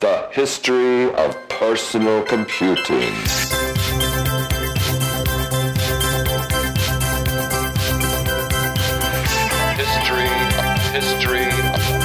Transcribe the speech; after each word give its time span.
The 0.00 0.28
history 0.32 1.12
of 1.12 1.36
personal 1.50 2.22
computing. 2.22 3.12
History, 9.76 10.32
history, 10.96 11.52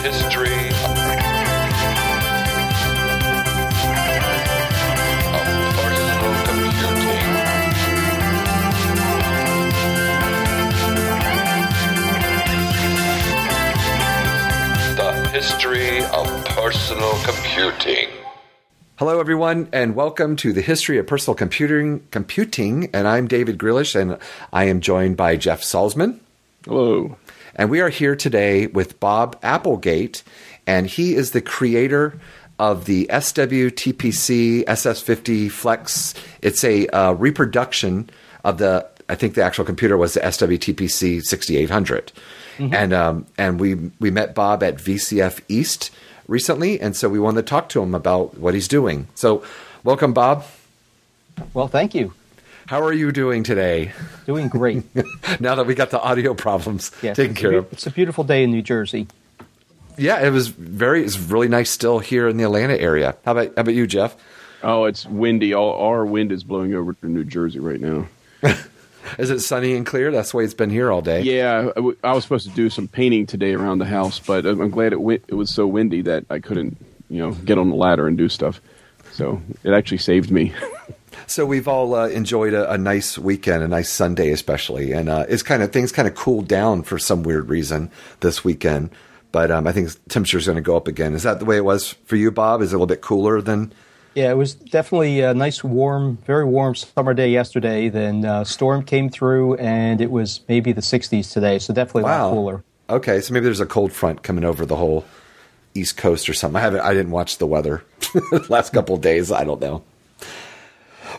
history 0.04 0.68
of 5.32 5.46
personal 5.80 6.36
computing. 6.44 7.32
The 14.98 15.30
history 15.32 16.04
of 16.04 16.46
personal. 16.46 17.14
Hello, 18.98 19.22
everyone, 19.22 19.70
and 19.72 19.96
welcome 19.96 20.36
to 20.36 20.52
the 20.52 20.62
history 20.62 20.98
of 20.98 21.08
personal 21.08 21.36
computing. 21.36 22.06
Computing, 22.12 22.90
and 22.94 23.08
I'm 23.08 23.30
David 23.30 23.58
Grillish, 23.58 23.96
and 23.96 24.18
I 24.52 24.66
am 24.66 24.82
joined 24.82 25.16
by 25.16 25.38
Jeff 25.38 25.62
Salzman, 25.62 26.20
Hello. 26.66 27.16
and 27.56 27.70
we 27.70 27.80
are 27.80 27.88
here 27.88 28.14
today 28.14 28.68
with 28.68 29.00
Bob 29.00 29.40
Applegate, 29.42 30.22
and 30.68 30.86
he 30.86 31.16
is 31.16 31.32
the 31.32 31.40
creator 31.40 32.20
of 32.60 32.84
the 32.84 33.08
SWTPC 33.10 34.66
SS50 34.66 35.50
Flex. 35.50 36.14
It's 36.42 36.66
a 36.66 36.88
uh, 36.88 37.14
reproduction 37.14 38.10
of 38.44 38.58
the. 38.58 38.86
I 39.08 39.16
think 39.16 39.36
the 39.36 39.46
actual 39.46 39.64
computer 39.64 39.96
was 39.96 40.16
the 40.16 40.20
SWTPC 40.20 41.24
6800, 41.24 42.12
and 42.74 42.92
um, 42.92 43.26
and 43.38 43.62
we 43.62 43.76
we 44.02 44.12
met 44.12 44.36
Bob 44.36 44.62
at 44.62 44.76
VCF 44.76 45.40
East 45.48 45.92
recently, 46.28 46.80
and 46.80 46.96
so 46.96 47.10
we 47.10 47.20
wanted 47.20 47.42
to 47.42 47.48
talk 47.48 47.70
to 47.70 47.82
him 47.82 47.94
about 47.96 48.38
what 48.38 48.54
he's 48.54 48.68
doing. 48.68 49.08
So, 49.16 49.44
welcome, 49.84 50.14
Bob. 50.14 50.46
Well, 51.54 51.68
thank 51.68 51.94
you. 51.94 52.14
How 52.68 52.82
are 52.82 52.94
you 52.94 53.12
doing 53.12 53.44
today? 53.44 53.92
Doing 54.26 54.48
great. 54.48 54.84
now 55.40 55.56
that 55.56 55.68
we 55.68 55.76
got 55.76 55.92
the 55.92 56.02
audio 56.02 56.34
problems 56.34 56.92
Yes, 57.02 57.16
taken 57.16 57.32
it's 57.32 57.40
a 57.40 57.42
care 57.42 57.54
of. 57.60 57.72
It's 57.74 57.86
a 57.86 57.92
beautiful 57.92 58.24
day 58.24 58.44
in 58.44 58.52
New 58.52 58.64
Jersey. 58.64 59.08
Yeah, 59.98 60.26
it 60.26 60.32
was 60.32 60.48
very. 60.48 61.04
It's 61.04 61.18
really 61.18 61.48
nice 61.48 61.70
still 61.70 62.00
here 62.00 62.28
in 62.28 62.38
the 62.38 62.44
Atlanta 62.44 62.76
area. 62.76 63.16
How 63.24 63.32
about 63.34 63.48
how 63.56 63.62
about 63.62 63.76
you, 63.76 63.88
Jeff? 63.88 64.16
Oh, 64.64 64.86
it's 64.86 65.06
windy. 65.06 65.54
All 65.54 65.74
our 65.74 66.06
wind 66.06 66.32
is 66.32 66.44
blowing 66.44 66.74
over 66.74 66.94
to 66.94 67.08
New 67.08 67.24
Jersey 67.24 67.60
right 67.60 67.80
now. 67.80 68.08
Is 69.18 69.30
it 69.30 69.40
sunny 69.40 69.76
and 69.76 69.86
clear? 69.86 70.12
That's 70.12 70.34
why 70.34 70.42
it's 70.42 70.54
been 70.54 70.70
here 70.70 70.92
all 70.92 71.02
day. 71.02 71.22
Yeah, 71.22 71.70
I, 71.72 71.74
w- 71.76 71.98
I 72.04 72.14
was 72.14 72.24
supposed 72.24 72.48
to 72.50 72.56
do 72.56 72.70
some 72.70 72.88
painting 72.88 73.26
today 73.26 73.54
around 73.54 73.80
the 73.80 73.86
house, 73.86 74.20
but 74.20 74.46
I'm 74.46 74.62
I'm 74.62 74.70
glad 74.70 74.94
it 74.94 75.00
it 75.28 75.36
was 75.36 75.50
so 75.50 75.68
windy 75.68 76.02
that 76.04 76.26
I 76.30 76.40
couldn't, 76.40 76.78
you 77.10 77.20
know, 77.20 77.32
get 77.32 77.58
on 77.58 77.70
the 77.70 77.76
ladder 77.76 78.08
and 78.08 78.18
do 78.18 78.30
stuff. 78.30 78.62
So 79.12 79.42
it 79.64 79.72
actually 79.72 80.00
saved 80.00 80.32
me. 80.32 80.54
So 81.28 81.46
we've 81.46 81.68
all 81.68 81.96
uh, 81.96 82.08
enjoyed 82.10 82.54
a, 82.54 82.72
a 82.72 82.78
nice 82.78 83.18
weekend, 83.18 83.64
a 83.64 83.68
nice 83.68 83.90
Sunday 83.90 84.32
especially, 84.32 84.92
and 84.92 85.10
uh, 85.10 85.26
it's 85.28 85.42
kind 85.42 85.64
of 85.64 85.72
things 85.72 85.92
kind 85.92 86.08
of 86.08 86.14
cooled 86.14 86.48
down 86.48 86.84
for 86.84 87.00
some 87.00 87.24
weird 87.24 87.50
reason 87.50 87.90
this 88.20 88.44
weekend. 88.44 88.92
But 89.32 89.50
um, 89.50 89.66
I 89.66 89.72
think 89.72 89.90
temperature's 90.08 90.46
going 90.46 90.58
to 90.58 90.62
go 90.62 90.78
up 90.78 90.88
again. 90.88 91.16
Is 91.16 91.24
that 91.24 91.40
the 91.40 91.46
way 91.46 91.58
it 91.58 91.66
was 91.66 91.94
for 92.06 92.16
you, 92.16 92.30
Bob? 92.32 92.62
Is 92.62 92.72
it 92.72 92.76
a 92.76 92.78
little 92.78 92.86
bit 92.86 93.02
cooler 93.02 93.42
than? 93.42 93.74
Yeah, 94.16 94.32
it 94.32 94.38
was 94.38 94.56
definitely 94.56 95.20
a 95.20 95.34
nice, 95.34 95.62
warm, 95.62 96.18
very 96.26 96.46
warm 96.46 96.74
summer 96.74 97.14
day 97.14 97.30
yesterday. 97.30 97.90
Then 97.90 98.24
uh, 98.24 98.46
storm 98.46 98.84
came 98.84 99.10
through, 99.10 99.56
and 99.56 100.00
it 100.00 100.10
was 100.10 100.40
maybe 100.48 100.72
the 100.72 100.82
60s 100.82 101.34
today. 101.34 101.60
So 101.60 101.74
definitely 101.74 102.04
a 102.04 102.06
lot 102.06 102.32
cooler. 102.32 102.64
Okay, 102.90 103.20
so 103.20 103.34
maybe 103.34 103.44
there's 103.44 103.60
a 103.60 103.66
cold 103.66 103.92
front 103.92 104.24
coming 104.24 104.46
over 104.46 104.66
the 104.66 104.78
whole 104.78 105.06
East 105.74 105.98
Coast 105.98 106.30
or 106.30 106.34
something. 106.34 106.56
I 106.56 106.62
haven't. 106.62 106.80
I 106.80 106.94
didn't 106.94 107.12
watch 107.12 107.40
the 107.40 107.46
weather 107.46 107.84
last 108.50 108.72
couple 108.72 108.96
of 108.96 109.02
days. 109.02 109.34
I 109.34 109.44
don't 109.44 109.60
know. 109.60 109.84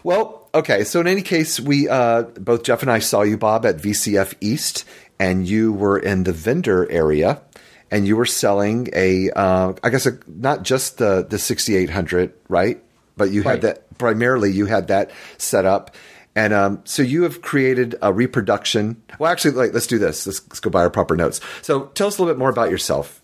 Well, 0.02 0.48
okay. 0.54 0.82
So 0.84 0.98
in 1.00 1.06
any 1.06 1.22
case, 1.22 1.60
we 1.60 1.90
uh, 1.90 2.22
both 2.22 2.62
Jeff 2.62 2.80
and 2.80 2.90
I 2.90 3.00
saw 3.00 3.22
you, 3.22 3.36
Bob, 3.36 3.66
at 3.66 3.76
VCF 3.76 4.34
East, 4.40 4.86
and 5.18 5.46
you 5.46 5.70
were 5.70 5.98
in 5.98 6.24
the 6.24 6.32
vendor 6.32 6.90
area, 6.90 7.42
and 7.90 8.06
you 8.06 8.16
were 8.16 8.26
selling 8.26 8.88
a, 8.94 9.30
uh, 9.30 9.74
I 9.82 9.90
guess, 9.90 10.06
a, 10.06 10.18
not 10.26 10.62
just 10.62 10.96
the 10.96 11.26
the 11.28 11.38
6800, 11.38 12.32
right? 12.48 12.82
But 13.16 13.30
you 13.30 13.42
had 13.42 13.62
that 13.62 13.98
primarily. 13.98 14.52
You 14.52 14.66
had 14.66 14.88
that 14.88 15.10
set 15.38 15.64
up. 15.64 15.94
And 16.34 16.52
um, 16.52 16.82
so 16.84 17.02
you 17.02 17.22
have 17.22 17.40
created 17.40 17.94
a 18.02 18.12
reproduction. 18.12 19.02
Well, 19.18 19.32
actually, 19.32 19.52
like, 19.52 19.72
let's 19.72 19.86
do 19.86 19.98
this. 19.98 20.26
Let's, 20.26 20.46
let's 20.48 20.60
go 20.60 20.68
by 20.68 20.80
our 20.80 20.90
proper 20.90 21.16
notes. 21.16 21.40
So 21.62 21.86
tell 21.94 22.08
us 22.08 22.18
a 22.18 22.22
little 22.22 22.34
bit 22.34 22.38
more 22.38 22.50
about 22.50 22.70
yourself. 22.70 23.22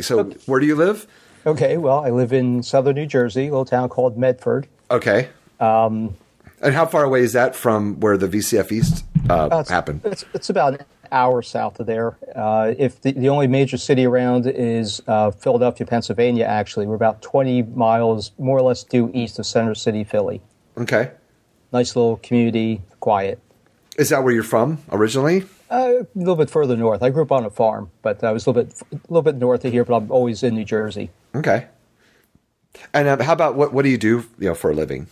So 0.00 0.24
where 0.46 0.60
do 0.60 0.66
you 0.66 0.76
live? 0.76 1.08
Okay, 1.44 1.76
well, 1.76 2.04
I 2.04 2.10
live 2.10 2.32
in 2.32 2.62
southern 2.62 2.94
New 2.94 3.06
Jersey, 3.06 3.48
a 3.48 3.50
little 3.50 3.64
town 3.64 3.88
called 3.88 4.16
Medford. 4.16 4.68
Okay. 4.90 5.28
Um, 5.60 6.16
and 6.62 6.74
how 6.74 6.86
far 6.86 7.04
away 7.04 7.20
is 7.20 7.32
that 7.34 7.54
from 7.54 8.00
where 8.00 8.16
the 8.16 8.28
VCF 8.28 8.72
East 8.72 9.04
uh, 9.28 9.48
Uh, 9.50 9.60
it's, 9.60 9.70
happened? 9.70 10.00
It's, 10.04 10.24
it's 10.34 10.50
about 10.50 10.74
an 10.74 10.86
hour 11.12 11.42
south 11.42 11.80
of 11.80 11.86
there. 11.86 12.16
Uh, 12.34 12.74
if 12.78 13.00
the, 13.00 13.12
the 13.12 13.28
only 13.28 13.46
major 13.46 13.76
city 13.76 14.04
around 14.04 14.46
is 14.46 15.02
uh, 15.06 15.30
Philadelphia, 15.30 15.86
Pennsylvania, 15.86 16.44
actually, 16.44 16.86
we're 16.86 16.94
about 16.94 17.22
20 17.22 17.62
miles 17.62 18.32
more 18.38 18.58
or 18.58 18.62
less 18.62 18.84
due 18.84 19.10
east 19.14 19.38
of 19.38 19.46
Center 19.46 19.74
City, 19.74 20.04
Philly. 20.04 20.40
Okay. 20.78 21.10
Nice 21.72 21.96
little 21.96 22.16
community, 22.18 22.82
quiet. 23.00 23.40
Is 23.98 24.10
that 24.10 24.22
where 24.22 24.32
you're 24.32 24.42
from 24.42 24.78
originally? 24.90 25.44
Uh, 25.70 26.02
a 26.02 26.06
little 26.14 26.36
bit 26.36 26.50
further 26.50 26.76
north. 26.76 27.02
I 27.02 27.10
grew 27.10 27.22
up 27.22 27.32
on 27.32 27.44
a 27.44 27.50
farm, 27.50 27.90
but 28.02 28.22
I 28.22 28.30
was 28.30 28.46
a 28.46 28.50
little 28.50 28.62
bit 28.62 28.82
a 28.92 28.96
little 29.08 29.22
bit 29.22 29.36
north 29.36 29.64
of 29.64 29.72
here. 29.72 29.84
But 29.84 29.96
I'm 29.96 30.10
always 30.12 30.42
in 30.42 30.54
New 30.54 30.64
Jersey. 30.64 31.10
Okay. 31.34 31.66
And 32.92 33.08
uh, 33.08 33.22
how 33.22 33.32
about 33.32 33.56
what? 33.56 33.72
What 33.72 33.82
do 33.82 33.88
you 33.88 33.98
do? 33.98 34.24
You 34.38 34.50
know, 34.50 34.54
for 34.54 34.70
a 34.70 34.74
living? 34.74 35.08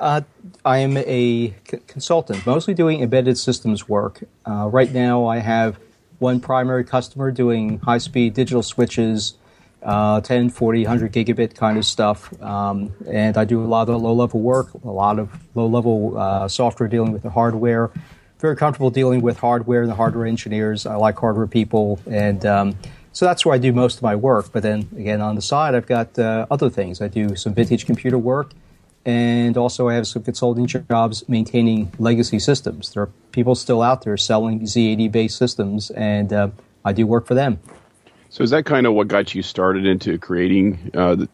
Uh, 0.00 0.22
I 0.64 0.78
am 0.78 0.96
a 0.96 1.54
c- 1.70 1.78
consultant, 1.86 2.44
mostly 2.46 2.74
doing 2.74 3.02
embedded 3.02 3.38
systems 3.38 3.88
work. 3.88 4.24
Uh, 4.46 4.68
right 4.70 4.92
now, 4.92 5.26
I 5.26 5.38
have 5.38 5.78
one 6.18 6.40
primary 6.40 6.84
customer 6.84 7.30
doing 7.30 7.78
high-speed 7.78 8.34
digital 8.34 8.62
switches, 8.62 9.34
uh, 9.82 10.20
10, 10.20 10.50
40, 10.50 10.82
100 10.82 11.12
gigabit 11.12 11.54
kind 11.54 11.78
of 11.78 11.84
stuff. 11.84 12.32
Um, 12.42 12.92
and 13.08 13.36
I 13.36 13.44
do 13.44 13.62
a 13.62 13.66
lot 13.66 13.88
of 13.88 14.00
low-level 14.00 14.40
work, 14.40 14.72
a 14.74 14.90
lot 14.90 15.18
of 15.18 15.30
low-level 15.54 16.18
uh, 16.18 16.48
software 16.48 16.88
dealing 16.88 17.12
with 17.12 17.22
the 17.22 17.30
hardware. 17.30 17.90
Very 18.40 18.56
comfortable 18.56 18.90
dealing 18.90 19.22
with 19.22 19.38
hardware 19.38 19.82
and 19.82 19.90
the 19.90 19.94
hardware 19.94 20.26
engineers. 20.26 20.86
I 20.86 20.96
like 20.96 21.18
hardware 21.18 21.46
people, 21.46 21.98
and 22.10 22.44
um, 22.44 22.76
so 23.12 23.24
that's 23.24 23.46
where 23.46 23.54
I 23.54 23.58
do 23.58 23.72
most 23.72 23.96
of 23.96 24.02
my 24.02 24.16
work. 24.16 24.50
But 24.52 24.62
then 24.62 24.88
again, 24.98 25.20
on 25.22 25.34
the 25.34 25.40
side, 25.40 25.74
I've 25.74 25.86
got 25.86 26.18
uh, 26.18 26.46
other 26.50 26.68
things. 26.68 27.00
I 27.00 27.08
do 27.08 27.36
some 27.36 27.54
vintage 27.54 27.86
computer 27.86 28.18
work 28.18 28.50
and 29.04 29.56
also 29.56 29.88
I 29.88 29.94
have 29.94 30.06
some 30.06 30.22
consulting 30.22 30.66
jobs 30.66 31.28
maintaining 31.28 31.92
legacy 31.98 32.38
systems. 32.38 32.92
There 32.92 33.02
are 33.02 33.10
people 33.32 33.54
still 33.54 33.82
out 33.82 34.02
there 34.02 34.16
selling 34.16 34.60
Z80 34.60 35.12
based 35.12 35.36
systems, 35.36 35.90
and 35.90 36.32
uh, 36.32 36.48
I 36.84 36.92
do 36.92 37.06
work 37.06 37.26
for 37.26 37.34
them. 37.34 37.60
So 38.30 38.42
is 38.42 38.50
that 38.50 38.64
kind 38.64 38.86
of 38.86 38.94
what 38.94 39.08
got 39.08 39.34
you 39.34 39.42
started 39.42 39.86
into 39.86 40.18
creating 40.18 40.90
uh, 40.94 41.16
th- 41.16 41.28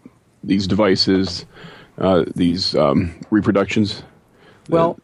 these 0.44 0.66
devices, 0.66 1.46
uh, 1.98 2.24
these 2.34 2.74
um, 2.74 3.14
reproductions? 3.30 4.02
Well, 4.68 4.98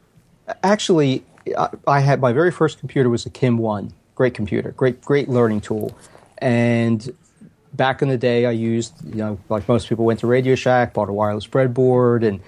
actually, 0.62 1.24
I, 1.56 1.68
I 1.86 2.00
had 2.00 2.20
my 2.20 2.32
very 2.32 2.50
first 2.50 2.78
computer 2.80 3.08
was 3.08 3.24
a 3.26 3.30
Kim 3.30 3.58
One, 3.58 3.92
great 4.14 4.34
computer, 4.34 4.72
great 4.72 5.00
great 5.02 5.28
learning 5.28 5.62
tool, 5.62 5.96
and 6.38 7.14
back 7.72 8.02
in 8.02 8.08
the 8.08 8.18
day, 8.18 8.46
I 8.46 8.50
used 8.50 8.94
you 9.04 9.16
know 9.16 9.38
like 9.48 9.68
most 9.68 9.88
people 9.88 10.04
went 10.04 10.20
to 10.20 10.26
Radio 10.26 10.54
Shack, 10.54 10.94
bought 10.94 11.08
a 11.08 11.12
wireless 11.12 11.46
breadboard, 11.46 12.26
and 12.26 12.40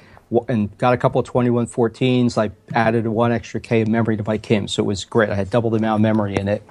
and 0.48 0.76
got 0.78 0.94
a 0.94 0.96
couple 0.96 1.20
of 1.20 1.26
2114s. 1.26 2.36
I 2.38 2.50
added 2.74 3.06
one 3.06 3.32
extra 3.32 3.60
K 3.60 3.82
of 3.82 3.88
memory 3.88 4.16
to 4.16 4.24
my 4.24 4.38
Kim, 4.38 4.68
so 4.68 4.82
it 4.82 4.86
was 4.86 5.04
great. 5.04 5.30
I 5.30 5.34
had 5.34 5.50
double 5.50 5.70
the 5.70 5.78
amount 5.78 6.00
of 6.00 6.02
memory 6.02 6.36
in 6.36 6.48
it. 6.48 6.62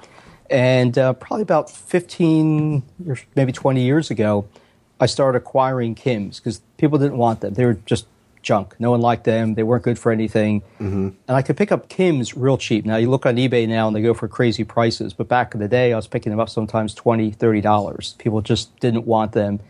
And 0.50 0.96
uh, 0.96 1.12
probably 1.12 1.42
about 1.42 1.70
15 1.70 2.82
or 3.06 3.18
maybe 3.36 3.52
20 3.52 3.82
years 3.82 4.10
ago, 4.10 4.48
I 5.00 5.06
started 5.06 5.38
acquiring 5.38 5.94
Kims 5.94 6.36
because 6.36 6.60
people 6.76 6.98
didn't 6.98 7.18
want 7.18 7.40
them. 7.40 7.54
They 7.54 7.64
were 7.64 7.74
just 7.74 8.06
junk. 8.42 8.74
No 8.78 8.90
one 8.90 9.00
liked 9.00 9.24
them. 9.24 9.54
They 9.54 9.62
weren't 9.62 9.84
good 9.84 9.98
for 9.98 10.10
anything. 10.10 10.62
And 11.28 11.36
I 11.36 11.42
could 11.42 11.56
pick 11.56 11.70
up 11.70 11.88
Kims 11.88 12.32
real 12.36 12.56
cheap. 12.56 12.84
Now, 12.86 12.96
you 12.96 13.10
look 13.10 13.26
on 13.26 13.36
eBay 13.36 13.68
now 13.68 13.88
and 13.88 13.94
they 13.94 14.02
go 14.02 14.14
for 14.14 14.26
crazy 14.26 14.64
prices. 14.64 15.12
But 15.12 15.28
back 15.28 15.54
in 15.54 15.60
the 15.60 15.68
day, 15.68 15.92
I 15.92 15.96
was 15.96 16.06
picking 16.06 16.30
them 16.30 16.40
up 16.40 16.48
sometimes 16.48 16.94
$20, 16.94 17.36
$30. 17.36 18.18
People 18.18 18.40
just 18.40 18.78
didn't 18.80 19.06
want 19.06 19.32
them. 19.32 19.60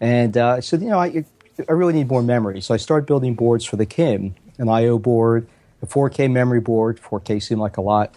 And 0.00 0.36
uh, 0.36 0.60
said, 0.60 0.82
you 0.82 0.88
know, 0.88 1.00
I, 1.00 1.24
I 1.68 1.72
really 1.72 1.92
need 1.92 2.08
more 2.08 2.22
memory. 2.22 2.60
So 2.60 2.74
I 2.74 2.76
started 2.76 3.06
building 3.06 3.34
boards 3.34 3.64
for 3.64 3.76
the 3.76 3.86
Kim, 3.86 4.34
an 4.58 4.68
I.O. 4.68 4.98
board, 4.98 5.48
a 5.82 5.86
4K 5.86 6.30
memory 6.30 6.60
board. 6.60 7.00
4K 7.00 7.42
seemed 7.42 7.60
like 7.60 7.76
a 7.76 7.80
lot. 7.80 8.14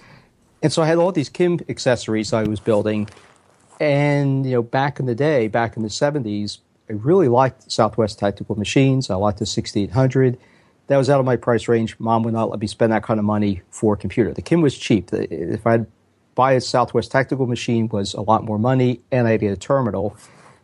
And 0.62 0.72
so 0.72 0.82
I 0.82 0.88
had 0.88 0.98
all 0.98 1.12
these 1.12 1.30
Kim 1.30 1.60
accessories 1.70 2.34
I 2.34 2.44
was 2.44 2.60
building. 2.60 3.10
And, 3.80 4.46
you 4.46 4.52
know, 4.52 4.62
back 4.62 5.00
in 5.00 5.08
the 5.08 5.16
day, 5.16 5.48
back 5.48 5.76
in 5.76 5.82
the 5.82 5.90
70s, 5.90 6.60
I 6.88 6.94
really 6.94 7.28
liked 7.28 7.72
Southwest 7.72 8.20
Technical 8.20 8.56
Machines. 8.56 9.10
I 9.10 9.16
liked 9.16 9.40
the 9.40 9.46
6800. 9.46 10.38
That 10.88 10.98
was 10.98 11.10
out 11.10 11.20
of 11.20 11.26
my 11.26 11.36
price 11.36 11.68
range. 11.68 11.96
Mom 12.00 12.24
would 12.24 12.34
not 12.34 12.50
let 12.50 12.60
me 12.60 12.68
spend 12.68 12.92
that 12.92 13.02
kind 13.02 13.20
of 13.20 13.26
money 13.26 13.62
for 13.72 13.94
a 13.94 13.98
computer. 13.98 14.34
The 14.34 14.42
Kim 14.42 14.62
was 14.62 14.78
cheap. 14.78 15.10
If 15.14 15.66
I'd 15.66 15.88
buy 16.36 16.54
a 16.54 16.62
Southwest 16.62 17.12
Technical 17.12 17.48
Machine 17.48 17.88
was 17.88 18.14
a 18.14 18.22
lot 18.22 18.44
more 18.44 18.60
money, 18.60 19.02
and 19.12 19.28
I 19.28 19.32
had 19.32 19.40
get 19.40 19.54
a 19.54 19.58
terminal. 19.58 20.16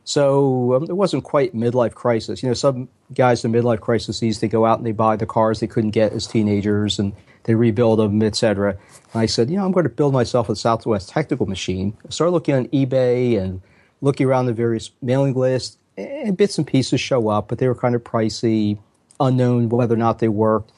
So 0.07 0.73
um, 0.73 0.83
it 0.83 0.95
wasn't 0.95 1.25
quite 1.25 1.53
midlife 1.53 1.93
crisis. 1.93 2.41
You 2.41 2.47
know, 2.47 2.53
some 2.53 2.87
guys 3.13 3.43
in 3.43 3.51
midlife 3.51 3.81
crises 3.81 4.39
they 4.39 4.47
go 4.47 4.65
out 4.65 4.77
and 4.77 4.87
they 4.87 4.93
buy 4.93 5.17
the 5.17 5.25
cars 5.25 5.59
they 5.59 5.67
couldn't 5.67 5.89
get 5.89 6.13
as 6.13 6.25
teenagers 6.25 6.97
and 6.97 7.11
they 7.43 7.55
rebuild 7.55 7.99
them, 7.99 8.23
etc. 8.23 8.77
I 9.13 9.25
said, 9.25 9.49
you 9.49 9.57
know, 9.57 9.65
I'm 9.65 9.73
going 9.73 9.83
to 9.83 9.89
build 9.89 10.13
myself 10.13 10.47
a 10.47 10.55
Southwest 10.55 11.09
technical 11.09 11.45
machine. 11.45 11.97
I 12.05 12.11
started 12.11 12.31
looking 12.31 12.55
on 12.55 12.67
eBay 12.69 13.37
and 13.37 13.61
looking 13.99 14.27
around 14.27 14.45
the 14.45 14.53
various 14.53 14.91
mailing 15.01 15.33
lists, 15.33 15.77
and 15.97 16.37
bits 16.37 16.57
and 16.57 16.65
pieces 16.65 17.01
show 17.01 17.27
up, 17.27 17.49
but 17.49 17.57
they 17.57 17.67
were 17.67 17.75
kind 17.75 17.93
of 17.93 18.01
pricey, 18.01 18.79
unknown 19.19 19.67
whether 19.67 19.95
or 19.95 19.97
not 19.97 20.19
they 20.19 20.29
worked, 20.29 20.71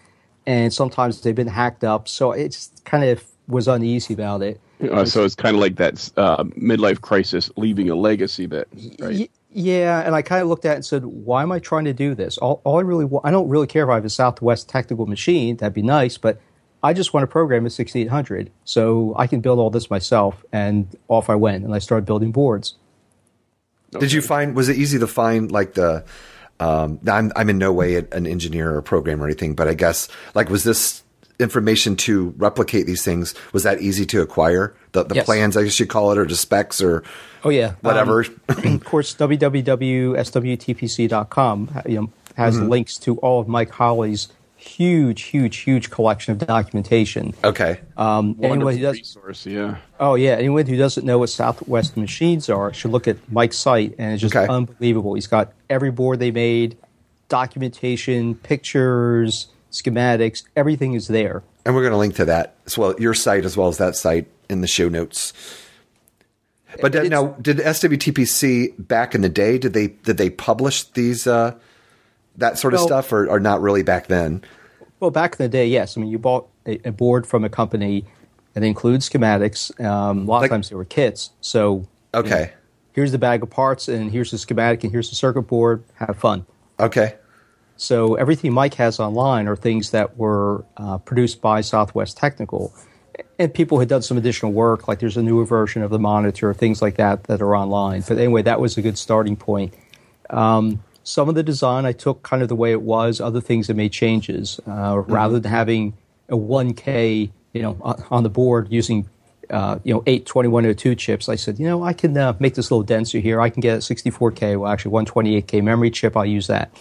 and 0.47 0.73
sometimes 0.73 1.21
they've 1.21 1.35
been 1.35 1.45
hacked 1.45 1.83
up. 1.83 2.07
So 2.07 2.31
it 2.31 2.49
just 2.49 2.83
kind 2.83 3.03
of 3.03 3.23
was 3.49 3.67
uneasy 3.67 4.13
about 4.13 4.41
it. 4.41 4.61
Uh, 4.91 5.03
so 5.03 5.25
it's 5.25 5.35
kind 5.35 5.55
of 5.55 5.61
like 5.61 5.75
that 5.75 6.09
uh, 6.15 6.43
midlife 6.43 7.01
crisis, 7.01 7.51
leaving 7.57 7.89
a 7.89 7.95
legacy 7.95 8.45
bit, 8.45 8.69
right? 8.99 9.15
Y- 9.19 9.29
yeah, 9.51 10.01
and 10.01 10.15
I 10.15 10.21
kind 10.21 10.41
of 10.43 10.47
looked 10.47 10.63
at 10.63 10.73
it 10.73 10.75
and 10.75 10.85
said, 10.85 11.03
"Why 11.05 11.41
am 11.41 11.51
I 11.51 11.59
trying 11.59 11.85
to 11.85 11.93
do 11.93 12.13
this? 12.15 12.37
All, 12.37 12.61
all 12.63 12.77
I 12.77 12.81
really, 12.81 13.03
wa- 13.05 13.21
I 13.23 13.31
don't 13.31 13.49
really 13.49 13.67
care 13.67 13.83
if 13.83 13.89
I 13.89 13.95
have 13.95 14.05
a 14.05 14.09
Southwest 14.09 14.69
technical 14.69 15.07
machine. 15.07 15.57
That'd 15.57 15.73
be 15.73 15.81
nice, 15.81 16.17
but 16.17 16.39
I 16.83 16.93
just 16.93 17.13
want 17.13 17.23
to 17.23 17.27
program 17.27 17.65
a 17.65 17.69
6800, 17.69 18.51
so 18.63 19.13
I 19.17 19.27
can 19.27 19.41
build 19.41 19.59
all 19.59 19.71
this 19.71 19.89
myself." 19.89 20.45
And 20.53 20.95
off 21.07 21.29
I 21.29 21.35
went, 21.35 21.65
and 21.65 21.73
I 21.73 21.79
started 21.79 22.05
building 22.05 22.31
boards. 22.31 22.75
Did 23.99 24.11
you 24.11 24.21
find 24.21 24.55
was 24.55 24.69
it 24.69 24.77
easy 24.77 24.99
to 24.99 25.07
find 25.07 25.51
like 25.51 25.73
the 25.73 26.05
um, 26.59 26.99
I'm 27.07 27.31
I'm 27.35 27.49
in 27.49 27.57
no 27.57 27.73
way 27.73 27.95
an 27.95 28.27
engineer 28.27 28.75
or 28.75 28.81
programmer 28.81 29.23
or 29.23 29.27
anything, 29.27 29.55
but 29.55 29.67
I 29.67 29.73
guess 29.73 30.07
like 30.35 30.49
was 30.49 30.63
this 30.63 31.03
information 31.39 31.95
to 31.95 32.33
replicate 32.37 32.85
these 32.85 33.03
things 33.03 33.33
was 33.53 33.63
that 33.63 33.79
easy 33.81 34.05
to 34.05 34.21
acquire 34.21 34.73
the 34.91 35.03
the 35.05 35.15
Yes. 35.15 35.25
plans 35.25 35.55
I 35.57 35.63
guess 35.63 35.79
you 35.79 35.85
call 35.85 36.11
it 36.11 36.17
or 36.17 36.25
the 36.25 36.35
specs 36.35 36.81
or 36.81 37.03
Oh 37.45 37.49
yeah, 37.49 37.73
whatever 37.81 38.25
Um, 38.25 38.35
of 38.75 38.83
course, 38.83 39.15
www.swtpc.com 39.15 41.69
you 41.87 41.95
know, 42.01 42.11
has 42.35 42.57
Mm-hmm. 42.57 42.67
links 42.69 42.97
to 42.99 43.17
all 43.17 43.39
of 43.39 43.47
Mike 43.47 43.69
Holley's 43.71 44.27
huge, 44.57 45.21
huge, 45.23 45.57
huge 45.57 45.89
collection 45.89 46.33
of 46.33 46.37
documentation. 46.39 47.33
okay 47.45 47.79
Um, 47.95 48.35
anyone 48.41 48.59
Wonderful 48.65 48.71
who 48.73 48.79
does, 48.81 48.95
resource, 48.97 49.45
yeah. 49.45 49.77
oh 49.99 50.15
yeah, 50.15 50.31
anyone 50.31 50.65
who 50.65 50.75
doesn't 50.77 51.05
know 51.05 51.19
what 51.19 51.29
Southwest 51.29 51.95
machines 51.95 52.49
are 52.49 52.73
should 52.73 52.91
look 52.91 53.07
at 53.07 53.15
Mike's 53.31 53.57
site, 53.57 53.95
and 53.97 54.11
it's 54.13 54.21
just 54.21 54.35
Okay. 54.35 54.51
unbelievable. 54.51 55.13
He's 55.13 55.27
got 55.27 55.53
every 55.69 55.91
board 55.91 56.19
they 56.19 56.31
made, 56.31 56.75
documentation, 57.29 58.35
pictures, 58.35 59.47
schematics, 59.71 60.43
everything 60.55 60.93
is 60.93 61.07
there. 61.07 61.43
and 61.65 61.75
we're 61.75 61.81
going 61.81 61.91
to 61.91 61.97
link 61.97 62.15
to 62.15 62.25
that 62.25 62.55
as 62.65 62.77
well 62.77 62.95
your 62.99 63.13
site 63.13 63.45
as 63.45 63.55
well 63.57 63.67
as 63.67 63.77
that 63.77 63.95
site 63.95 64.27
in 64.49 64.61
the 64.61 64.67
show 64.67 64.89
notes. 64.89 65.33
But 66.81 66.93
It's- 66.95 67.09
now, 67.09 67.35
did 67.41 67.57
SWTPC 67.57 68.75
back 68.77 69.15
in 69.15 69.21
the 69.21 69.29
day 69.29 69.57
did 69.57 69.73
they 69.73 69.87
did 69.87 70.17
they 70.17 70.29
publish 70.29 70.83
these 70.91 71.25
uh, 71.27 71.55
that 72.37 72.57
sort 72.59 72.73
of 72.73 72.79
stuff 72.79 73.11
or, 73.11 73.27
or 73.27 73.39
not 73.39 73.61
really 73.61 73.81
back 73.83 74.07
then? 74.07 74.43
Well, 74.99 75.11
back 75.11 75.33
in 75.33 75.37
the 75.43 75.49
day, 75.49 75.65
yes. 75.67 75.97
I 75.97 76.01
mean, 76.01 76.09
you 76.11 76.19
bought 76.19 76.47
a, 76.65 76.79
a 76.89 76.91
board 76.91 77.25
from 77.25 77.43
a 77.43 77.49
company 77.49 78.05
that 78.53 78.63
includes 78.63 79.09
schematics. 79.09 79.71
Um, 79.83 80.19
a 80.19 80.31
lot 80.31 80.41
Like- 80.41 80.51
of 80.51 80.55
times 80.55 80.69
they 80.69 80.75
were 80.75 80.85
kits. 80.85 81.31
So 81.41 81.87
Okay, 82.13 82.51
here's 82.93 83.11
the 83.11 83.17
bag 83.17 83.41
of 83.43 83.49
parts, 83.49 83.87
and 83.87 84.11
here's 84.11 84.31
the 84.31 84.37
schematic, 84.37 84.83
and 84.83 84.91
here's 84.91 85.09
the 85.09 85.15
circuit 85.15 85.43
board. 85.43 85.83
Have 85.95 86.17
fun. 86.17 86.45
okay, 86.79 87.15
So 87.79 88.15
everything 88.15 88.51
Mike 88.51 88.73
has 88.73 88.99
online 88.99 89.47
are 89.47 89.55
things 89.55 89.91
that 89.91 90.17
were 90.17 90.65
uh, 90.75 90.97
produced 90.97 91.39
by 91.39 91.61
Southwest 91.61 92.17
Technical, 92.17 92.73
and 93.39 93.53
people 93.53 93.79
had 93.79 93.87
done 93.87 94.01
some 94.01 94.17
additional 94.17 94.51
work. 94.51 94.89
Like 94.89 94.99
there's 94.99 95.15
a 95.15 95.23
newer 95.23 95.45
version 95.45 95.81
of 95.81 95.89
the 95.89 95.97
monitor, 95.97 96.53
things 96.53 96.81
like 96.81 96.97
that 96.97 97.23
that 97.25 97.41
are 97.41 97.55
online. 97.55 98.03
But 98.05 98.17
anyway, 98.17 98.41
that 98.41 98.59
was 98.59 98.77
a 98.77 98.81
good 98.81 98.97
starting 98.97 99.37
point. 99.37 99.73
Um, 100.29 100.83
some 101.03 101.29
of 101.29 101.35
the 101.35 101.41
design 101.41 101.85
I 101.85 101.93
took 101.93 102.21
kind 102.21 102.41
of 102.41 102.49
the 102.49 102.55
way 102.55 102.73
it 102.73 102.81
was. 102.81 103.21
Other 103.21 103.39
things 103.39 103.69
I 103.69 103.73
made 103.73 103.93
changes. 103.93 104.59
Uh, 104.67 105.01
Rather 105.07 105.39
than 105.39 105.49
having 105.49 105.93
a 106.27 106.35
1K, 106.35 107.31
you 107.53 107.61
know, 107.61 107.77
on 107.81 108.03
on 108.11 108.23
the 108.23 108.29
board 108.29 108.67
using 108.69 109.07
uh, 109.49 109.79
you 109.85 109.93
know, 109.93 110.03
eight 110.05 110.25
2102 110.25 110.95
chips. 110.95 111.29
I 111.29 111.35
said, 111.35 111.59
you 111.59 111.65
know, 111.65 111.81
I 111.81 111.93
can 111.93 112.15
uh, 112.17 112.35
make 112.39 112.55
this 112.55 112.69
a 112.69 112.73
little 112.73 112.83
denser 112.83 113.19
here. 113.19 113.39
I 113.39 113.49
can 113.49 113.61
get 113.61 113.75
a 113.75 113.79
64K, 113.79 114.59
well, 114.59 114.69
actually 114.69 114.91
128K 114.91 115.63
memory 115.63 115.89
chip. 115.89 116.17
I'll 116.17 116.25
use 116.25 116.47
that. 116.47 116.71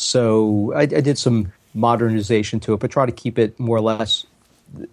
So 0.00 0.72
I, 0.74 0.82
I 0.82 0.86
did 0.86 1.18
some 1.18 1.52
modernization 1.74 2.58
to 2.60 2.72
it, 2.74 2.80
but 2.80 2.90
try 2.90 3.06
to 3.06 3.12
keep 3.12 3.38
it 3.38 3.58
more 3.60 3.76
or 3.76 3.80
less, 3.82 4.26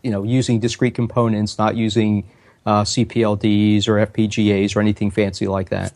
you 0.03 0.11
know, 0.11 0.23
using 0.23 0.59
discrete 0.59 0.95
components, 0.95 1.57
not 1.57 1.75
using 1.77 2.29
uh, 2.65 2.83
CPLDs 2.83 3.87
or 3.87 4.05
FPGAs 4.05 4.75
or 4.75 4.81
anything 4.81 5.09
fancy 5.09 5.47
like 5.47 5.69
that. 5.69 5.93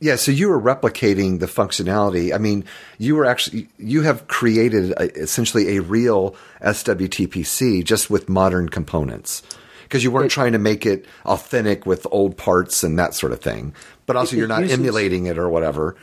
Yeah, 0.00 0.16
so 0.16 0.32
you 0.32 0.48
were 0.48 0.60
replicating 0.60 1.38
the 1.38 1.46
functionality. 1.46 2.34
I 2.34 2.38
mean, 2.38 2.64
you 2.98 3.14
were 3.14 3.24
actually 3.24 3.68
you 3.78 4.02
have 4.02 4.26
created 4.26 4.90
a, 4.96 5.04
essentially 5.16 5.76
a 5.76 5.82
real 5.82 6.34
SWTPC 6.60 7.84
just 7.84 8.10
with 8.10 8.28
modern 8.28 8.68
components 8.68 9.44
because 9.84 10.02
you 10.02 10.10
weren't 10.10 10.32
trying 10.32 10.52
to 10.52 10.58
make 10.58 10.84
it 10.84 11.06
authentic 11.24 11.86
with 11.86 12.04
old 12.10 12.36
parts 12.36 12.82
and 12.82 12.98
that 12.98 13.14
sort 13.14 13.30
of 13.32 13.40
thing. 13.40 13.72
But 14.06 14.16
also, 14.16 14.34
It- 14.34 14.38
you're 14.40 14.46
it 14.46 14.48
not 14.48 14.62
uses- 14.62 14.78
emulating 14.78 15.26
it 15.26 15.38
or 15.38 15.48
whatever. 15.48 15.94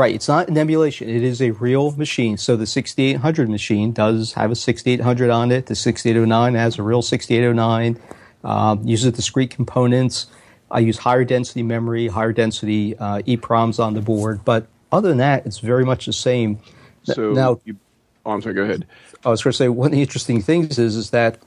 Right, 0.00 0.14
it's 0.14 0.28
not 0.28 0.48
an 0.48 0.56
emulation. 0.56 1.10
It 1.10 1.22
is 1.22 1.42
a 1.42 1.50
real 1.50 1.90
machine. 1.90 2.38
So 2.38 2.56
the 2.56 2.64
6800 2.64 3.50
machine 3.50 3.92
does 3.92 4.32
have 4.32 4.50
a 4.50 4.56
6800 4.56 5.28
on 5.28 5.52
it. 5.52 5.66
The 5.66 5.74
6809 5.74 6.54
has 6.54 6.78
a 6.78 6.82
real 6.82 7.02
6809. 7.02 8.00
Um, 8.42 8.82
uses 8.82 9.12
discrete 9.12 9.50
components. 9.50 10.28
I 10.70 10.78
use 10.78 10.96
higher 10.96 11.22
density 11.22 11.62
memory, 11.62 12.08
higher 12.08 12.32
density 12.32 12.96
uh, 12.96 13.18
EPROMs 13.26 13.78
on 13.78 13.92
the 13.92 14.00
board. 14.00 14.42
But 14.42 14.68
other 14.90 15.10
than 15.10 15.18
that, 15.18 15.44
it's 15.44 15.58
very 15.58 15.84
much 15.84 16.06
the 16.06 16.14
same. 16.14 16.60
So 17.02 17.32
now, 17.32 17.60
you, 17.66 17.76
oh, 18.24 18.30
I'm 18.30 18.40
sorry. 18.40 18.54
Go 18.54 18.62
ahead. 18.62 18.86
I 19.22 19.28
was 19.28 19.42
going 19.42 19.52
to 19.52 19.58
say 19.58 19.68
one 19.68 19.88
of 19.88 19.92
the 19.92 20.00
interesting 20.00 20.40
things 20.40 20.78
is 20.78 20.96
is 20.96 21.10
that 21.10 21.42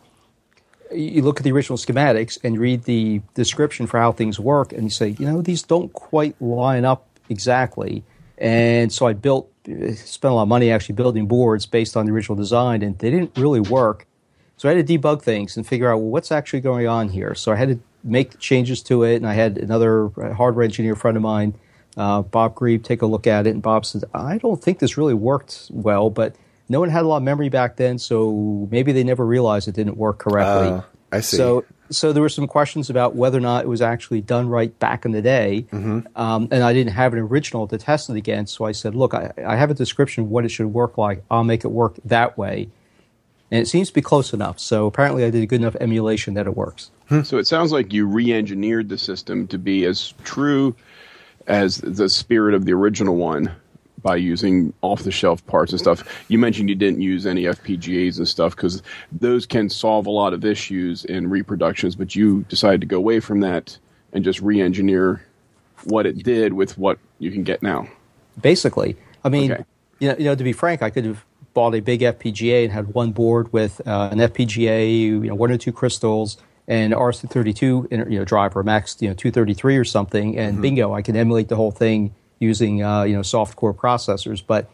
you 0.92 1.24
look 1.24 1.40
at 1.40 1.44
the 1.44 1.52
original 1.52 1.80
schematics 1.80 2.38
and 2.44 2.60
read 2.60 2.84
the 2.84 3.20
description 3.34 3.88
for 3.88 4.00
how 4.00 4.12
things 4.12 4.40
work, 4.40 4.74
and 4.74 4.84
you 4.84 4.92
say, 4.92 5.16
you 5.18 5.26
know, 5.26 5.42
these 5.42 5.64
don't 5.64 5.92
quite 5.94 6.40
line 6.40 6.86
up 6.86 7.08
exactly. 7.30 8.04
And 8.44 8.92
so 8.92 9.08
I 9.08 9.14
built, 9.14 9.50
spent 9.64 10.32
a 10.32 10.36
lot 10.36 10.42
of 10.44 10.48
money 10.50 10.70
actually 10.70 10.96
building 10.96 11.28
boards 11.28 11.66
based 11.66 11.96
on 11.96 12.06
the 12.06 12.12
original 12.12 12.36
design, 12.36 12.82
and 12.82 13.00
they 13.00 13.10
didn't 13.10 13.38
really 13.38 13.62
work. 13.62 14.06
So 14.58 14.68
I 14.68 14.76
had 14.76 14.86
to 14.86 15.00
debug 15.00 15.22
things 15.22 15.56
and 15.56 15.66
figure 15.66 15.90
out 15.90 16.00
well, 16.00 16.10
what's 16.10 16.30
actually 16.30 16.60
going 16.60 16.86
on 16.86 17.08
here. 17.08 17.36
So 17.36 17.54
I 17.54 17.56
had 17.56 17.70
to 17.70 17.80
make 18.04 18.38
changes 18.40 18.84
to 18.84 19.04
it, 19.04 19.16
and 19.16 19.26
I 19.26 19.34
had 19.34 19.58
another 19.58 20.10
hardware 20.34 20.66
engineer 20.66 20.94
friend 20.98 21.16
of 21.16 21.24
mine, 21.24 21.56
uh, 21.96 22.22
Bob 22.22 22.54
Grieb, 22.56 22.84
take 22.84 23.02
a 23.02 23.06
look 23.06 23.28
at 23.28 23.48
it. 23.48 23.52
And 23.52 23.62
Bob 23.62 23.86
said, 23.86 24.04
I 24.14 24.40
don't 24.40 24.62
think 24.62 24.80
this 24.80 24.98
really 24.98 25.14
worked 25.14 25.70
well, 25.72 26.10
but 26.10 26.36
no 26.68 26.82
one 26.82 26.90
had 26.90 27.06
a 27.06 27.08
lot 27.08 27.18
of 27.18 27.24
memory 27.24 27.48
back 27.48 27.78
then, 27.78 27.98
so 27.98 28.68
maybe 28.70 28.92
they 28.92 29.06
never 29.06 29.26
realized 29.26 29.70
it 29.70 29.76
didn't 29.76 29.96
work 29.96 30.18
correctly. 30.18 30.68
Oh, 30.68 30.86
I 31.14 31.22
see. 31.22 31.38
So, 31.38 31.64
so 31.90 32.14
there 32.14 32.22
were 32.24 32.30
some 32.30 32.48
questions 32.48 32.90
about 32.90 33.16
whether 33.16 33.38
or 33.38 33.42
not 33.42 33.66
it 33.66 33.68
was 33.68 33.82
actually 33.82 34.22
done 34.22 34.48
right 34.50 34.78
back 34.80 35.06
in 35.06 35.12
the 35.12 35.22
day, 35.22 35.66
Mm-hmm. 35.72 36.00
um, 36.16 36.48
and 36.52 36.64
I 36.64 36.74
didn't 36.74 36.94
have 36.94 37.14
an 37.14 37.20
original 37.20 37.68
to 37.68 37.78
test 37.78 38.10
it 38.10 38.16
against. 38.16 38.56
So 38.56 38.66
I 38.66 38.72
said, 38.72 38.96
"Look, 38.96 39.14
I, 39.14 39.32
I 39.46 39.56
have 39.56 39.70
a 39.70 39.74
description 39.74 40.24
of 40.24 40.30
what 40.32 40.46
it 40.46 40.50
should 40.50 40.68
work 40.68 40.98
like. 40.98 41.24
I'll 41.30 41.44
make 41.44 41.64
it 41.64 41.70
work 41.70 41.96
that 42.06 42.38
way." 42.38 42.70
And 43.52 43.62
it 43.62 43.68
seems 43.68 43.90
to 43.90 43.94
be 43.94 44.02
close 44.02 44.34
enough. 44.34 44.60
So 44.60 44.88
apparently, 44.88 45.24
I 45.26 45.30
did 45.30 45.44
a 45.44 45.46
good 45.46 45.62
enough 45.62 45.76
emulation 45.80 46.34
that 46.34 46.48
it 46.48 46.58
works. 46.58 46.90
So 47.24 47.38
it 47.38 47.46
sounds 47.46 47.72
like 47.72 47.94
you 47.94 48.08
re-engineered 48.08 48.90
the 48.90 48.98
system 48.98 49.46
to 49.50 49.60
be 49.60 49.86
as 49.86 50.14
true 50.24 50.76
as 51.46 51.78
the 51.78 52.10
spirit 52.10 52.56
of 52.56 52.66
the 52.66 52.72
original 52.74 53.16
one 53.16 53.52
by 54.04 54.18
using 54.18 54.74
off-the-shelf 54.82 55.44
parts 55.48 55.72
and 55.72 55.80
stuff. 55.80 56.04
You 56.28 56.38
mentioned 56.38 56.70
you 56.70 56.76
didn't 56.76 57.02
use 57.02 57.26
any 57.26 57.44
FPGAs 57.44 58.18
and 58.18 58.28
stuff 58.28 58.56
because 58.56 58.84
those 59.12 59.46
can 59.46 59.70
solve 59.70 60.06
a 60.06 60.12
lot 60.12 60.34
of 60.34 60.46
issues 60.46 61.06
in 61.06 61.30
reproductions, 61.30 61.96
but 61.96 62.16
you 62.16 62.44
decided 62.50 62.82
to 62.82 62.88
go 62.88 62.98
away 62.98 63.20
from 63.22 63.40
that 63.40 63.78
and 64.12 64.24
just 64.24 64.42
re-engineer 64.42 65.26
what 65.86 66.06
it 66.06 66.22
did 66.24 66.54
with 66.54 66.78
what 66.78 67.00
you 67.20 67.32
can 67.32 67.44
get 67.44 67.64
now. 67.64 67.88
basically. 68.42 68.96
I 69.24 69.30
mean, 69.30 69.52
Okay. 69.54 69.64
you, 70.00 70.10
know, 70.10 70.16
you 70.18 70.26
know, 70.26 70.36
to 70.36 70.44
be 70.44 70.52
frank, 70.54 70.82
I 70.82 70.90
could 70.90 71.06
have 71.06 71.24
bought 71.54 71.74
a 71.76 71.80
big 71.80 72.02
FPGA 72.02 72.64
and 72.66 72.74
had 72.74 72.94
one 72.94 73.12
board 73.12 73.52
with 73.54 73.80
uh, 73.88 74.10
an 74.12 74.18
FPGA, 74.20 75.00
you 75.02 75.20
know, 75.22 75.36
one 75.36 75.50
or 75.52 75.58
two 75.58 75.72
crystals, 75.72 76.38
and 76.68 76.94
RS-232 76.94 77.88
inter- 77.92 78.10
you 78.10 78.18
know, 78.20 78.26
driver, 78.26 78.64
max, 78.64 78.98
you 79.02 79.08
know, 79.08 79.14
233 79.14 79.78
or 79.78 79.86
something, 79.86 80.38
and 80.38 80.62
bingo, 80.62 80.94
I 80.94 81.02
can 81.02 81.16
emulate 81.16 81.48
the 81.48 81.56
whole 81.56 81.72
thing 81.72 82.14
using, 82.44 82.84
uh, 82.84 83.04
you 83.04 83.16
know, 83.16 83.22
soft 83.22 83.56
core 83.56 83.74
processors. 83.74 84.44
But 84.46 84.70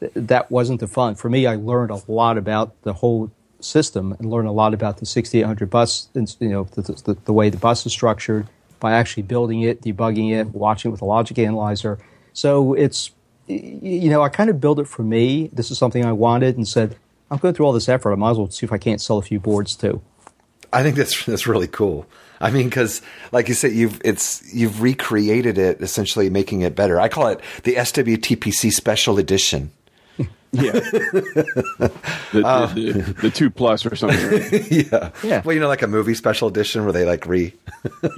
th- 0.00 0.12
that 0.14 0.50
wasn't 0.50 0.80
the 0.80 0.86
fun. 0.88 1.14
For 1.14 1.28
me, 1.28 1.46
I 1.46 1.56
learned 1.56 1.90
a 1.90 2.00
lot 2.10 2.38
about 2.38 2.80
the 2.82 2.94
whole 2.94 3.30
system 3.60 4.12
and 4.18 4.30
learned 4.30 4.48
a 4.48 4.52
lot 4.52 4.74
about 4.74 4.98
the 4.98 5.06
6800 5.06 5.70
bus, 5.70 6.08
and, 6.14 6.34
you 6.40 6.48
know, 6.48 6.64
the, 6.64 6.82
the, 6.82 7.16
the 7.24 7.32
way 7.32 7.50
the 7.50 7.58
bus 7.58 7.86
is 7.86 7.92
structured 7.92 8.48
by 8.80 8.92
actually 8.92 9.22
building 9.22 9.62
it, 9.62 9.80
debugging 9.82 10.32
it, 10.32 10.48
watching 10.48 10.90
it 10.90 10.92
with 10.92 11.02
a 11.02 11.04
logic 11.04 11.38
analyzer. 11.38 11.98
So 12.32 12.74
it's, 12.74 13.12
you 13.46 14.10
know, 14.10 14.22
I 14.22 14.28
kind 14.28 14.50
of 14.50 14.60
built 14.60 14.80
it 14.80 14.88
for 14.88 15.02
me. 15.02 15.48
This 15.52 15.70
is 15.70 15.78
something 15.78 16.04
I 16.04 16.12
wanted 16.12 16.56
and 16.56 16.66
said, 16.66 16.96
I'm 17.30 17.38
going 17.38 17.54
through 17.54 17.66
all 17.66 17.72
this 17.72 17.88
effort. 17.88 18.12
I 18.12 18.16
might 18.16 18.32
as 18.32 18.38
well 18.38 18.50
see 18.50 18.66
if 18.66 18.72
I 18.72 18.78
can't 18.78 19.00
sell 19.00 19.18
a 19.18 19.22
few 19.22 19.38
boards 19.38 19.76
too. 19.76 20.02
I 20.72 20.82
think 20.82 20.96
that's 20.96 21.24
that's 21.26 21.46
really 21.46 21.68
cool. 21.68 22.06
I 22.40 22.50
mean, 22.50 22.68
because 22.68 23.02
like 23.30 23.48
you 23.48 23.54
said, 23.54 23.72
you've 23.72 24.00
it's 24.04 24.42
you've 24.52 24.82
recreated 24.82 25.58
it, 25.58 25.80
essentially 25.80 26.28
making 26.30 26.62
it 26.62 26.74
better. 26.74 27.00
I 27.00 27.08
call 27.08 27.28
it 27.28 27.40
the 27.62 27.74
SWTPC 27.76 28.72
Special 28.72 29.18
Edition. 29.18 29.70
Yeah, 30.54 30.72
the, 30.72 31.92
the, 32.32 32.46
uh, 32.46 32.66
the, 32.74 32.92
the 33.22 33.30
two 33.30 33.48
plus 33.48 33.86
or 33.86 33.96
something. 33.96 34.22
Right? 34.28 34.70
yeah, 34.70 35.10
Yeah. 35.22 35.42
Well, 35.42 35.54
you 35.54 35.60
know, 35.60 35.68
like 35.68 35.80
a 35.80 35.86
movie 35.86 36.14
special 36.14 36.46
edition 36.46 36.84
where 36.84 36.92
they 36.92 37.06
like 37.06 37.24
re 37.24 37.54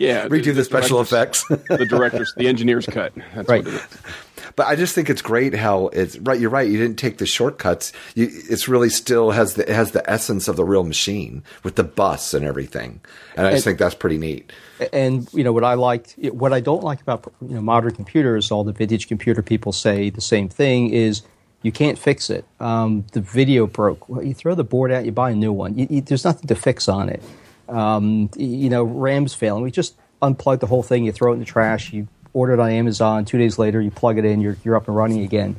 Yeah, 0.00 0.26
redo 0.28 0.52
the, 0.52 0.64
special 0.64 1.00
effects. 1.00 1.46
the 1.46 1.87
director's, 1.88 2.34
the 2.37 2.49
engineer's 2.49 2.87
cut. 2.87 3.12
That's 3.37 3.49
Right. 3.49 3.64
What 4.56 4.62
it 4.62 4.62
is. 4.62 4.66
But 4.66 4.66
I 4.73 4.76
just 4.76 4.94
think 4.94 5.11
it's 5.11 5.23
great 5.23 5.54
how 5.54 5.88
it's 5.88 6.18
right. 6.18 6.38
You're 6.38 6.50
right. 6.50 6.68
You 6.68 6.78
didn't 6.78 6.99
take 6.99 7.18
the 7.18 7.26
shortcuts. 7.26 7.92
You, 8.14 8.28
it's 8.30 8.68
really 8.68 8.88
still 8.90 9.30
has 9.32 9.54
the 9.54 9.62
it 9.68 9.75
has 9.75 9.90
the 9.92 10.08
essence 10.11 10.49
of 10.49 10.56
the 10.56 10.64
real 10.64 10.84
machine 10.84 11.42
with 11.62 11.76
the 11.76 11.84
bus 11.84 12.34
and 12.34 12.44
everything. 12.44 13.00
And 13.37 13.46
I 13.46 13.50
just 13.50 13.66
And- 13.66 13.73
think 13.73 13.78
that's 13.78 13.94
pretty 13.94 14.18
neat. 14.18 14.52
and 14.92 15.28
you 15.32 15.44
know 15.44 15.52
what 15.52 15.64
I 15.64 15.75
liked, 15.75 16.16
what 16.32 16.52
I 16.52 16.61
don't 16.61 16.82
like 16.82 17.00
about 17.00 17.32
you 17.42 17.54
know 17.54 17.61
modern 17.62 17.92
computers, 17.94 18.50
all 18.50 18.64
the 18.64 18.73
vintage 18.73 19.08
computer 19.08 19.42
people 19.42 19.73
say 19.73 20.11
the 20.11 20.20
same 20.20 20.49
thing 20.49 20.90
is 20.90 21.23
you 21.62 21.73
can't 21.73 21.99
fix 21.99 22.28
it. 22.28 22.44
Um, 22.61 23.06
the 23.12 23.20
video 23.20 23.66
broke. 23.66 24.08
Well, 24.08 24.23
you 24.23 24.34
throw 24.34 24.54
the 24.54 24.64
board 24.64 24.92
out, 24.92 25.04
you 25.06 25.12
buy 25.12 25.30
a 25.30 25.34
new 25.34 25.52
one. 25.52 25.78
You, 25.78 25.87
you, 25.88 26.00
there's 26.02 26.25
nothing 26.25 26.46
to 26.49 26.54
fix 26.54 26.88
on 26.88 27.08
it. 27.08 27.23
Um, 27.68 28.28
you 28.37 28.68
know, 28.68 28.82
RAM's 28.84 29.32
failing. 29.32 29.62
We 29.62 29.70
just 29.70 29.94
unplug 30.20 30.61
the 30.61 30.66
whole 30.66 30.82
thing. 30.82 31.04
You 31.04 31.12
throw 31.12 31.30
it 31.32 31.34
in 31.34 31.40
the 31.40 31.46
trash. 31.46 31.92
You 31.92 32.06
order 32.34 32.52
it 32.52 32.60
on 32.60 32.70
Amazon. 32.70 33.24
Two 33.24 33.38
days 33.38 33.58
later, 33.58 33.80
you 33.80 33.90
plug 33.90 34.18
it 34.18 34.26
in. 34.26 34.42
You're 34.42 34.58
you're 34.62 34.76
up 34.76 34.86
and 34.88 34.96
running 34.96 35.22
again. 35.22 35.56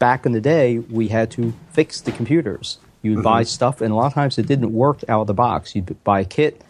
Back 0.00 0.26
in 0.26 0.32
the 0.32 0.40
day, 0.40 0.78
we 0.78 1.08
had 1.08 1.30
to 1.32 1.52
fix 1.70 2.00
the 2.00 2.10
computers. 2.10 2.78
You 3.02 3.14
would 3.14 3.24
buy 3.24 3.42
mm-hmm. 3.42 3.48
stuff, 3.48 3.80
and 3.80 3.92
a 3.92 3.94
lot 3.94 4.06
of 4.06 4.14
times 4.14 4.38
it 4.38 4.46
didn't 4.46 4.72
work 4.72 5.04
out 5.08 5.20
of 5.20 5.26
the 5.28 5.34
box. 5.34 5.76
You'd 5.76 6.02
buy 6.02 6.20
a 6.20 6.24
kit, 6.24 6.62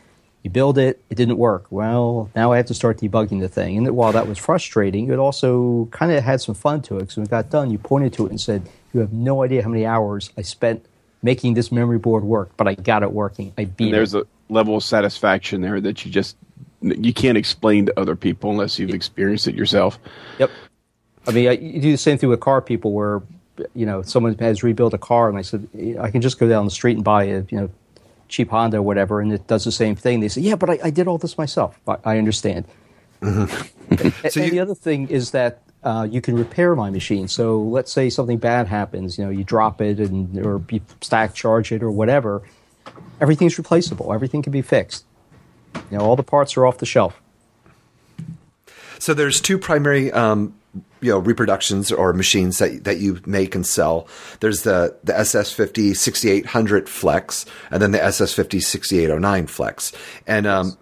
you 0.42 0.50
build 0.50 0.78
it, 0.78 1.02
it 1.10 1.14
didn't 1.14 1.38
work. 1.38 1.66
Well, 1.70 2.30
now 2.36 2.52
I 2.52 2.58
have 2.58 2.66
to 2.66 2.74
start 2.74 2.98
debugging 2.98 3.40
the 3.40 3.48
thing. 3.48 3.78
And 3.78 3.96
while 3.96 4.12
that 4.12 4.28
was 4.28 4.38
frustrating, 4.38 5.10
it 5.10 5.18
also 5.18 5.86
kind 5.90 6.12
of 6.12 6.22
had 6.22 6.40
some 6.40 6.54
fun 6.54 6.82
to 6.82 6.96
it. 6.96 7.00
Because 7.00 7.16
when 7.16 7.26
it 7.26 7.30
got 7.30 7.50
done, 7.50 7.70
you 7.70 7.78
pointed 7.78 8.12
to 8.14 8.26
it 8.26 8.30
and 8.30 8.40
said, 8.40 8.68
You 8.92 9.00
have 9.00 9.12
no 9.12 9.42
idea 9.42 9.62
how 9.62 9.68
many 9.68 9.84
hours 9.84 10.30
I 10.36 10.42
spent 10.42 10.84
making 11.22 11.54
this 11.54 11.72
memory 11.72 11.98
board 11.98 12.24
work, 12.24 12.50
but 12.56 12.68
I 12.68 12.74
got 12.74 13.02
it 13.02 13.12
working. 13.12 13.52
I 13.58 13.64
beat 13.64 13.86
And 13.86 13.94
there's 13.94 14.14
it. 14.14 14.26
a 14.48 14.52
level 14.52 14.76
of 14.76 14.84
satisfaction 14.84 15.60
there 15.60 15.80
that 15.80 16.04
you 16.04 16.10
just 16.10 16.36
you 16.82 17.12
can't 17.12 17.36
explain 17.38 17.86
to 17.86 17.98
other 18.00 18.14
people 18.16 18.50
unless 18.50 18.78
you've 18.78 18.90
experienced 18.90 19.48
it 19.48 19.54
yourself. 19.54 19.98
Yep. 20.38 20.50
I 21.26 21.30
mean, 21.32 21.48
I, 21.48 21.52
you 21.52 21.80
do 21.80 21.90
the 21.92 21.98
same 21.98 22.18
thing 22.18 22.28
with 22.30 22.40
car 22.40 22.60
people 22.62 22.92
where, 22.92 23.22
you 23.74 23.84
know, 23.84 24.02
someone 24.02 24.36
has 24.38 24.62
rebuilt 24.62 24.94
a 24.94 24.98
car 24.98 25.28
and 25.28 25.36
I 25.36 25.42
said, 25.42 25.68
I 26.00 26.10
can 26.10 26.20
just 26.22 26.38
go 26.38 26.48
down 26.48 26.64
the 26.64 26.70
street 26.70 26.94
and 26.96 27.04
buy 27.04 27.24
a, 27.24 27.42
you 27.50 27.58
know, 27.60 27.70
cheap 28.28 28.50
Honda 28.50 28.76
or 28.78 28.82
whatever, 28.82 29.20
and 29.20 29.32
it 29.32 29.46
does 29.46 29.64
the 29.64 29.72
same 29.72 29.96
thing. 29.96 30.20
They 30.20 30.28
say, 30.28 30.42
yeah, 30.42 30.54
but 30.54 30.70
I, 30.70 30.78
I 30.84 30.90
did 30.90 31.08
all 31.08 31.18
this 31.18 31.36
myself. 31.38 31.78
I, 31.88 31.96
I 32.04 32.18
understand. 32.18 32.66
and, 33.20 33.48
So 33.50 33.62
and 33.90 34.36
you- 34.36 34.50
the 34.50 34.60
other 34.60 34.74
thing 34.74 35.08
is 35.08 35.30
that 35.32 35.62
uh, 35.82 36.06
you 36.10 36.20
can 36.20 36.36
repair 36.36 36.74
my 36.76 36.90
machine. 36.90 37.26
So 37.28 37.60
let's 37.60 37.90
say 37.92 38.10
something 38.10 38.36
bad 38.38 38.66
happens, 38.66 39.16
you 39.18 39.24
know, 39.24 39.30
you 39.30 39.44
drop 39.44 39.80
it 39.80 39.98
and 39.98 40.38
or 40.44 40.62
you 40.70 40.80
stack 41.00 41.34
charge 41.34 41.72
it 41.72 41.82
or 41.82 41.90
whatever. 41.90 42.42
Everything's 43.20 43.56
replaceable. 43.58 44.12
Everything 44.12 44.42
can 44.42 44.52
be 44.52 44.60
fixed. 44.62 45.04
You 45.90 45.98
know, 45.98 46.04
all 46.04 46.16
the 46.16 46.22
parts 46.22 46.56
are 46.56 46.66
off 46.66 46.78
the 46.78 46.86
shelf. 46.86 47.20
So 48.98 49.14
there's 49.14 49.40
two 49.40 49.58
primary, 49.58 50.10
um, 50.12 50.54
you 51.00 51.10
know, 51.10 51.18
reproductions 51.18 51.92
or 51.92 52.12
machines 52.12 52.58
that 52.58 52.84
that 52.84 52.98
you 52.98 53.20
make 53.26 53.54
and 53.54 53.66
sell. 53.66 54.08
There's 54.40 54.62
the 54.62 54.96
the 55.04 55.12
SS50 55.12 55.96
6800 55.96 56.88
Flex, 56.88 57.46
and 57.70 57.80
then 57.80 57.92
the 57.92 57.98
SS50 57.98 58.62
6809 58.62 59.46
Flex. 59.46 59.92
And 60.26 60.46
um, 60.46 60.78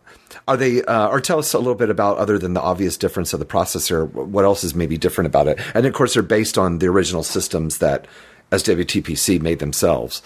are 0.49 0.57
they? 0.57 0.83
Uh, 0.83 1.09
or 1.09 1.21
tell 1.21 1.38
us 1.38 1.52
a 1.52 1.59
little 1.59 1.75
bit 1.75 1.90
about 1.90 2.16
other 2.19 2.38
than 2.38 2.55
the 2.55 2.62
obvious 2.62 2.97
difference 2.97 3.33
of 3.33 3.40
the 3.40 3.47
processor. 3.47 4.11
What 4.11 4.45
else 4.45 4.64
is 4.64 4.75
maybe 4.75 4.97
different 4.97 5.26
about 5.26 5.49
it? 5.49 5.61
And 5.75 5.87
of 5.87 5.93
course, 5.93 6.14
they're 6.14 6.23
based 6.23 6.57
on 6.57 6.78
the 6.78 6.87
original 6.87 7.23
systems 7.23 7.78
that 7.78 8.07
SWTPC 8.50 9.40
made 9.40 9.59
themselves. 9.59 10.23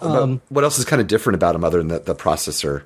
But 0.00 0.40
what 0.48 0.64
else 0.64 0.78
is 0.78 0.84
kind 0.84 1.00
of 1.00 1.06
different 1.06 1.36
about 1.36 1.52
them 1.52 1.64
other 1.64 1.78
than 1.78 1.88
the, 1.88 2.00
the 2.00 2.14
processor 2.14 2.82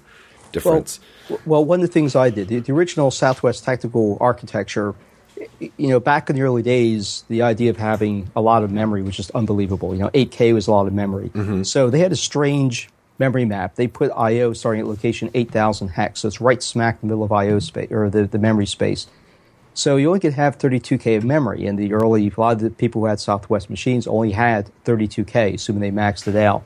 difference? 0.53 1.01
Well, 1.29 1.41
well, 1.47 1.65
one 1.65 1.81
of 1.81 1.87
the 1.87 1.93
things 1.93 2.17
I 2.17 2.31
did, 2.31 2.49
the, 2.49 2.61
the 2.61 2.73
original 2.73 3.11
Southwest 3.11 3.65
Technical 3.65 4.17
architecture, 4.21 4.95
you 5.61 5.89
know, 5.89 6.01
back 6.01 6.29
in 6.31 6.37
the 6.37 6.43
early 6.43 6.63
days, 6.63 7.25
the 7.29 7.43
idea 7.43 7.71
of 7.71 7.77
having 7.77 8.31
a 8.35 8.41
lot 8.41 8.63
of 8.65 8.71
memory 8.71 9.03
was 9.03 9.17
just 9.17 9.31
unbelievable. 9.33 9.95
You 9.95 10.01
know, 10.03 10.11
8K 10.11 10.55
was 10.55 10.67
a 10.67 10.73
lot 10.73 10.87
of 10.87 10.93
memory. 10.93 11.31
Mm-hmm. 11.31 11.63
So 11.63 11.91
they 11.91 12.01
had 12.01 12.13
a 12.13 12.17
strange 12.17 12.89
memory 13.19 13.45
map. 13.45 13.75
They 13.75 13.87
put 13.89 14.11
I/O 14.13 14.53
starting 14.53 14.81
at 14.81 14.87
location 14.87 15.31
8,000 15.35 15.89
hex, 15.89 16.21
so 16.21 16.29
it's 16.29 16.41
right 16.41 16.63
smack 16.63 16.99
in 17.03 17.09
the 17.09 17.15
middle 17.15 17.25
of 17.25 17.33
I/O 17.33 17.59
space 17.59 17.91
or 17.91 18.11
the, 18.11 18.27
the 18.27 18.39
memory 18.39 18.67
space. 18.67 19.07
So 19.75 19.97
you 19.97 20.09
only 20.09 20.19
could 20.19 20.35
have 20.35 20.59
32K 20.59 21.17
of 21.17 21.25
memory. 21.25 21.65
And 21.67 21.79
the 21.79 21.93
early, 21.93 22.33
a 22.37 22.41
lot 22.41 22.55
of 22.55 22.61
the 22.61 22.71
people 22.71 23.03
who 23.03 23.07
had 23.07 23.21
Southwest 23.21 23.71
machines 23.71 24.09
only 24.09 24.33
had 24.33 24.71
32K, 24.85 25.55
assuming 25.55 25.81
they 25.81 25.93
maxed 25.93 26.27
it 26.27 26.35
out. 26.35 26.65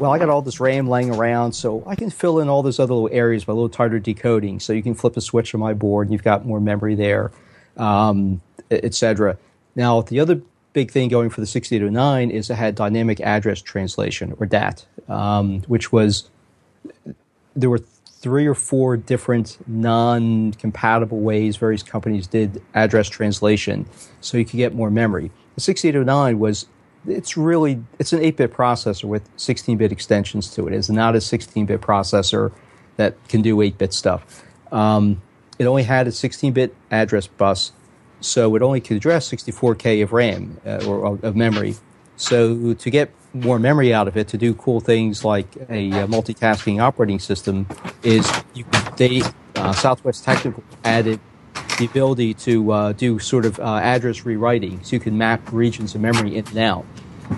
Well, 0.00 0.12
I 0.12 0.18
got 0.18 0.30
all 0.30 0.40
this 0.40 0.60
RAM 0.60 0.88
laying 0.88 1.14
around, 1.14 1.52
so 1.52 1.84
I 1.86 1.94
can 1.94 2.08
fill 2.08 2.40
in 2.40 2.48
all 2.48 2.62
those 2.62 2.80
other 2.80 2.94
little 2.94 3.10
areas 3.12 3.44
by 3.44 3.52
a 3.52 3.54
little 3.54 3.68
tighter 3.68 3.98
decoding. 3.98 4.58
So 4.58 4.72
you 4.72 4.82
can 4.82 4.94
flip 4.94 5.14
a 5.18 5.20
switch 5.20 5.54
on 5.54 5.60
my 5.60 5.74
board, 5.74 6.06
and 6.06 6.12
you've 6.14 6.24
got 6.24 6.46
more 6.46 6.58
memory 6.58 6.94
there, 6.94 7.30
um, 7.76 8.40
et 8.70 8.94
cetera. 8.94 9.36
Now, 9.76 10.00
the 10.00 10.18
other 10.18 10.40
big 10.72 10.90
thing 10.90 11.10
going 11.10 11.28
for 11.28 11.42
the 11.42 11.46
6809 11.46 12.30
is 12.30 12.48
it 12.48 12.54
had 12.54 12.76
dynamic 12.76 13.20
address 13.20 13.60
translation, 13.60 14.34
or 14.40 14.46
DAT, 14.46 14.86
um, 15.06 15.60
which 15.68 15.92
was 15.92 16.30
there 17.54 17.68
were 17.68 17.82
three 18.06 18.46
or 18.46 18.54
four 18.54 18.96
different 18.96 19.58
non-compatible 19.66 21.20
ways 21.20 21.58
various 21.58 21.82
companies 21.82 22.26
did 22.26 22.62
address 22.74 23.08
translation 23.08 23.86
so 24.20 24.36
you 24.36 24.44
could 24.44 24.58
get 24.58 24.74
more 24.74 24.90
memory 24.90 25.30
the 25.54 25.60
6809 25.62 26.38
was 26.38 26.66
it's 27.06 27.36
really 27.36 27.82
it's 27.98 28.12
an 28.12 28.20
8-bit 28.20 28.52
processor 28.52 29.04
with 29.04 29.34
16-bit 29.36 29.92
extensions 29.92 30.50
to 30.54 30.66
it. 30.66 30.74
It's 30.74 30.90
not 30.90 31.14
a 31.14 31.18
16-bit 31.18 31.80
processor 31.80 32.52
that 32.96 33.16
can 33.28 33.42
do 33.42 33.56
8-bit 33.56 33.92
stuff. 33.92 34.44
Um, 34.72 35.22
it 35.58 35.66
only 35.66 35.82
had 35.82 36.06
a 36.06 36.10
16-bit 36.10 36.74
address 36.90 37.26
bus 37.26 37.72
so 38.20 38.54
it 38.54 38.62
only 38.62 38.80
could 38.80 38.98
address 38.98 39.30
64k 39.30 40.02
of 40.02 40.12
ram 40.12 40.60
uh, 40.64 40.84
or 40.86 41.18
of- 41.22 41.36
memory. 41.36 41.76
So 42.16 42.74
to 42.74 42.90
get 42.90 43.10
more 43.32 43.58
memory 43.58 43.94
out 43.94 44.08
of 44.08 44.16
it, 44.16 44.28
to 44.28 44.36
do 44.36 44.52
cool 44.54 44.80
things 44.80 45.24
like 45.24 45.56
a 45.70 45.90
uh, 45.90 46.06
multitasking 46.06 46.80
operating 46.80 47.18
system, 47.18 47.66
is 48.02 48.30
you 48.54 48.64
they 48.96 49.22
uh, 49.56 49.72
Southwest 49.72 50.24
Technical 50.24 50.62
added 50.84 51.18
the 51.78 51.86
ability 51.86 52.34
to 52.34 52.72
uh, 52.72 52.92
do 52.92 53.18
sort 53.18 53.46
of 53.46 53.58
uh, 53.58 53.76
address 53.76 54.24
rewriting, 54.24 54.82
so 54.84 54.96
you 54.96 55.00
can 55.00 55.16
map 55.16 55.40
regions 55.52 55.94
of 55.94 56.00
memory 56.00 56.36
in 56.36 56.46
and 56.48 56.58
out. 56.58 56.84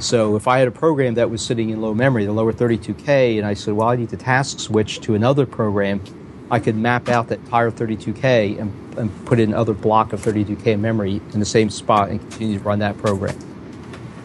So 0.01 0.37
if 0.37 0.49
I 0.49 0.59
had 0.59 0.69
a 0.69 0.73
program 0.73 1.15
that 1.15 1.31
was 1.31 1.45
sitting 1.45 1.71
in 1.71 1.81
low 1.81 1.95
memory, 1.95 2.25
the 2.25 2.33
lower 2.33 2.53
32k, 2.53 3.39
and 3.39 3.47
I 3.47 3.55
said, 3.55 3.75
well, 3.75 3.89
I 3.89 3.97
need 3.97 4.09
to 4.09 4.17
task 4.17 4.59
switch 4.59 5.01
to 5.03 5.15
another 5.15 5.47
program, 5.47 6.03
I 6.51 6.59
could 6.61 6.77
map 6.77 7.09
out 7.09 7.29
that 7.29 7.39
entire 7.41 7.71
32k 7.71 8.59
and, 8.61 8.99
and 8.99 9.27
put 9.27 9.39
in 9.39 9.51
another 9.51 9.75
block 9.75 10.13
of 10.13 10.21
32k 10.21 10.79
memory 10.79 11.21
in 11.33 11.41
the 11.41 11.47
same 11.47 11.71
spot 11.71 12.09
and 12.11 12.21
continue 12.21 12.59
to 12.59 12.65
run 12.65 12.79
that 12.81 12.99
program. 12.99 13.37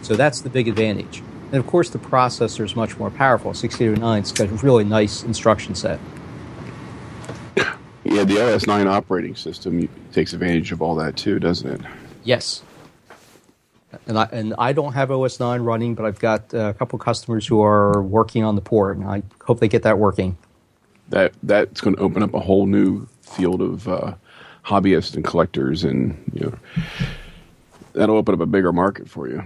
So 0.02 0.16
that's 0.16 0.42
the 0.42 0.50
big 0.50 0.68
advantage. 0.68 1.22
And 1.52 1.56
of 1.56 1.68
course, 1.68 1.90
the 1.90 2.00
processor 2.00 2.66
is 2.66 2.76
much 2.76 2.98
more 2.98 3.10
powerful. 3.10 3.52
6809's 3.52 4.32
got 4.32 4.50
a 4.50 4.54
really 4.66 4.84
nice 4.84 5.24
instruction 5.24 5.76
set. 5.76 6.00
Yeah, 8.18 8.24
the 8.24 8.38
OS9 8.38 8.88
operating 8.88 9.36
system 9.36 9.88
takes 10.12 10.34
advantage 10.34 10.72
of 10.72 10.82
all 10.82 10.96
that 10.96 11.16
too, 11.16 11.38
doesn't 11.38 11.70
it? 11.70 11.82
Yes. 12.24 12.64
And 14.08 14.18
I, 14.18 14.28
and 14.32 14.56
I 14.58 14.74
don't 14.74 14.94
have 14.94 15.12
OS 15.12 15.40
9 15.40 15.62
running, 15.62 15.94
but 15.94 16.04
I've 16.04 16.18
got 16.18 16.52
uh, 16.52 16.70
a 16.70 16.74
couple 16.74 16.98
customers 16.98 17.46
who 17.46 17.62
are 17.62 18.02
working 18.02 18.44
on 18.44 18.56
the 18.56 18.62
port, 18.62 18.98
and 18.98 19.06
I 19.06 19.22
hope 19.44 19.60
they 19.60 19.68
get 19.68 19.84
that 19.84 20.00
working. 20.00 20.36
That 21.10 21.34
that's 21.44 21.80
going 21.80 21.96
to 21.96 22.02
open 22.02 22.24
up 22.24 22.34
a 22.34 22.40
whole 22.40 22.66
new 22.66 23.06
field 23.22 23.62
of 23.62 23.88
uh, 23.88 24.16
hobbyists 24.66 25.14
and 25.14 25.24
collectors, 25.24 25.84
and 25.84 26.20
you 26.34 26.48
know 26.48 26.58
that'll 27.94 28.18
open 28.18 28.34
up 28.34 28.42
a 28.42 28.48
bigger 28.48 28.74
market 28.74 29.08
for 29.08 29.30
you. 29.30 29.44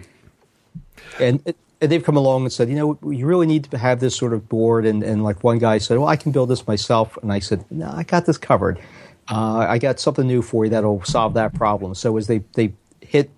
And, 1.20 1.42
it, 1.46 1.58
and 1.82 1.92
they've 1.92 2.04
come 2.04 2.16
along 2.16 2.44
and 2.44 2.54
said, 2.54 2.70
you 2.70 2.76
know, 2.76 3.12
you 3.12 3.26
really 3.26 3.48
need 3.48 3.64
to 3.66 3.78
have 3.78 4.00
this 4.00 4.16
sort 4.16 4.34
of 4.34 4.48
board. 4.48 4.86
And, 4.86 5.02
and 5.02 5.24
like 5.24 5.44
one 5.44 5.58
guy 5.58 5.80
said, 5.80 5.98
well, 5.98 6.08
I 6.08 6.16
can 6.16 6.32
build 6.32 6.50
this 6.50 6.68
myself. 6.68 7.18
And 7.24 7.34
I 7.34 7.40
said, 7.40 7.66
no, 7.72 7.92
I 7.92 8.04
got 8.04 8.28
this 8.28 8.38
covered. 8.38 8.80
Uh, 9.28 9.66
I 9.68 9.80
got 9.80 10.00
something 10.00 10.28
new 10.28 10.44
for 10.44 10.66
you 10.66 10.72
that'll 10.72 11.04
solve 11.04 11.34
that 11.34 11.56
problem. 11.56 11.96
So 11.96 12.18
as 12.18 12.28
they, 12.28 12.44
they 12.54 12.74
hit 13.02 13.32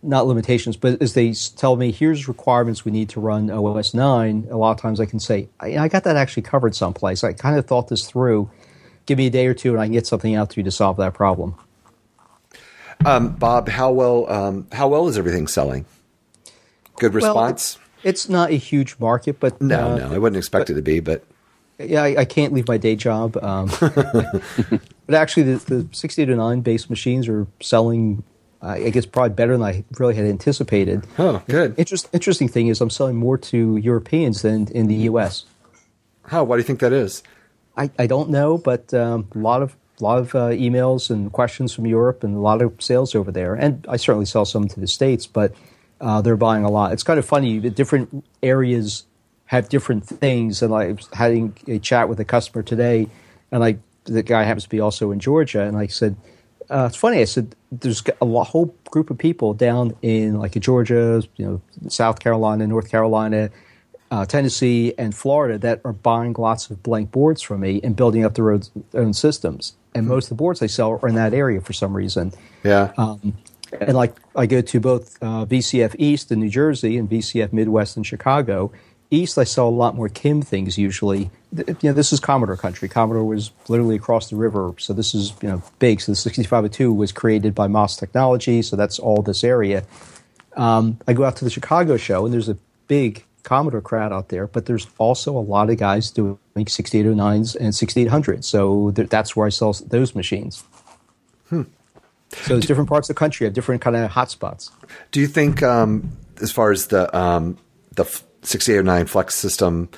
not 0.00 0.28
limitations, 0.28 0.76
but 0.76 1.02
as 1.02 1.14
they 1.14 1.32
tell 1.56 1.74
me, 1.74 1.90
here's 1.90 2.28
requirements 2.28 2.84
we 2.84 2.92
need 2.92 3.08
to 3.10 3.20
run 3.20 3.50
OS 3.50 3.94
9, 3.94 4.46
a 4.50 4.56
lot 4.56 4.70
of 4.70 4.80
times 4.80 5.00
I 5.00 5.06
can 5.06 5.18
say, 5.18 5.48
I, 5.58 5.76
I 5.76 5.88
got 5.88 6.04
that 6.04 6.16
actually 6.16 6.44
covered 6.44 6.76
someplace. 6.76 7.24
I 7.24 7.32
kind 7.32 7.58
of 7.58 7.66
thought 7.66 7.88
this 7.88 8.06
through. 8.08 8.48
Give 9.06 9.18
me 9.18 9.26
a 9.26 9.30
day 9.30 9.46
or 9.48 9.54
two 9.54 9.72
and 9.72 9.80
I 9.80 9.86
can 9.86 9.92
get 9.92 10.06
something 10.06 10.36
out 10.36 10.50
to 10.50 10.60
you 10.60 10.64
to 10.64 10.70
solve 10.70 10.98
that 10.98 11.14
problem. 11.14 11.56
Um, 13.04 13.34
Bob, 13.34 13.68
how 13.68 13.90
well 13.90 14.30
um, 14.30 14.68
how 14.72 14.88
well 14.88 15.08
is 15.08 15.18
everything 15.18 15.48
selling? 15.48 15.84
Good 16.96 17.14
Well, 17.14 17.26
response? 17.26 17.78
It's 18.02 18.28
not 18.28 18.50
a 18.50 18.56
huge 18.56 18.96
market, 18.98 19.40
but 19.40 19.60
no, 19.60 19.92
uh, 19.92 19.96
no, 19.96 20.14
I 20.14 20.18
wouldn't 20.18 20.36
expect 20.36 20.70
it 20.70 20.74
to 20.74 20.82
be, 20.82 21.00
but 21.00 21.24
yeah, 21.78 22.02
I, 22.02 22.20
I 22.20 22.24
can't 22.24 22.52
leave 22.52 22.68
my 22.68 22.76
day 22.76 22.96
job. 22.96 23.36
Um, 23.42 23.70
but 23.80 25.14
actually, 25.14 25.54
the, 25.54 25.64
the 25.64 25.88
6809 25.92 26.60
based 26.60 26.90
machines 26.90 27.28
are 27.28 27.46
selling, 27.60 28.22
I 28.60 28.90
guess, 28.90 29.06
probably 29.06 29.34
better 29.34 29.52
than 29.52 29.62
I 29.62 29.84
really 29.98 30.14
had 30.14 30.26
anticipated. 30.26 31.06
Oh, 31.18 31.42
good. 31.48 31.74
Interest, 31.78 32.08
interesting 32.12 32.48
thing 32.48 32.68
is, 32.68 32.80
I'm 32.80 32.90
selling 32.90 33.16
more 33.16 33.38
to 33.38 33.76
Europeans 33.78 34.42
than 34.42 34.68
in 34.68 34.86
the 34.86 34.94
U.S. 34.94 35.46
How? 36.26 36.44
Why 36.44 36.56
do 36.56 36.60
you 36.60 36.66
think 36.66 36.80
that 36.80 36.92
is? 36.92 37.22
I, 37.76 37.90
I 37.98 38.06
don't 38.06 38.30
know, 38.30 38.56
but 38.58 38.94
um, 38.94 39.28
a 39.34 39.38
lot 39.38 39.62
of 39.62 39.76
a 40.00 40.02
lot 40.02 40.18
of 40.18 40.34
uh, 40.34 40.48
emails 40.48 41.10
and 41.10 41.32
questions 41.32 41.72
from 41.72 41.86
Europe 41.86 42.24
and 42.24 42.36
a 42.36 42.40
lot 42.40 42.60
of 42.60 42.74
sales 42.82 43.14
over 43.14 43.30
there. 43.30 43.54
And 43.54 43.86
I 43.88 43.96
certainly 43.96 44.26
sell 44.26 44.44
some 44.44 44.66
to 44.68 44.80
the 44.80 44.88
states, 44.88 45.26
but 45.26 45.54
uh, 46.00 46.20
they're 46.20 46.36
buying 46.36 46.64
a 46.64 46.70
lot. 46.70 46.92
It's 46.92 47.02
kind 47.02 47.18
of 47.18 47.24
funny. 47.24 47.58
that 47.60 47.74
Different 47.74 48.24
areas 48.42 49.04
have 49.46 49.68
different 49.68 50.04
things. 50.04 50.62
And 50.62 50.74
I 50.74 50.92
was 50.92 51.08
having 51.12 51.56
a 51.68 51.78
chat 51.78 52.08
with 52.08 52.20
a 52.20 52.24
customer 52.24 52.62
today, 52.62 53.08
and 53.50 53.64
I 53.64 53.78
the 54.04 54.22
guy 54.22 54.42
happens 54.42 54.64
to 54.64 54.68
be 54.68 54.80
also 54.80 55.10
in 55.12 55.18
Georgia, 55.18 55.62
and 55.62 55.76
I 55.76 55.86
said, 55.86 56.16
uh, 56.70 56.86
"It's 56.88 56.96
funny." 56.96 57.20
I 57.20 57.24
said, 57.24 57.54
"There's 57.72 58.02
a 58.20 58.44
whole 58.44 58.74
group 58.90 59.10
of 59.10 59.18
people 59.18 59.54
down 59.54 59.96
in 60.02 60.38
like 60.38 60.52
Georgia, 60.60 61.22
you 61.36 61.46
know, 61.46 61.88
South 61.88 62.20
Carolina, 62.20 62.66
North 62.66 62.90
Carolina." 62.90 63.50
Uh, 64.10 64.24
Tennessee 64.24 64.94
and 64.96 65.12
Florida 65.12 65.58
that 65.58 65.80
are 65.84 65.92
buying 65.92 66.34
lots 66.38 66.70
of 66.70 66.80
blank 66.84 67.10
boards 67.10 67.42
from 67.42 67.60
me 67.60 67.80
and 67.82 67.96
building 67.96 68.24
up 68.24 68.34
their 68.34 68.52
own, 68.52 68.62
own 68.92 69.12
systems. 69.12 69.72
And 69.92 70.06
most 70.06 70.26
of 70.26 70.28
the 70.28 70.34
boards 70.36 70.62
I 70.62 70.66
sell 70.66 71.00
are 71.02 71.08
in 71.08 71.16
that 71.16 71.34
area 71.34 71.60
for 71.60 71.72
some 71.72 71.96
reason. 71.96 72.32
Yeah. 72.62 72.92
Um, 72.96 73.34
and 73.80 73.94
like 73.94 74.14
I 74.34 74.46
go 74.46 74.60
to 74.60 74.80
both 74.80 75.22
uh, 75.22 75.46
VCF 75.46 75.96
East 75.98 76.32
in 76.32 76.40
New 76.40 76.50
Jersey 76.50 76.96
and 76.96 77.08
VCF 77.08 77.52
Midwest 77.52 77.96
in 77.96 78.02
Chicago, 78.02 78.72
East, 79.10 79.38
I 79.38 79.44
sell 79.44 79.68
a 79.68 79.70
lot 79.70 79.94
more 79.94 80.08
Kim 80.08 80.42
things 80.42 80.76
usually. 80.76 81.30
You 81.52 81.76
know, 81.82 81.92
this 81.92 82.12
is 82.12 82.20
Commodore 82.20 82.56
country. 82.56 82.88
Commodore 82.88 83.24
was 83.24 83.52
literally 83.68 83.96
across 83.96 84.30
the 84.30 84.36
river, 84.36 84.74
so 84.78 84.92
this 84.92 85.14
is 85.14 85.32
you 85.40 85.48
know 85.48 85.62
big. 85.78 86.00
So 86.00 86.12
the 86.12 86.16
6502 86.16 86.92
was 86.92 87.12
created 87.12 87.54
by 87.54 87.68
MOS 87.68 87.96
Technology, 87.96 88.62
so 88.62 88.76
that's 88.76 88.98
all 88.98 89.22
this 89.22 89.44
area. 89.44 89.84
Um, 90.56 90.98
I 91.06 91.12
go 91.12 91.24
out 91.24 91.36
to 91.36 91.44
the 91.44 91.50
Chicago 91.50 91.96
show, 91.96 92.24
and 92.24 92.34
there's 92.34 92.48
a 92.48 92.58
big 92.88 93.24
Commodore 93.42 93.82
crowd 93.82 94.12
out 94.12 94.30
there, 94.30 94.46
but 94.46 94.66
there's 94.66 94.86
also 94.98 95.36
a 95.36 95.40
lot 95.40 95.70
of 95.70 95.76
guys 95.76 96.10
doing 96.10 96.38
6809s 96.56 97.56
and 97.56 97.72
6800s. 97.72 98.44
So 98.44 98.90
th- 98.90 99.10
that's 99.10 99.36
where 99.36 99.46
I 99.46 99.50
sell 99.50 99.72
those 99.86 100.14
machines. 100.14 100.64
So 102.42 102.54
there's 102.54 102.66
different 102.66 102.88
parts 102.88 103.08
of 103.08 103.14
the 103.14 103.18
country 103.18 103.46
have 103.46 103.54
different 103.54 103.80
kind 103.80 103.96
of 103.96 104.10
hotspots. 104.10 104.70
Do 105.10 105.20
you 105.20 105.26
think, 105.26 105.62
um, 105.62 106.16
as 106.40 106.50
far 106.50 106.70
as 106.70 106.88
the 106.88 107.14
um, 107.16 107.58
the 107.94 108.04
6809 108.42 109.06
Flex 109.06 109.34
system 109.34 109.88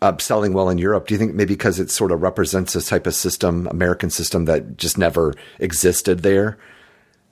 uh, 0.00 0.16
selling 0.18 0.52
well 0.52 0.68
in 0.68 0.78
Europe, 0.78 1.06
do 1.06 1.14
you 1.14 1.18
think 1.18 1.34
maybe 1.34 1.54
because 1.54 1.78
it 1.78 1.90
sort 1.90 2.12
of 2.12 2.22
represents 2.22 2.72
this 2.72 2.88
type 2.88 3.06
of 3.06 3.14
system, 3.14 3.66
American 3.68 4.10
system 4.10 4.44
that 4.46 4.76
just 4.76 4.96
never 4.96 5.34
existed 5.58 6.20
there, 6.20 6.58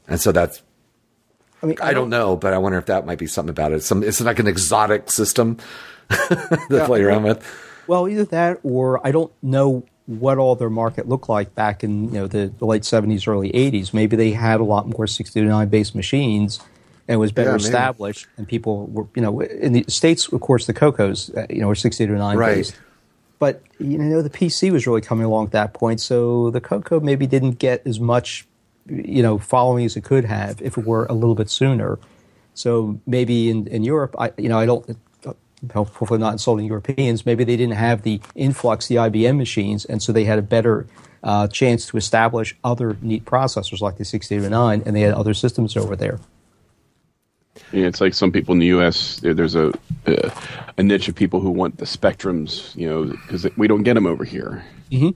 and 0.08 0.20
so 0.20 0.32
that's 0.32 0.62
I 1.62 1.66
mean, 1.66 1.78
I, 1.80 1.88
I 1.88 1.92
don't, 1.92 2.10
don't, 2.10 2.20
know, 2.20 2.36
but 2.36 2.52
I 2.52 2.58
wonder 2.58 2.78
if 2.78 2.86
that 2.86 3.06
might 3.06 3.18
be 3.18 3.26
something 3.26 3.50
about 3.50 3.72
it. 3.72 3.82
Some 3.82 4.02
it's 4.02 4.20
like 4.20 4.38
an 4.38 4.46
exotic 4.46 5.10
system 5.10 5.56
to 6.10 6.58
yeah, 6.70 6.86
play 6.86 7.02
around 7.02 7.22
with. 7.22 7.60
Well, 7.86 8.08
either 8.08 8.24
that, 8.26 8.60
or 8.62 9.06
I 9.06 9.12
don't 9.12 9.32
know 9.42 9.84
what 10.06 10.38
all 10.38 10.54
their 10.54 10.70
market 10.70 11.08
looked 11.08 11.28
like 11.28 11.54
back 11.54 11.82
in 11.82 12.06
you 12.06 12.20
know 12.20 12.26
the, 12.26 12.52
the 12.58 12.66
late 12.66 12.84
seventies, 12.84 13.26
early 13.26 13.54
eighties. 13.54 13.94
Maybe 13.94 14.16
they 14.16 14.32
had 14.32 14.60
a 14.60 14.64
lot 14.64 14.86
more 14.86 15.06
sixty 15.06 15.40
nine 15.40 15.68
based 15.68 15.94
machines 15.94 16.60
and 17.08 17.20
was 17.20 17.32
better 17.32 17.50
yeah, 17.50 17.56
established, 17.56 18.26
and 18.36 18.46
people 18.46 18.86
were 18.86 19.06
you 19.14 19.22
know 19.22 19.40
in 19.40 19.72
the 19.72 19.84
states, 19.88 20.28
of 20.28 20.40
course, 20.40 20.66
the 20.66 20.74
Cocos 20.74 21.30
uh, 21.30 21.46
you 21.48 21.60
know 21.60 21.68
were 21.68 21.74
sixty 21.74 22.06
nine 22.06 22.36
right. 22.36 22.56
based. 22.56 22.76
But 23.38 23.62
you 23.78 23.98
know 23.98 24.22
the 24.22 24.30
PC 24.30 24.70
was 24.70 24.86
really 24.86 25.00
coming 25.00 25.24
along 25.24 25.46
at 25.46 25.52
that 25.52 25.74
point, 25.74 26.00
so 26.00 26.50
the 26.50 26.60
Coco 26.60 27.00
maybe 27.00 27.26
didn't 27.26 27.58
get 27.58 27.86
as 27.86 27.98
much 27.98 28.46
you 28.86 29.22
know 29.22 29.38
following 29.38 29.84
as 29.84 29.96
it 29.96 30.04
could 30.04 30.24
have 30.24 30.60
if 30.60 30.76
it 30.76 30.84
were 30.84 31.06
a 31.06 31.14
little 31.14 31.34
bit 31.34 31.50
sooner. 31.50 31.98
So 32.54 33.00
maybe 33.06 33.50
in, 33.50 33.66
in 33.66 33.82
Europe, 33.82 34.14
I 34.18 34.32
you 34.36 34.48
know 34.48 34.58
I 34.58 34.66
don't 34.66 34.96
hopefully 35.72 36.18
not 36.18 36.32
insulting 36.32 36.66
Europeans. 36.66 37.24
Maybe 37.24 37.44
they 37.44 37.56
didn't 37.56 37.76
have 37.76 38.02
the 38.02 38.20
influx, 38.34 38.88
the 38.88 38.96
IBM 38.96 39.36
machines, 39.36 39.84
and 39.84 40.02
so 40.02 40.12
they 40.12 40.24
had 40.24 40.38
a 40.38 40.42
better 40.42 40.86
uh, 41.22 41.48
chance 41.48 41.86
to 41.86 41.96
establish 41.96 42.56
other 42.64 42.96
neat 43.00 43.24
processors 43.24 43.80
like 43.80 43.96
the 43.96 44.04
6809, 44.04 44.82
and 44.86 44.94
they 44.94 45.00
had 45.00 45.14
other 45.14 45.34
systems 45.34 45.76
over 45.76 45.96
there. 45.96 46.20
Yeah, 47.72 47.86
it's 47.86 48.00
like 48.00 48.14
some 48.14 48.32
people 48.32 48.52
in 48.52 48.58
the 48.58 48.66
U.S. 48.66 49.20
There's 49.20 49.54
a 49.54 49.72
a, 50.06 50.32
a 50.76 50.82
niche 50.82 51.08
of 51.08 51.14
people 51.14 51.40
who 51.40 51.50
want 51.50 51.78
the 51.78 51.84
spectrums, 51.84 52.74
you 52.76 52.88
know, 52.88 53.04
because 53.04 53.46
we 53.56 53.68
don't 53.68 53.82
get 53.82 53.94
them 53.94 54.06
over 54.06 54.24
here. 54.24 54.64
Mm-hmm. 54.90 55.10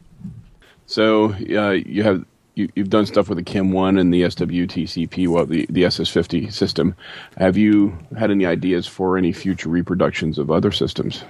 So 0.87 1.33
uh, 1.33 1.71
you 1.71 2.03
have 2.05 2.25
you, 2.59 2.69
have 2.77 2.91
done 2.91 3.07
stuff 3.07 3.29
with 3.29 3.39
the 3.39 3.45
Kim 3.45 3.73
One 3.73 3.97
and 3.97 4.13
the 4.13 4.23
SWTCP, 4.23 5.29
well, 5.29 5.47
the 5.47 5.67
the 5.71 5.85
SS50 5.85 6.53
system. 6.53 6.95
Have 7.37 7.57
you 7.57 7.97
had 8.19 8.31
any 8.31 8.45
ideas 8.45 8.87
for 8.87 9.17
any 9.17 9.33
future 9.33 9.69
reproductions 9.69 10.39
of 10.39 10.51
other 10.51 10.73
systems? 10.73 11.25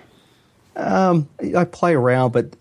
Um, 0.76 1.28
I 1.56 1.64
play 1.64 1.94
around, 1.94 2.32
but 2.32 2.54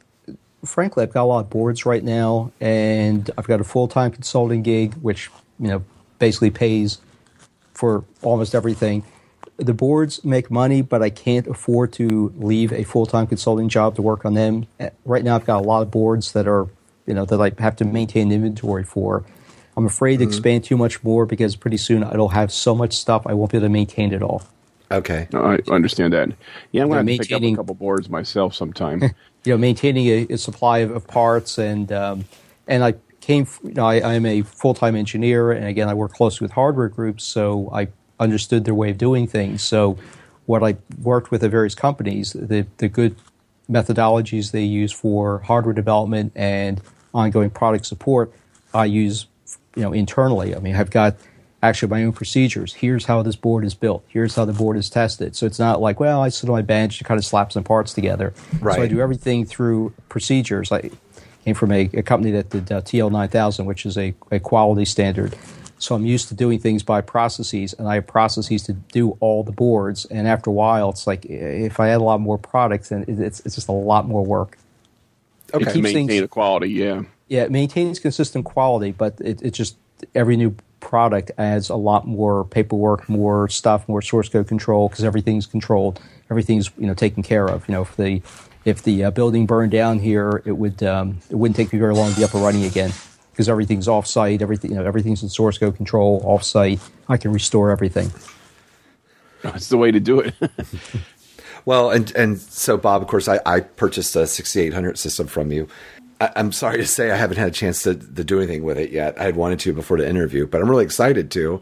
frankly, 0.65 1.03
I've 1.03 1.13
got 1.13 1.23
a 1.23 1.25
lot 1.25 1.39
of 1.39 1.49
boards 1.49 1.85
right 1.85 2.03
now, 2.03 2.51
and 2.59 3.29
I've 3.37 3.47
got 3.47 3.61
a 3.61 3.63
full 3.63 3.87
time 3.87 4.11
consulting 4.11 4.63
gig, 4.63 4.93
which 4.95 5.29
you 5.59 5.67
know 5.67 5.83
basically 6.19 6.51
pays 6.51 6.99
for 7.73 8.03
almost 8.21 8.55
everything. 8.55 9.03
The 9.57 9.73
boards 9.73 10.23
make 10.23 10.51
money, 10.51 10.81
but 10.81 11.01
I 11.01 11.09
can't 11.09 11.47
afford 11.47 11.93
to 11.93 12.31
leave 12.37 12.71
a 12.73 12.83
full 12.83 13.05
time 13.05 13.27
consulting 13.27 13.69
job 13.69 13.95
to 13.95 14.01
work 14.01 14.25
on 14.25 14.33
them. 14.33 14.67
Right 15.05 15.23
now, 15.23 15.35
I've 15.35 15.45
got 15.45 15.63
a 15.63 15.67
lot 15.67 15.81
of 15.81 15.89
boards 15.89 16.33
that 16.33 16.47
are 16.47 16.67
you 17.07 17.13
know 17.13 17.25
that 17.25 17.41
I 17.41 17.51
have 17.61 17.75
to 17.77 17.85
maintain 17.85 18.31
inventory 18.31 18.83
for. 18.83 19.23
I'm 19.75 19.85
afraid 19.85 20.17
to 20.17 20.25
mm-hmm. 20.25 20.29
expand 20.31 20.63
too 20.63 20.77
much 20.77 21.03
more 21.03 21.25
because 21.25 21.55
pretty 21.55 21.77
soon 21.77 22.03
it'll 22.03 22.29
have 22.29 22.51
so 22.51 22.75
much 22.75 22.93
stuff 22.93 23.25
I 23.25 23.33
won't 23.33 23.51
be 23.51 23.57
able 23.57 23.67
to 23.67 23.69
maintain 23.69 24.13
it 24.13 24.21
all. 24.21 24.43
Okay, 24.89 25.27
no, 25.33 25.43
I 25.43 25.59
understand 25.71 26.13
that. 26.13 26.29
Yeah, 26.71 26.83
I'm 26.83 26.89
going 26.89 27.05
to 27.05 27.17
pick 27.17 27.31
up 27.31 27.41
a 27.41 27.55
couple 27.55 27.75
boards 27.75 28.09
myself 28.09 28.55
sometime. 28.55 29.01
you 29.43 29.53
know, 29.53 29.57
maintaining 29.57 30.07
a, 30.07 30.33
a 30.33 30.37
supply 30.37 30.79
of, 30.79 30.91
of, 30.91 31.07
parts 31.07 31.57
and 31.57 31.91
um, 31.91 32.25
and 32.67 32.83
I 32.83 32.95
came. 33.21 33.47
You 33.63 33.73
know, 33.73 33.85
I, 33.85 34.13
am 34.13 34.25
a 34.25 34.41
full 34.43 34.73
time 34.73 34.95
engineer, 34.95 35.51
and 35.51 35.65
again, 35.65 35.89
I 35.89 35.93
work 35.93 36.13
closely 36.13 36.45
with 36.45 36.51
hardware 36.51 36.87
groups, 36.87 37.23
so 37.23 37.69
I 37.73 37.89
understood 38.19 38.65
their 38.65 38.73
way 38.73 38.91
of 38.91 38.97
doing 38.97 39.27
things. 39.27 39.61
So, 39.61 39.97
what 40.45 40.63
I 40.63 40.77
worked 41.01 41.31
with 41.31 41.41
the 41.41 41.49
various 41.49 41.75
companies, 41.75 42.33
the 42.33 42.65
the 42.77 42.87
good 42.87 43.15
methodologies 43.69 44.51
they 44.51 44.63
use 44.63 44.91
for 44.91 45.39
hardware 45.39 45.73
development 45.73 46.31
and 46.35 46.81
ongoing 47.13 47.49
product 47.49 47.85
support 47.85 48.33
I 48.73 48.85
use 48.85 49.27
you 49.75 49.83
know 49.83 49.93
internally. 49.93 50.55
I 50.55 50.59
mean, 50.59 50.75
I've 50.75 50.89
got 50.89 51.15
actually 51.63 51.89
my 51.89 52.03
own 52.03 52.13
procedures. 52.13 52.73
Here's 52.73 53.05
how 53.05 53.23
this 53.23 53.35
board 53.35 53.65
is 53.65 53.73
built. 53.73 54.03
Here's 54.07 54.35
how 54.35 54.45
the 54.45 54.53
board 54.53 54.77
is 54.77 54.89
tested. 54.89 55.35
So 55.35 55.45
it's 55.45 55.59
not 55.59 55.81
like, 55.81 55.99
well, 55.99 56.21
I 56.21 56.29
sit 56.29 56.49
on 56.49 56.55
my 56.55 56.61
bench 56.61 56.99
and 56.99 57.07
kind 57.07 57.17
of 57.17 57.25
slap 57.25 57.51
some 57.51 57.63
parts 57.63 57.93
together. 57.93 58.33
Right. 58.59 58.75
So 58.75 58.81
I 58.83 58.87
do 58.87 59.01
everything 59.01 59.45
through 59.45 59.93
procedures. 60.09 60.71
I 60.71 60.91
came 61.43 61.55
from 61.55 61.71
a, 61.71 61.89
a 61.93 62.03
company 62.03 62.31
that 62.31 62.51
did 62.51 62.71
uh, 62.71 62.81
TL9000, 62.81 63.65
which 63.65 63.85
is 63.85 63.97
a, 63.97 64.13
a 64.31 64.39
quality 64.39 64.85
standard. 64.85 65.35
So 65.79 65.95
I'm 65.95 66.05
used 66.05 66.27
to 66.29 66.35
doing 66.35 66.59
things 66.59 66.81
by 66.81 67.01
processes, 67.01 67.73
and 67.73 67.87
I 67.87 67.95
have 67.95 68.07
processes 68.07 68.63
to 68.63 68.73
do 68.73 69.11
all 69.19 69.43
the 69.43 69.51
boards. 69.51 70.05
And 70.05 70.27
after 70.27 70.49
a 70.49 70.53
while, 70.53 70.89
it's 70.89 71.05
like 71.05 71.25
if 71.25 71.79
I 71.79 71.89
add 71.89 72.01
a 72.01 72.03
lot 72.03 72.19
more 72.19 72.39
products, 72.39 72.89
then 72.89 73.05
it's 73.07 73.41
it's 73.41 73.55
just 73.55 73.67
a 73.67 73.71
lot 73.71 74.07
more 74.07 74.25
work. 74.25 74.57
Okay. 75.53 75.71
To 75.71 75.81
maintain 75.81 76.07
things, 76.07 76.29
quality, 76.29 76.69
yeah. 76.69 77.03
Yeah, 77.27 77.43
it 77.43 77.51
maintains 77.51 77.99
consistent 77.99 78.45
quality, 78.45 78.91
but 78.91 79.19
it, 79.19 79.41
it 79.41 79.51
just 79.51 79.77
every 80.13 80.37
new 80.37 80.55
product 80.79 81.31
adds 81.37 81.69
a 81.69 81.75
lot 81.75 82.07
more 82.07 82.45
paperwork, 82.45 83.09
more 83.09 83.49
stuff, 83.49 83.87
more 83.87 84.01
source 84.01 84.29
code 84.29 84.47
control 84.47 84.89
because 84.89 85.03
everything's 85.03 85.45
controlled, 85.45 85.99
everything's 86.29 86.69
you 86.77 86.87
know 86.87 86.93
taken 86.93 87.23
care 87.23 87.47
of. 87.47 87.67
You 87.67 87.73
know, 87.75 87.81
if 87.81 87.95
the 87.95 88.21
if 88.65 88.83
the 88.83 89.05
uh, 89.05 89.11
building 89.11 89.45
burned 89.45 89.71
down 89.71 89.99
here, 89.99 90.41
it 90.45 90.53
would 90.53 90.83
um, 90.83 91.19
it 91.29 91.35
wouldn't 91.35 91.55
take 91.55 91.71
me 91.73 91.79
very 91.79 91.93
long 91.93 92.11
to 92.11 92.17
be 92.17 92.23
up 92.23 92.33
and 92.33 92.43
running 92.43 92.65
again 92.65 92.91
because 93.31 93.49
everything's 93.49 93.87
offsite. 93.87 94.41
Everything 94.41 94.71
you 94.71 94.77
know, 94.77 94.85
everything's 94.85 95.23
in 95.23 95.29
source 95.29 95.57
code 95.57 95.75
control 95.75 96.21
offsite. 96.23 96.79
I 97.07 97.17
can 97.17 97.31
restore 97.31 97.71
everything. 97.71 98.11
That's 99.41 99.69
the 99.69 99.77
way 99.77 99.91
to 99.91 99.99
do 99.99 100.19
it. 100.19 100.33
Well, 101.67 101.89
and 101.89 102.15
and 102.15 102.39
so 102.39 102.77
Bob, 102.77 103.01
of 103.01 103.09
course, 103.09 103.27
I, 103.27 103.41
I 103.45 103.59
purchased 103.59 104.15
a 104.15 104.25
6800 104.25 104.97
system 104.97 105.27
from 105.27 105.51
you. 105.51 105.67
I, 106.21 106.31
am 106.37 106.53
sorry 106.53 106.77
to 106.77 106.87
say 106.87 107.11
I 107.11 107.17
haven't 107.17 107.35
had 107.35 107.49
a 107.49 107.51
chance 107.51 107.83
to, 107.83 107.93
to 107.93 108.23
do 108.23 108.37
anything 108.37 108.63
with 108.63 108.77
it 108.77 108.89
yet. 108.89 109.19
I 109.19 109.23
had 109.23 109.35
wanted 109.35 109.59
to 109.59 109.73
before 109.73 109.97
the 109.97 110.07
interview, 110.07 110.47
but 110.47 110.61
I'm 110.61 110.69
really 110.69 110.85
excited 110.85 111.29
to. 111.31 111.61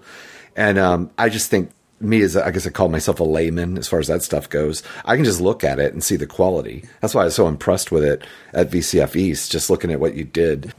And 0.56 0.78
um, 0.78 1.10
I 1.18 1.30
just 1.30 1.50
think 1.50 1.72
me 2.00 2.22
as 2.22 2.36
a, 2.36 2.46
I 2.46 2.52
guess 2.52 2.68
I 2.68 2.70
call 2.70 2.88
myself 2.90 3.20
a 3.20 3.24
layman 3.24 3.80
as 3.80 3.88
far 3.88 3.98
as 3.98 4.06
that 4.06 4.22
stuff 4.22 4.48
goes. 4.48 4.84
I 5.06 5.16
can 5.16 5.26
just 5.26 5.42
look 5.42 5.64
at 5.64 5.80
it 5.80 5.92
and 5.94 6.04
see 6.04 6.18
the 6.18 6.28
quality. 6.28 6.86
That's 7.02 7.16
why 7.16 7.24
I 7.24 7.26
was 7.26 7.34
so 7.34 7.48
impressed 7.48 7.92
with 7.92 8.04
it 8.04 8.24
at 8.54 8.70
VCF 8.70 9.16
East. 9.16 9.52
Just 9.52 9.72
looking 9.72 9.90
at 9.90 10.00
what 10.00 10.14
you 10.14 10.24
did, 10.24 10.72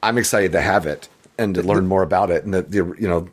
I'm 0.00 0.16
excited 0.16 0.52
to 0.52 0.60
have 0.60 0.86
it 0.86 1.08
and 1.38 1.56
to 1.56 1.62
learn 1.64 1.88
more 1.88 2.04
about 2.04 2.30
it 2.30 2.44
and 2.44 2.54
the, 2.54 2.62
the 2.62 2.94
you 3.00 3.08
know 3.08 3.28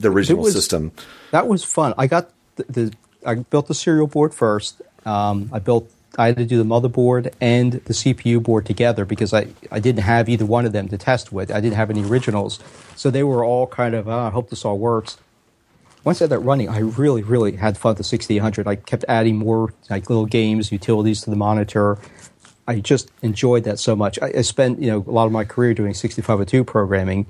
the 0.00 0.10
original 0.10 0.42
was, 0.42 0.54
system. 0.54 0.90
That 1.30 1.46
was 1.46 1.62
fun. 1.62 1.94
I 1.96 2.08
got 2.08 2.32
the, 2.56 2.64
the 2.64 2.92
I 3.26 3.34
built 3.34 3.66
the 3.66 3.74
serial 3.74 4.06
board 4.06 4.32
first. 4.32 4.80
Um, 5.04 5.50
I 5.52 5.58
built 5.58 5.90
I 6.18 6.28
had 6.28 6.36
to 6.38 6.46
do 6.46 6.56
the 6.56 6.64
motherboard 6.64 7.34
and 7.40 7.74
the 7.74 7.92
CPU 7.92 8.42
board 8.42 8.64
together 8.64 9.04
because 9.04 9.34
I, 9.34 9.48
I 9.70 9.80
didn't 9.80 10.02
have 10.02 10.28
either 10.28 10.46
one 10.46 10.64
of 10.64 10.72
them 10.72 10.88
to 10.88 10.98
test 10.98 11.30
with. 11.32 11.50
I 11.50 11.60
didn't 11.60 11.76
have 11.76 11.90
any 11.90 12.04
originals. 12.04 12.58
So 12.94 13.10
they 13.10 13.22
were 13.22 13.44
all 13.44 13.66
kind 13.66 13.94
of, 13.94 14.08
oh, 14.08 14.18
I 14.18 14.30
hope 14.30 14.48
this 14.48 14.64
all 14.64 14.78
works. 14.78 15.18
Once 16.04 16.20
I 16.20 16.24
had 16.24 16.30
that 16.30 16.38
running, 16.38 16.68
I 16.68 16.78
really, 16.78 17.22
really 17.22 17.56
had 17.56 17.76
fun 17.76 17.90
with 17.90 17.98
the 17.98 18.04
6800. 18.04 18.66
I 18.66 18.76
kept 18.76 19.04
adding 19.08 19.36
more 19.36 19.74
like 19.90 20.08
little 20.08 20.24
games, 20.24 20.72
utilities 20.72 21.20
to 21.22 21.30
the 21.30 21.36
monitor. 21.36 21.98
I 22.66 22.80
just 22.80 23.10
enjoyed 23.22 23.64
that 23.64 23.78
so 23.78 23.94
much. 23.94 24.18
I, 24.22 24.32
I 24.38 24.40
spent, 24.42 24.80
you 24.80 24.90
know, 24.90 25.04
a 25.06 25.10
lot 25.10 25.26
of 25.26 25.32
my 25.32 25.44
career 25.44 25.74
doing 25.74 25.94
6502 25.94 26.64
programming, 26.64 27.26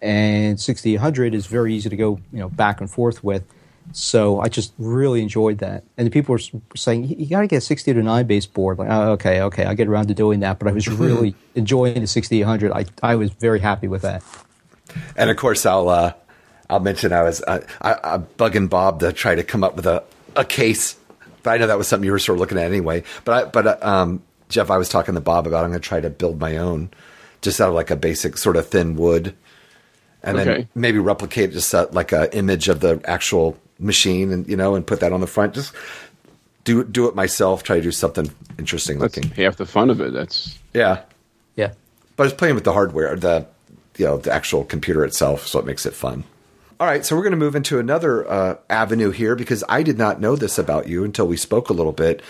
and 0.00 0.58
6800 0.58 1.34
is 1.34 1.46
very 1.46 1.74
easy 1.74 1.88
to 1.90 1.96
go, 1.96 2.20
you 2.32 2.38
know, 2.38 2.48
back 2.48 2.80
and 2.80 2.90
forth 2.90 3.22
with. 3.22 3.44
So 3.92 4.40
I 4.40 4.48
just 4.48 4.72
really 4.78 5.20
enjoyed 5.22 5.58
that. 5.58 5.84
And 5.96 6.06
the 6.06 6.10
people 6.10 6.32
were 6.34 6.40
saying, 6.74 7.04
you 7.04 7.26
got 7.26 7.42
to 7.42 7.46
get 7.46 7.58
a 7.58 7.60
6809 7.60 8.26
base 8.26 8.46
board. 8.46 8.78
Like, 8.78 8.88
oh, 8.90 9.12
okay, 9.12 9.42
okay, 9.42 9.64
I'll 9.64 9.74
get 9.74 9.88
around 9.88 10.08
to 10.08 10.14
doing 10.14 10.40
that. 10.40 10.58
But 10.58 10.68
I 10.68 10.72
was 10.72 10.88
really 10.88 11.34
enjoying 11.54 12.00
the 12.00 12.06
6800. 12.06 12.72
I, 12.72 12.86
I 13.02 13.16
was 13.16 13.30
very 13.32 13.60
happy 13.60 13.88
with 13.88 14.02
that. 14.02 14.22
And 15.16 15.30
of 15.30 15.36
course, 15.36 15.64
I'll 15.66 15.88
uh, 15.88 16.12
I'll 16.70 16.80
mention 16.80 17.12
I 17.12 17.22
was 17.22 17.42
uh, 17.42 17.64
I, 17.80 17.96
I'm 18.02 18.26
bugging 18.38 18.68
Bob 18.68 19.00
to 19.00 19.12
try 19.12 19.34
to 19.34 19.42
come 19.42 19.62
up 19.64 19.76
with 19.76 19.86
a, 19.86 20.02
a 20.36 20.44
case, 20.44 20.96
but 21.42 21.50
I 21.50 21.58
know 21.58 21.66
that 21.66 21.78
was 21.78 21.88
something 21.88 22.04
you 22.06 22.12
were 22.12 22.18
sort 22.18 22.36
of 22.36 22.40
looking 22.40 22.58
at 22.58 22.64
anyway. 22.64 23.02
But 23.24 23.32
I, 23.32 23.48
but 23.48 23.66
uh, 23.66 23.76
um, 23.82 24.22
Jeff, 24.48 24.70
I 24.70 24.76
was 24.78 24.88
talking 24.88 25.14
to 25.14 25.20
Bob 25.20 25.46
about 25.46 25.64
I'm 25.64 25.70
going 25.70 25.80
to 25.80 25.88
try 25.88 26.00
to 26.00 26.10
build 26.10 26.40
my 26.40 26.56
own, 26.58 26.90
just 27.40 27.60
out 27.60 27.68
of 27.68 27.74
like 27.74 27.90
a 27.90 27.96
basic 27.96 28.36
sort 28.36 28.56
of 28.56 28.68
thin 28.68 28.96
wood, 28.96 29.34
and 30.22 30.36
Okay. 30.38 30.44
then 30.44 30.68
maybe 30.74 30.98
replicate 30.98 31.52
just 31.52 31.74
uh, 31.74 31.86
like 31.92 32.12
a 32.12 32.34
image 32.36 32.68
of 32.68 32.80
the 32.80 33.00
actual 33.04 33.56
machine, 33.82 34.32
and 34.32 34.46
you 34.48 34.56
know, 34.56 34.74
and 34.74 34.86
put 34.86 35.00
that 35.00 35.12
on 35.12 35.20
the 35.20 35.26
front. 35.26 35.54
Just 35.54 35.74
do 36.64 36.84
do 36.84 37.08
it 37.08 37.14
myself. 37.14 37.62
Try 37.62 37.76
to 37.76 37.82
do 37.82 37.90
something 37.92 38.30
interesting 38.58 38.98
That's 38.98 39.16
looking. 39.16 39.30
half 39.32 39.56
the 39.56 39.66
fun 39.66 39.90
of 39.90 40.00
it. 40.00 40.12
That's 40.12 40.58
Yeah, 40.72 41.02
Yeah. 41.56 41.72
but 42.16 42.24
I 42.24 42.26
was 42.26 42.32
playing 42.34 42.54
with 42.54 42.64
the 42.64 42.72
hardware, 42.72 43.16
the 43.16 43.46
you 43.96 44.06
know 44.06 44.16
the 44.18 44.32
actual 44.32 44.64
computer 44.64 45.04
itself, 45.04 45.46
so 45.46 45.58
it 45.58 45.66
makes 45.66 45.84
it 45.86 45.92
fun. 45.94 46.24
All 46.80 46.86
right, 46.88 47.04
so 47.06 47.14
we're 47.14 47.22
going 47.22 47.30
to 47.32 47.36
move 47.36 47.54
into 47.54 47.78
another 47.78 48.28
uh, 48.28 48.56
avenue 48.68 49.10
here 49.10 49.36
because 49.36 49.62
I 49.68 49.84
did 49.84 49.98
not 49.98 50.20
know 50.20 50.34
this 50.34 50.58
about 50.58 50.88
you 50.88 51.04
until 51.04 51.28
we 51.28 51.36
spoke 51.36 51.70
a 51.70 51.72
little 51.72 51.92
bit 51.92 52.22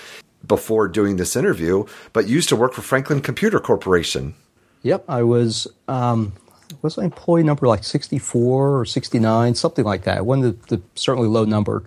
before 0.47 0.89
doing 0.89 1.17
this 1.17 1.37
interview. 1.37 1.87
But 2.13 2.27
you 2.29 2.35
used 2.35 2.51
to 2.51 2.57
work 2.57 2.75
for 2.75 2.83
Franklin 2.83 3.23
Computer 3.23 3.61
Corporation. 3.61 4.35
Yep, 4.83 5.05
I 5.09 5.23
was 5.23 5.69
um, 5.89 6.33
was 6.81 6.97
employee 6.99 7.43
number 7.43 7.67
like 7.67 7.85
sixty 7.85 8.19
four 8.19 8.79
or 8.79 8.85
sixty 8.85 9.19
nine, 9.19 9.55
something 9.55 9.85
like 9.85 10.05
that. 10.05 10.25
One 10.25 10.43
of 10.45 10.69
the, 10.69 10.77
the 10.77 10.83
certainly 10.95 11.29
low 11.29 11.45
number. 11.45 11.85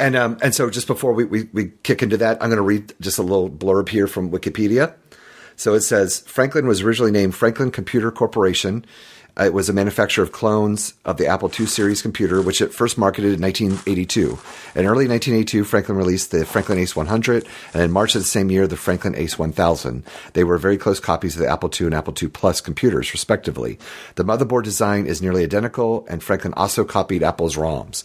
And 0.00 0.16
um, 0.16 0.38
and 0.42 0.54
so 0.54 0.70
just 0.70 0.86
before 0.86 1.12
we, 1.12 1.24
we, 1.24 1.48
we 1.52 1.72
kick 1.82 2.02
into 2.02 2.16
that, 2.16 2.42
I'm 2.42 2.48
going 2.48 2.56
to 2.56 2.62
read 2.62 2.94
just 3.00 3.18
a 3.18 3.22
little 3.22 3.48
blurb 3.48 3.88
here 3.88 4.06
from 4.06 4.30
Wikipedia. 4.30 4.94
So 5.56 5.74
it 5.74 5.82
says 5.82 6.20
Franklin 6.26 6.66
was 6.66 6.82
originally 6.82 7.12
named 7.12 7.34
Franklin 7.34 7.70
Computer 7.70 8.10
Corporation. 8.10 8.84
Uh, 9.38 9.44
it 9.44 9.52
was 9.52 9.68
a 9.68 9.72
manufacturer 9.72 10.22
of 10.22 10.30
clones 10.30 10.94
of 11.04 11.16
the 11.16 11.26
Apple 11.26 11.50
II 11.50 11.66
series 11.66 12.02
computer, 12.02 12.40
which 12.40 12.60
it 12.60 12.72
first 12.72 12.96
marketed 12.96 13.34
in 13.34 13.40
1982. 13.40 14.38
In 14.76 14.86
early 14.86 15.08
1982, 15.08 15.64
Franklin 15.64 15.98
released 15.98 16.30
the 16.30 16.46
Franklin 16.46 16.78
Ace 16.78 16.94
100, 16.94 17.46
and 17.72 17.82
in 17.82 17.90
March 17.90 18.14
of 18.14 18.20
the 18.20 18.26
same 18.26 18.50
year, 18.50 18.66
the 18.68 18.76
Franklin 18.76 19.16
Ace 19.16 19.38
1000. 19.38 20.04
They 20.34 20.44
were 20.44 20.58
very 20.58 20.78
close 20.78 21.00
copies 21.00 21.34
of 21.34 21.42
the 21.42 21.48
Apple 21.48 21.70
II 21.78 21.86
and 21.86 21.94
Apple 21.94 22.14
II 22.20 22.28
Plus 22.28 22.60
computers, 22.60 23.12
respectively. 23.12 23.78
The 24.14 24.24
motherboard 24.24 24.62
design 24.62 25.06
is 25.06 25.20
nearly 25.20 25.42
identical, 25.42 26.06
and 26.08 26.22
Franklin 26.22 26.54
also 26.54 26.84
copied 26.84 27.24
Apple's 27.24 27.56
ROMs. 27.56 28.04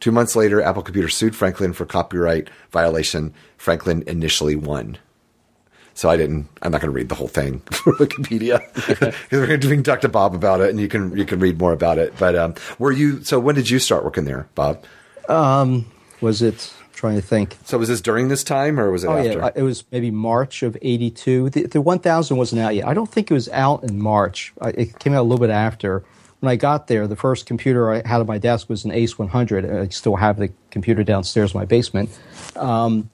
Two 0.00 0.12
months 0.12 0.36
later, 0.36 0.62
Apple 0.62 0.82
Computer 0.82 1.08
sued 1.08 1.34
Franklin 1.34 1.72
for 1.72 1.84
copyright 1.84 2.50
violation. 2.70 3.34
Franklin 3.56 4.04
initially 4.06 4.54
won. 4.54 4.98
So 5.98 6.08
I 6.08 6.16
didn't. 6.16 6.46
I'm 6.62 6.70
not 6.70 6.80
going 6.80 6.92
to 6.92 6.94
read 6.94 7.08
the 7.08 7.16
whole 7.16 7.26
thing 7.26 7.58
for 7.72 7.92
Wikipedia 7.94 8.62
because 8.72 9.12
we're 9.32 9.48
going 9.48 9.60
to 9.60 9.82
talk 9.82 10.02
to 10.02 10.08
Bob 10.08 10.32
about 10.32 10.60
it, 10.60 10.70
and 10.70 10.78
you 10.78 10.86
can 10.86 11.16
you 11.16 11.24
can 11.24 11.40
read 11.40 11.58
more 11.58 11.72
about 11.72 11.98
it. 11.98 12.14
But 12.20 12.36
um, 12.36 12.54
were 12.78 12.92
you? 12.92 13.24
So 13.24 13.40
when 13.40 13.56
did 13.56 13.68
you 13.68 13.80
start 13.80 14.04
working 14.04 14.24
there, 14.24 14.46
Bob? 14.54 14.84
Was 16.20 16.40
it? 16.40 16.72
I'm 16.80 16.92
trying 16.94 17.16
to 17.16 17.20
think. 17.22 17.56
So 17.64 17.78
was 17.78 17.88
this 17.88 18.00
during 18.00 18.28
this 18.28 18.44
time, 18.44 18.78
or 18.78 18.92
was 18.92 19.02
it 19.02 19.08
Oh 19.08 19.16
after? 19.16 19.38
yeah, 19.38 19.50
it 19.56 19.62
was 19.62 19.82
maybe 19.90 20.12
March 20.12 20.62
of 20.62 20.76
'82. 20.80 21.50
The, 21.50 21.62
the 21.66 21.80
1000 21.80 22.36
wasn't 22.36 22.62
out 22.62 22.76
yet. 22.76 22.86
I 22.86 22.94
don't 22.94 23.10
think 23.10 23.32
it 23.32 23.34
was 23.34 23.48
out 23.48 23.82
in 23.82 24.00
March. 24.00 24.52
I, 24.60 24.68
it 24.70 25.00
came 25.00 25.14
out 25.14 25.22
a 25.22 25.22
little 25.22 25.44
bit 25.44 25.50
after. 25.50 26.04
When 26.38 26.48
I 26.48 26.54
got 26.54 26.86
there, 26.86 27.08
the 27.08 27.16
first 27.16 27.46
computer 27.46 27.92
I 27.92 28.06
had 28.06 28.20
on 28.20 28.26
my 28.28 28.38
desk 28.38 28.68
was 28.68 28.84
an 28.84 28.92
Ace 28.92 29.18
100. 29.18 29.68
I 29.68 29.88
still 29.88 30.14
have 30.14 30.36
the 30.36 30.52
computer 30.70 31.02
downstairs 31.02 31.52
in 31.54 31.58
my 31.58 31.64
basement, 31.64 32.10
um, 32.54 33.10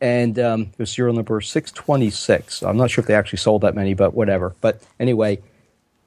and 0.00 0.38
um, 0.38 0.62
it 0.62 0.78
was 0.78 0.90
serial 0.90 1.14
number 1.14 1.40
626. 1.40 2.62
I'm 2.62 2.76
not 2.76 2.90
sure 2.90 3.02
if 3.02 3.08
they 3.08 3.14
actually 3.14 3.38
sold 3.38 3.62
that 3.62 3.74
many, 3.74 3.94
but 3.94 4.14
whatever. 4.14 4.54
But 4.60 4.82
anyway, 5.00 5.40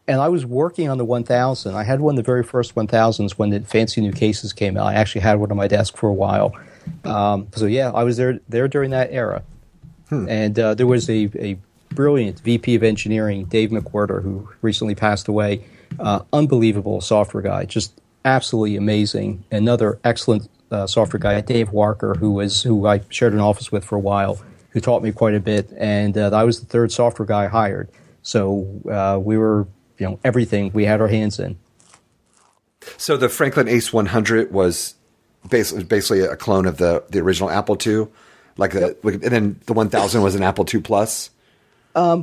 and 0.07 0.19
I 0.19 0.27
was 0.27 0.45
working 0.45 0.89
on 0.89 0.97
the 0.97 1.05
1000. 1.05 1.75
I 1.75 1.83
had 1.83 2.01
one 2.01 2.13
of 2.13 2.17
the 2.17 2.23
very 2.23 2.43
first 2.43 2.73
1000s 2.75 3.31
when 3.33 3.51
the 3.51 3.59
fancy 3.61 4.01
new 4.01 4.11
cases 4.11 4.53
came 4.53 4.77
out. 4.77 4.87
I 4.87 4.95
actually 4.95 5.21
had 5.21 5.39
one 5.39 5.51
on 5.51 5.57
my 5.57 5.67
desk 5.67 5.97
for 5.97 6.09
a 6.09 6.13
while. 6.13 6.55
Um, 7.03 7.47
so 7.55 7.65
yeah, 7.65 7.91
I 7.91 8.03
was 8.03 8.17
there 8.17 8.39
there 8.49 8.67
during 8.67 8.91
that 8.91 9.11
era. 9.11 9.43
And 10.27 10.57
uh, 10.57 10.73
there 10.73 10.87
was 10.87 11.07
a, 11.07 11.29
a 11.35 11.57
brilliant 11.89 12.39
VP 12.39 12.73
of 12.73 12.81
engineering, 12.81 13.45
Dave 13.45 13.69
McWhirter, 13.69 14.23
who 14.23 14.49
recently 14.63 14.95
passed 14.95 15.27
away. 15.27 15.63
Uh, 15.99 16.21
unbelievable 16.33 17.01
software 17.01 17.43
guy, 17.43 17.65
just 17.65 17.99
absolutely 18.25 18.75
amazing. 18.75 19.43
Another 19.51 19.99
excellent 20.03 20.49
uh, 20.71 20.87
software 20.87 21.19
guy, 21.19 21.39
Dave 21.41 21.71
Walker, 21.71 22.13
who 22.15 22.31
was 22.31 22.63
who 22.63 22.87
I 22.87 23.01
shared 23.09 23.33
an 23.33 23.39
office 23.39 23.71
with 23.71 23.83
for 23.83 23.95
a 23.95 23.99
while, 23.99 24.39
who 24.71 24.79
taught 24.79 25.03
me 25.03 25.11
quite 25.11 25.35
a 25.35 25.39
bit. 25.39 25.71
And 25.77 26.17
uh, 26.17 26.31
I 26.33 26.43
was 26.43 26.59
the 26.59 26.65
third 26.65 26.91
software 26.91 27.25
guy 27.25 27.47
hired. 27.47 27.89
So 28.21 28.67
uh, 28.89 29.19
we 29.19 29.37
were, 29.37 29.67
you 29.97 30.07
know, 30.07 30.19
everything 30.23 30.71
we 30.73 30.85
had 30.85 31.01
our 31.01 31.07
hands 31.07 31.39
in. 31.39 31.57
So 32.97 33.17
the 33.17 33.29
Franklin 33.29 33.67
Ace 33.67 33.91
100 33.91 34.51
was 34.51 34.95
basically 35.47 35.83
basically 35.83 36.21
a 36.21 36.35
clone 36.35 36.65
of 36.65 36.77
the 36.77 37.03
the 37.09 37.19
original 37.19 37.49
Apple 37.49 37.77
II, 37.85 38.07
like 38.57 38.71
the 38.71 38.97
and 39.03 39.21
then 39.21 39.59
the 39.65 39.73
1000 39.73 40.21
was 40.21 40.35
an 40.35 40.43
Apple 40.43 40.65
II 40.71 40.81
Plus. 40.81 41.29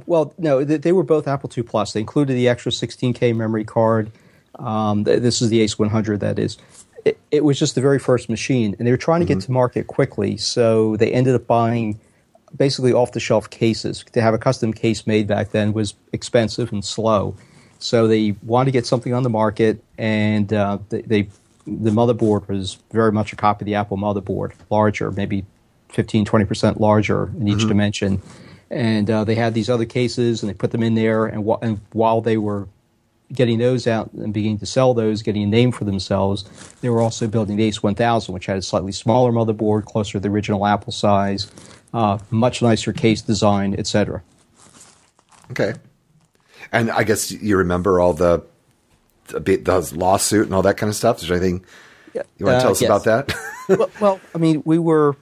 Well, 0.06 0.32
no, 0.38 0.64
they, 0.64 0.76
they 0.76 0.92
were 0.92 1.02
both 1.02 1.28
Apple 1.28 1.50
II 1.54 1.64
Plus. 1.64 1.92
They 1.92 2.00
included 2.00 2.34
the 2.34 2.48
extra 2.48 2.72
16K 2.72 3.34
memory 3.36 3.64
card. 3.64 4.10
Um, 4.58 5.04
this 5.04 5.42
is 5.42 5.50
the 5.50 5.60
Ace 5.60 5.78
100, 5.78 6.20
that 6.20 6.38
is. 6.38 6.56
It, 7.06 7.20
it 7.30 7.44
was 7.44 7.56
just 7.56 7.76
the 7.76 7.80
very 7.80 8.00
first 8.00 8.28
machine, 8.28 8.74
and 8.78 8.86
they 8.86 8.90
were 8.90 8.96
trying 8.96 9.20
to 9.20 9.26
get 9.26 9.40
to 9.40 9.52
market 9.52 9.86
quickly, 9.86 10.36
so 10.36 10.96
they 10.96 11.12
ended 11.12 11.36
up 11.36 11.46
buying 11.46 12.00
basically 12.56 12.92
off 12.92 13.12
the 13.12 13.20
shelf 13.20 13.48
cases. 13.48 14.04
To 14.12 14.20
have 14.20 14.34
a 14.34 14.38
custom 14.38 14.72
case 14.72 15.06
made 15.06 15.28
back 15.28 15.52
then 15.52 15.72
was 15.72 15.94
expensive 16.12 16.72
and 16.72 16.84
slow. 16.84 17.36
So 17.78 18.08
they 18.08 18.34
wanted 18.42 18.66
to 18.66 18.70
get 18.72 18.86
something 18.86 19.14
on 19.14 19.22
the 19.22 19.30
market, 19.30 19.82
and 19.96 20.52
uh, 20.52 20.78
they, 20.88 21.02
they 21.02 21.28
the 21.64 21.90
motherboard 21.90 22.48
was 22.48 22.78
very 22.90 23.12
much 23.12 23.32
a 23.32 23.36
copy 23.36 23.62
of 23.62 23.66
the 23.66 23.74
Apple 23.76 23.98
motherboard, 23.98 24.52
larger, 24.70 25.12
maybe 25.12 25.44
15, 25.90 26.24
20% 26.24 26.80
larger 26.80 27.28
in 27.38 27.48
each 27.48 27.66
dimension. 27.68 28.20
And 28.70 29.08
uh, 29.08 29.22
they 29.24 29.36
had 29.36 29.54
these 29.54 29.70
other 29.70 29.84
cases, 29.84 30.42
and 30.42 30.50
they 30.50 30.54
put 30.54 30.72
them 30.72 30.82
in 30.82 30.94
there. 30.94 31.26
And, 31.26 31.46
wh- 31.48 31.62
and 31.62 31.80
while 31.92 32.20
they 32.20 32.36
were 32.36 32.66
getting 33.32 33.58
those 33.58 33.86
out 33.86 34.12
and 34.12 34.32
beginning 34.32 34.58
to 34.58 34.66
sell 34.66 34.94
those, 34.94 35.22
getting 35.22 35.42
a 35.42 35.46
name 35.46 35.72
for 35.72 35.84
themselves, 35.84 36.44
they 36.80 36.88
were 36.88 37.00
also 37.00 37.26
building 37.26 37.56
the 37.56 37.64
Ace 37.64 37.82
1000, 37.82 38.32
which 38.32 38.46
had 38.46 38.56
a 38.56 38.62
slightly 38.62 38.92
smaller 38.92 39.32
motherboard, 39.32 39.84
closer 39.84 40.12
to 40.12 40.20
the 40.20 40.28
original 40.28 40.66
Apple 40.66 40.92
size, 40.92 41.50
uh, 41.92 42.18
much 42.30 42.62
nicer 42.62 42.92
case 42.92 43.22
design, 43.22 43.74
etc. 43.78 44.22
Okay. 45.50 45.74
And 46.72 46.90
I 46.90 47.04
guess 47.04 47.30
you 47.30 47.56
remember 47.56 48.00
all 48.00 48.12
the 48.12 48.44
the, 49.28 49.56
the 49.56 49.92
lawsuit 49.96 50.46
and 50.46 50.54
all 50.54 50.62
that 50.62 50.76
kind 50.76 50.88
of 50.88 50.94
stuff. 50.96 51.20
Is 51.20 51.28
there 51.28 51.36
anything 51.36 51.64
you 52.14 52.46
want 52.46 52.54
to 52.54 52.56
Uh, 52.56 52.60
tell 52.60 52.70
us 52.70 52.80
yes. 52.80 52.88
about 52.88 53.04
that? 53.04 53.34
well, 53.68 53.90
well, 54.00 54.20
I 54.34 54.38
mean, 54.38 54.62
we 54.64 54.78
were, 54.78 55.16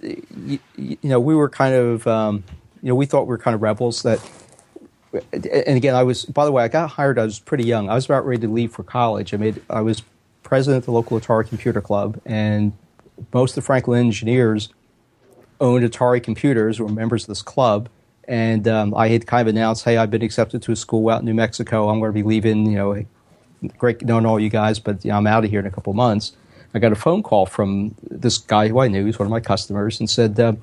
you, 0.00 0.58
you 0.76 0.98
know, 1.02 1.20
we 1.20 1.34
were 1.36 1.48
kind 1.48 1.74
of, 1.74 2.06
um, 2.06 2.42
you 2.82 2.88
know, 2.88 2.94
we 2.96 3.06
thought 3.06 3.22
we 3.22 3.28
were 3.28 3.38
kind 3.38 3.54
of 3.54 3.62
rebels. 3.62 4.02
That, 4.02 4.18
and 5.32 5.76
again, 5.76 5.94
I 5.94 6.02
was. 6.02 6.24
By 6.24 6.44
the 6.44 6.52
way, 6.52 6.64
I 6.64 6.68
got 6.68 6.90
hired. 6.90 7.18
I 7.18 7.24
was 7.24 7.38
pretty 7.38 7.64
young. 7.64 7.88
I 7.88 7.94
was 7.94 8.04
about 8.04 8.26
ready 8.26 8.40
to 8.42 8.52
leave 8.52 8.72
for 8.72 8.82
college. 8.82 9.34
I 9.34 9.36
made. 9.36 9.62
I 9.70 9.80
was 9.80 10.02
president 10.42 10.82
of 10.82 10.86
the 10.86 10.92
local 10.92 11.18
Atari 11.18 11.48
Computer 11.48 11.80
Club, 11.80 12.20
and 12.24 12.72
most 13.32 13.52
of 13.52 13.54
the 13.56 13.62
Franklin 13.62 14.06
engineers 14.06 14.68
owned 15.60 15.84
Atari 15.84 16.22
computers, 16.22 16.80
were 16.80 16.88
members 16.88 17.24
of 17.24 17.28
this 17.28 17.42
club. 17.42 17.88
And 18.26 18.66
um, 18.66 18.94
I 18.94 19.08
had 19.08 19.26
kind 19.26 19.48
of 19.48 19.54
announced, 19.54 19.84
"Hey, 19.84 19.96
I've 19.96 20.10
been 20.10 20.22
accepted 20.22 20.62
to 20.62 20.72
a 20.72 20.76
school 20.76 21.08
out 21.10 21.20
in 21.20 21.26
New 21.26 21.34
Mexico. 21.34 21.88
I'm 21.88 22.00
going 22.00 22.10
to 22.10 22.14
be 22.14 22.22
leaving. 22.22 22.66
You 22.66 22.76
know, 22.76 23.04
great 23.78 24.02
knowing 24.02 24.26
all 24.26 24.40
you 24.40 24.50
guys, 24.50 24.78
but 24.78 25.04
you 25.04 25.10
know, 25.10 25.16
I'm 25.16 25.26
out 25.26 25.44
of 25.44 25.50
here 25.50 25.60
in 25.60 25.66
a 25.66 25.70
couple 25.70 25.92
months." 25.92 26.32
I 26.74 26.80
got 26.80 26.90
a 26.90 26.96
phone 26.96 27.22
call 27.22 27.46
from 27.46 27.94
this 28.02 28.36
guy 28.36 28.66
who 28.66 28.80
I 28.80 28.88
knew, 28.88 29.04
he's 29.06 29.16
one 29.16 29.26
of 29.26 29.30
my 29.30 29.40
customers, 29.40 30.00
and 30.00 30.10
said, 30.10 30.40
uh, 30.40 30.54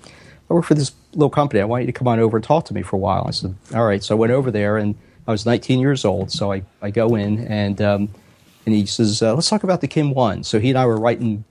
"I 0.51 0.53
work 0.53 0.65
for 0.65 0.75
this 0.75 0.91
little 1.13 1.29
company. 1.29 1.61
I 1.61 1.65
want 1.65 1.83
you 1.83 1.87
to 1.87 1.93
come 1.93 2.07
on 2.07 2.19
over 2.19 2.37
and 2.37 2.43
talk 2.43 2.65
to 2.65 2.73
me 2.73 2.81
for 2.81 2.95
a 2.97 2.99
while." 2.99 3.25
I 3.27 3.31
said, 3.31 3.55
"All 3.73 3.85
right." 3.85 4.03
So 4.03 4.15
I 4.15 4.19
went 4.19 4.31
over 4.31 4.51
there, 4.51 4.77
and 4.77 4.95
I 5.27 5.31
was 5.31 5.45
19 5.45 5.79
years 5.79 6.05
old. 6.05 6.31
So 6.31 6.51
I, 6.51 6.63
I 6.81 6.91
go 6.91 7.15
in, 7.15 7.47
and 7.47 7.81
um, 7.81 8.09
and 8.65 8.75
he 8.75 8.85
says, 8.85 9.21
uh, 9.21 9.33
"Let's 9.33 9.49
talk 9.49 9.63
about 9.63 9.81
the 9.81 9.87
Kim 9.87 10.13
One." 10.13 10.43
So 10.43 10.59
he 10.59 10.69
and 10.69 10.77
I 10.77 10.85
were 10.85 10.97
writing 10.97 11.43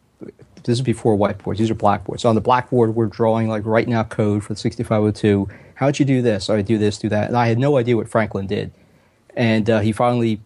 this 0.65 0.79
is 0.79 0.83
before 0.83 1.17
whiteboards. 1.17 1.59
These 1.59 1.71
are 1.71 1.75
blackboards. 1.75 2.23
So 2.23 2.29
on 2.29 2.35
the 2.35 2.41
blackboard, 2.41 2.95
we're 2.95 3.07
drawing 3.07 3.49
like 3.49 3.65
right 3.65 3.89
now 3.89 4.05
code 4.05 4.45
for 4.45 4.55
the 4.55 4.61
6502. 4.61 5.49
How'd 5.75 5.99
you 5.99 6.05
do 6.05 6.23
this? 6.23 6.51
I 6.51 6.61
do 6.63 6.79
this, 6.79 6.99
do 6.99 7.09
that. 7.09 7.29
And 7.29 7.37
I 7.37 7.47
had 7.47 7.59
no 7.59 7.79
idea 7.79 7.97
what 7.97 8.09
Franklin 8.09 8.47
did. 8.47 8.71
And 9.35 9.71
uh, 9.71 9.81
he 9.81 9.93
finally 9.93 10.41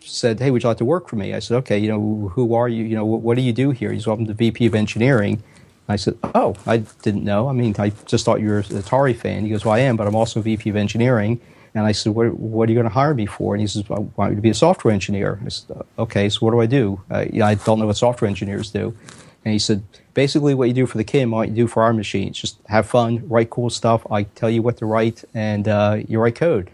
said, 0.00 0.40
"Hey, 0.40 0.50
would 0.50 0.62
you 0.62 0.68
like 0.68 0.78
to 0.78 0.84
work 0.84 1.08
for 1.08 1.16
me?" 1.16 1.32
I 1.32 1.38
said, 1.38 1.56
"Okay. 1.58 1.78
You 1.78 1.88
know, 1.88 2.28
who 2.34 2.54
are 2.54 2.68
you? 2.68 2.84
You 2.84 2.96
know, 2.96 3.06
what, 3.06 3.22
what 3.22 3.36
do 3.36 3.42
you 3.42 3.52
do 3.52 3.70
here?" 3.70 3.92
He's 3.92 4.06
well, 4.06 4.16
I'm 4.16 4.26
the 4.26 4.34
VP 4.34 4.66
of 4.66 4.74
engineering. 4.74 5.42
I 5.88 5.96
said, 5.96 6.16
"Oh, 6.34 6.54
I 6.66 6.78
didn't 7.02 7.24
know. 7.24 7.48
I 7.48 7.52
mean, 7.52 7.74
I 7.78 7.90
just 8.06 8.24
thought 8.24 8.40
you 8.40 8.48
were 8.48 8.58
an 8.58 8.64
Atari 8.64 9.14
fan." 9.16 9.44
He 9.44 9.50
goes, 9.50 9.64
"Well, 9.64 9.74
I 9.74 9.80
am, 9.80 9.96
but 9.96 10.06
I'm 10.06 10.14
also 10.14 10.40
VP 10.40 10.70
of 10.70 10.76
engineering." 10.76 11.40
And 11.74 11.84
I 11.84 11.92
said, 11.92 12.14
"What, 12.14 12.38
what 12.38 12.68
are 12.68 12.72
you 12.72 12.76
going 12.76 12.88
to 12.88 12.94
hire 12.94 13.14
me 13.14 13.26
for?" 13.26 13.54
And 13.54 13.60
he 13.60 13.66
says, 13.66 13.84
"I 13.90 14.00
want 14.16 14.30
you 14.30 14.36
to 14.36 14.42
be 14.42 14.50
a 14.50 14.54
software 14.54 14.94
engineer." 14.94 15.40
I 15.44 15.48
said, 15.48 15.82
"Okay, 15.98 16.28
so 16.28 16.38
what 16.40 16.52
do 16.52 16.60
I 16.60 16.66
do?" 16.66 17.00
Uh, 17.10 17.26
yeah, 17.30 17.46
I 17.46 17.54
don't 17.54 17.78
know 17.78 17.86
what 17.86 17.96
software 17.96 18.28
engineers 18.28 18.70
do. 18.70 18.96
And 19.44 19.52
he 19.52 19.58
said, 19.58 19.82
"Basically, 20.14 20.54
what 20.54 20.68
you 20.68 20.74
do 20.74 20.86
for 20.86 20.96
the 20.96 21.04
KIM, 21.04 21.30
what 21.30 21.48
you 21.48 21.54
do 21.54 21.66
for 21.66 21.82
our 21.82 21.92
machines, 21.92 22.38
just 22.38 22.58
have 22.66 22.86
fun, 22.86 23.22
write 23.28 23.50
cool 23.50 23.68
stuff. 23.68 24.06
I 24.10 24.22
tell 24.22 24.48
you 24.48 24.62
what 24.62 24.78
to 24.78 24.86
write, 24.86 25.24
and 25.34 25.68
uh, 25.68 25.98
you 26.08 26.18
write 26.18 26.36
code." 26.36 26.70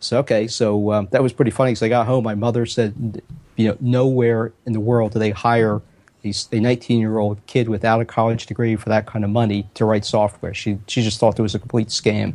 So 0.00 0.18
okay, 0.18 0.48
so 0.48 0.92
um, 0.92 1.08
that 1.12 1.22
was 1.22 1.32
pretty 1.32 1.50
funny 1.50 1.70
because 1.70 1.82
I 1.82 1.88
got 1.88 2.06
home. 2.06 2.24
My 2.24 2.34
mother 2.34 2.66
said, 2.66 3.22
"You 3.56 3.68
know, 3.68 3.76
nowhere 3.80 4.52
in 4.66 4.74
the 4.74 4.80
world 4.80 5.12
do 5.12 5.18
they 5.18 5.30
hire." 5.30 5.80
A 6.24 6.60
19 6.60 7.00
year 7.00 7.18
old 7.18 7.44
kid 7.46 7.68
without 7.68 8.00
a 8.00 8.04
college 8.04 8.46
degree 8.46 8.76
for 8.76 8.88
that 8.88 9.06
kind 9.06 9.24
of 9.24 9.30
money 9.30 9.68
to 9.74 9.84
write 9.84 10.04
software. 10.04 10.54
She 10.54 10.78
she 10.86 11.02
just 11.02 11.18
thought 11.18 11.38
it 11.38 11.42
was 11.42 11.54
a 11.54 11.58
complete 11.58 11.88
scam. 11.88 12.34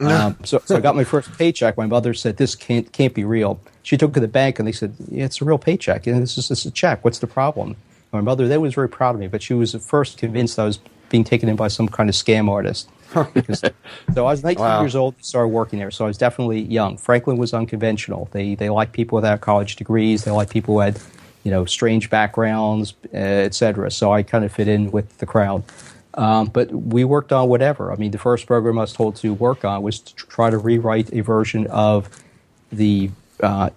Um, 0.00 0.36
so, 0.42 0.60
so 0.64 0.76
I 0.76 0.80
got 0.80 0.96
my 0.96 1.04
first 1.04 1.32
paycheck. 1.38 1.76
My 1.76 1.86
mother 1.86 2.12
said, 2.12 2.36
"This 2.36 2.56
can't 2.56 2.90
can't 2.92 3.14
be 3.14 3.24
real." 3.24 3.60
She 3.84 3.96
took 3.96 4.10
it 4.10 4.14
to 4.14 4.20
the 4.20 4.28
bank 4.28 4.58
and 4.58 4.66
they 4.66 4.72
said, 4.72 4.94
yeah, 5.08 5.24
"It's 5.26 5.40
a 5.40 5.44
real 5.44 5.58
paycheck. 5.58 6.06
And 6.08 6.20
this 6.20 6.36
is 6.36 6.48
this 6.48 6.60
is 6.60 6.66
a 6.66 6.70
check. 6.72 7.04
What's 7.04 7.20
the 7.20 7.28
problem?" 7.28 7.76
My 8.12 8.20
mother 8.20 8.48
then 8.48 8.60
was 8.60 8.74
very 8.74 8.88
proud 8.88 9.14
of 9.14 9.20
me, 9.20 9.28
but 9.28 9.42
she 9.42 9.54
was 9.54 9.74
at 9.74 9.80
first 9.80 10.18
convinced 10.18 10.58
I 10.58 10.64
was 10.64 10.78
being 11.08 11.24
taken 11.24 11.48
in 11.48 11.56
by 11.56 11.68
some 11.68 11.88
kind 11.88 12.08
of 12.10 12.16
scam 12.16 12.48
artist. 12.50 12.88
Because, 13.34 13.60
so 14.14 14.26
I 14.26 14.30
was 14.32 14.42
19 14.42 14.60
Wow. 14.64 14.80
years 14.80 14.96
old, 14.96 15.14
started 15.22 15.48
working 15.48 15.78
there. 15.78 15.90
So 15.90 16.04
I 16.06 16.08
was 16.08 16.16
definitely 16.18 16.62
young. 16.62 16.96
Franklin 16.96 17.36
was 17.36 17.52
unconventional. 17.54 18.28
They 18.32 18.54
they 18.54 18.70
like 18.70 18.92
people 18.92 19.16
without 19.16 19.40
college 19.42 19.76
degrees. 19.76 20.24
They 20.24 20.30
like 20.30 20.48
people 20.50 20.74
who 20.74 20.80
had, 20.80 20.98
you 21.44 21.50
know, 21.50 21.64
strange 21.64 22.10
backgrounds, 22.10 22.94
uh, 23.12 23.16
etc. 23.16 23.90
So 23.90 24.12
I 24.12 24.22
kind 24.22 24.44
of 24.44 24.52
fit 24.52 24.68
in 24.68 24.90
with 24.90 25.18
the 25.18 25.26
crowd. 25.26 25.64
Um, 26.14 26.48
but 26.48 26.70
we 26.70 27.04
worked 27.04 27.32
on 27.32 27.48
whatever. 27.48 27.92
I 27.92 27.96
mean, 27.96 28.10
the 28.10 28.18
first 28.18 28.46
program 28.46 28.78
I 28.78 28.82
was 28.82 28.92
told 28.92 29.16
to 29.16 29.32
work 29.32 29.64
on 29.64 29.82
was 29.82 30.00
to 30.00 30.14
try 30.14 30.50
to 30.50 30.58
rewrite 30.58 31.12
a 31.12 31.20
version 31.20 31.66
of 31.68 32.08
the 32.70 33.10
uh, 33.40 33.70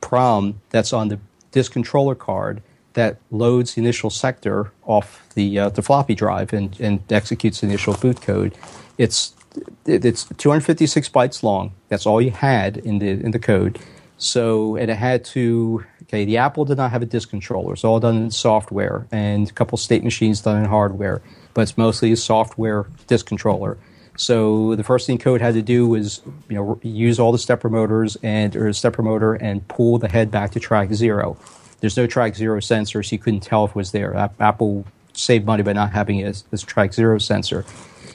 prom 0.00 0.60
that's 0.70 0.92
on 0.92 1.08
the 1.08 1.18
disk 1.50 1.72
controller 1.72 2.14
card 2.14 2.62
that 2.94 3.18
loads 3.30 3.74
the 3.74 3.80
initial 3.80 4.10
sector 4.10 4.70
off 4.84 5.26
the 5.34 5.58
uh, 5.58 5.68
the 5.68 5.82
floppy 5.82 6.14
drive 6.14 6.52
and, 6.52 6.78
and 6.80 7.00
executes 7.10 7.60
the 7.60 7.66
initial 7.66 7.94
boot 7.94 8.20
code. 8.20 8.54
It's 8.98 9.34
it's 9.84 10.24
256 10.24 11.08
bytes 11.10 11.42
long. 11.42 11.72
That's 11.88 12.06
all 12.06 12.20
you 12.20 12.30
had 12.30 12.78
in 12.78 12.98
the 12.98 13.08
in 13.08 13.30
the 13.30 13.38
code. 13.38 13.78
So 14.18 14.76
and 14.76 14.90
it 14.90 14.96
had 14.96 15.24
to 15.26 15.84
okay. 16.12 16.24
The 16.24 16.36
Apple 16.36 16.64
did 16.64 16.76
not 16.76 16.90
have 16.90 17.02
a 17.02 17.06
disk 17.06 17.30
controller. 17.30 17.72
It's 17.72 17.84
all 17.84 18.00
done 18.00 18.16
in 18.16 18.30
software 18.30 19.06
and 19.10 19.48
a 19.48 19.52
couple 19.52 19.78
state 19.78 20.04
machines 20.04 20.42
done 20.42 20.58
in 20.58 20.68
hardware, 20.68 21.22
but 21.54 21.62
it's 21.62 21.78
mostly 21.78 22.12
a 22.12 22.16
software 22.16 22.86
disk 23.06 23.26
controller. 23.26 23.78
So 24.16 24.76
the 24.76 24.84
first 24.84 25.06
thing 25.06 25.18
code 25.18 25.40
had 25.40 25.54
to 25.54 25.62
do 25.62 25.88
was 25.88 26.20
you 26.48 26.56
know 26.56 26.78
use 26.82 27.18
all 27.18 27.32
the 27.32 27.38
stepper 27.38 27.70
motors 27.70 28.16
and 28.22 28.54
or 28.54 28.72
stepper 28.72 29.02
motor 29.02 29.34
and 29.34 29.66
pull 29.68 29.98
the 29.98 30.08
head 30.08 30.30
back 30.30 30.50
to 30.52 30.60
track 30.60 30.92
zero. 30.92 31.36
There's 31.80 31.96
no 31.96 32.06
track 32.06 32.36
zero 32.36 32.60
sensor, 32.60 33.02
so 33.02 33.14
you 33.14 33.18
couldn't 33.18 33.40
tell 33.40 33.64
if 33.64 33.70
it 33.70 33.76
was 33.76 33.92
there. 33.92 34.14
Apple 34.38 34.84
saved 35.14 35.46
money 35.46 35.62
by 35.62 35.72
not 35.72 35.92
having 35.92 36.18
it 36.18 36.26
as, 36.26 36.44
as 36.52 36.62
track 36.62 36.92
zero 36.92 37.18
sensor. 37.18 37.64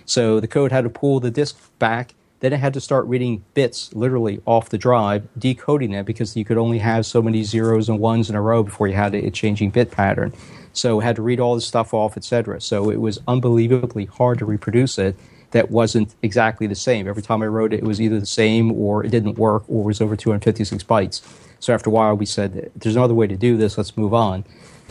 So 0.06 0.40
the 0.40 0.48
code 0.48 0.72
had 0.72 0.86
to 0.86 0.90
pull 0.90 1.20
the 1.20 1.32
disk 1.32 1.58
back. 1.80 2.14
Then 2.40 2.54
it 2.54 2.60
had 2.60 2.74
to 2.76 2.82
start 2.82 3.06
reading 3.08 3.44
bits 3.56 3.94
literally 3.94 4.42
off 4.46 4.70
the 4.70 4.78
drive, 4.78 5.28
decoding 5.38 5.94
it 5.94 6.06
because 6.06 6.36
you 6.36 6.46
could 6.46 6.58
only 6.58 6.78
have 6.78 7.06
so 7.06 7.22
many 7.22 7.44
zeros 7.44 7.90
and 7.90 8.00
ones 8.00 8.30
in 8.30 8.36
a 8.36 8.42
row 8.42 8.62
before 8.64 8.88
you 8.88 8.94
had 8.94 9.16
a, 9.16 9.32
changing 9.32 9.72
bit 9.72 9.90
pattern. 9.90 10.34
So 10.74 11.00
it 11.00 11.04
had 11.04 11.16
to 11.16 11.24
read 11.24 11.40
all 11.40 11.56
this 11.56 11.66
stuff 11.66 11.94
off, 11.94 12.16
etc. 12.16 12.62
So 12.62 12.92
it 12.92 13.02
was 13.02 13.20
unbelievably 13.28 14.06
hard 14.06 14.38
to 14.40 14.46
reproduce 14.46 15.00
it. 15.00 15.16
That 15.52 15.72
wasn't 15.72 16.14
exactly 16.22 16.68
the 16.68 16.76
same. 16.76 17.08
Every 17.08 17.24
time 17.24 17.42
I 17.42 17.48
wrote 17.48 17.74
it, 17.74 17.78
it 17.78 17.84
was 17.84 18.00
either 18.00 18.20
the 18.20 18.26
same 18.26 18.72
or 18.72 19.04
it 19.04 19.10
didn't 19.10 19.40
work 19.40 19.64
or 19.68 19.84
was 19.84 20.02
over 20.02 20.16
256 20.16 20.84
bytes. 20.84 21.22
So 21.60 21.74
after 21.74 21.90
a 21.90 21.94
while, 21.94 22.16
we 22.16 22.26
said, 22.26 22.70
"There's 22.76 22.96
another 22.96 23.16
way 23.16 23.26
to 23.28 23.38
do 23.38 23.58
this. 23.58 23.78
Let's 23.78 23.98
move 23.98 24.14
on." 24.14 24.44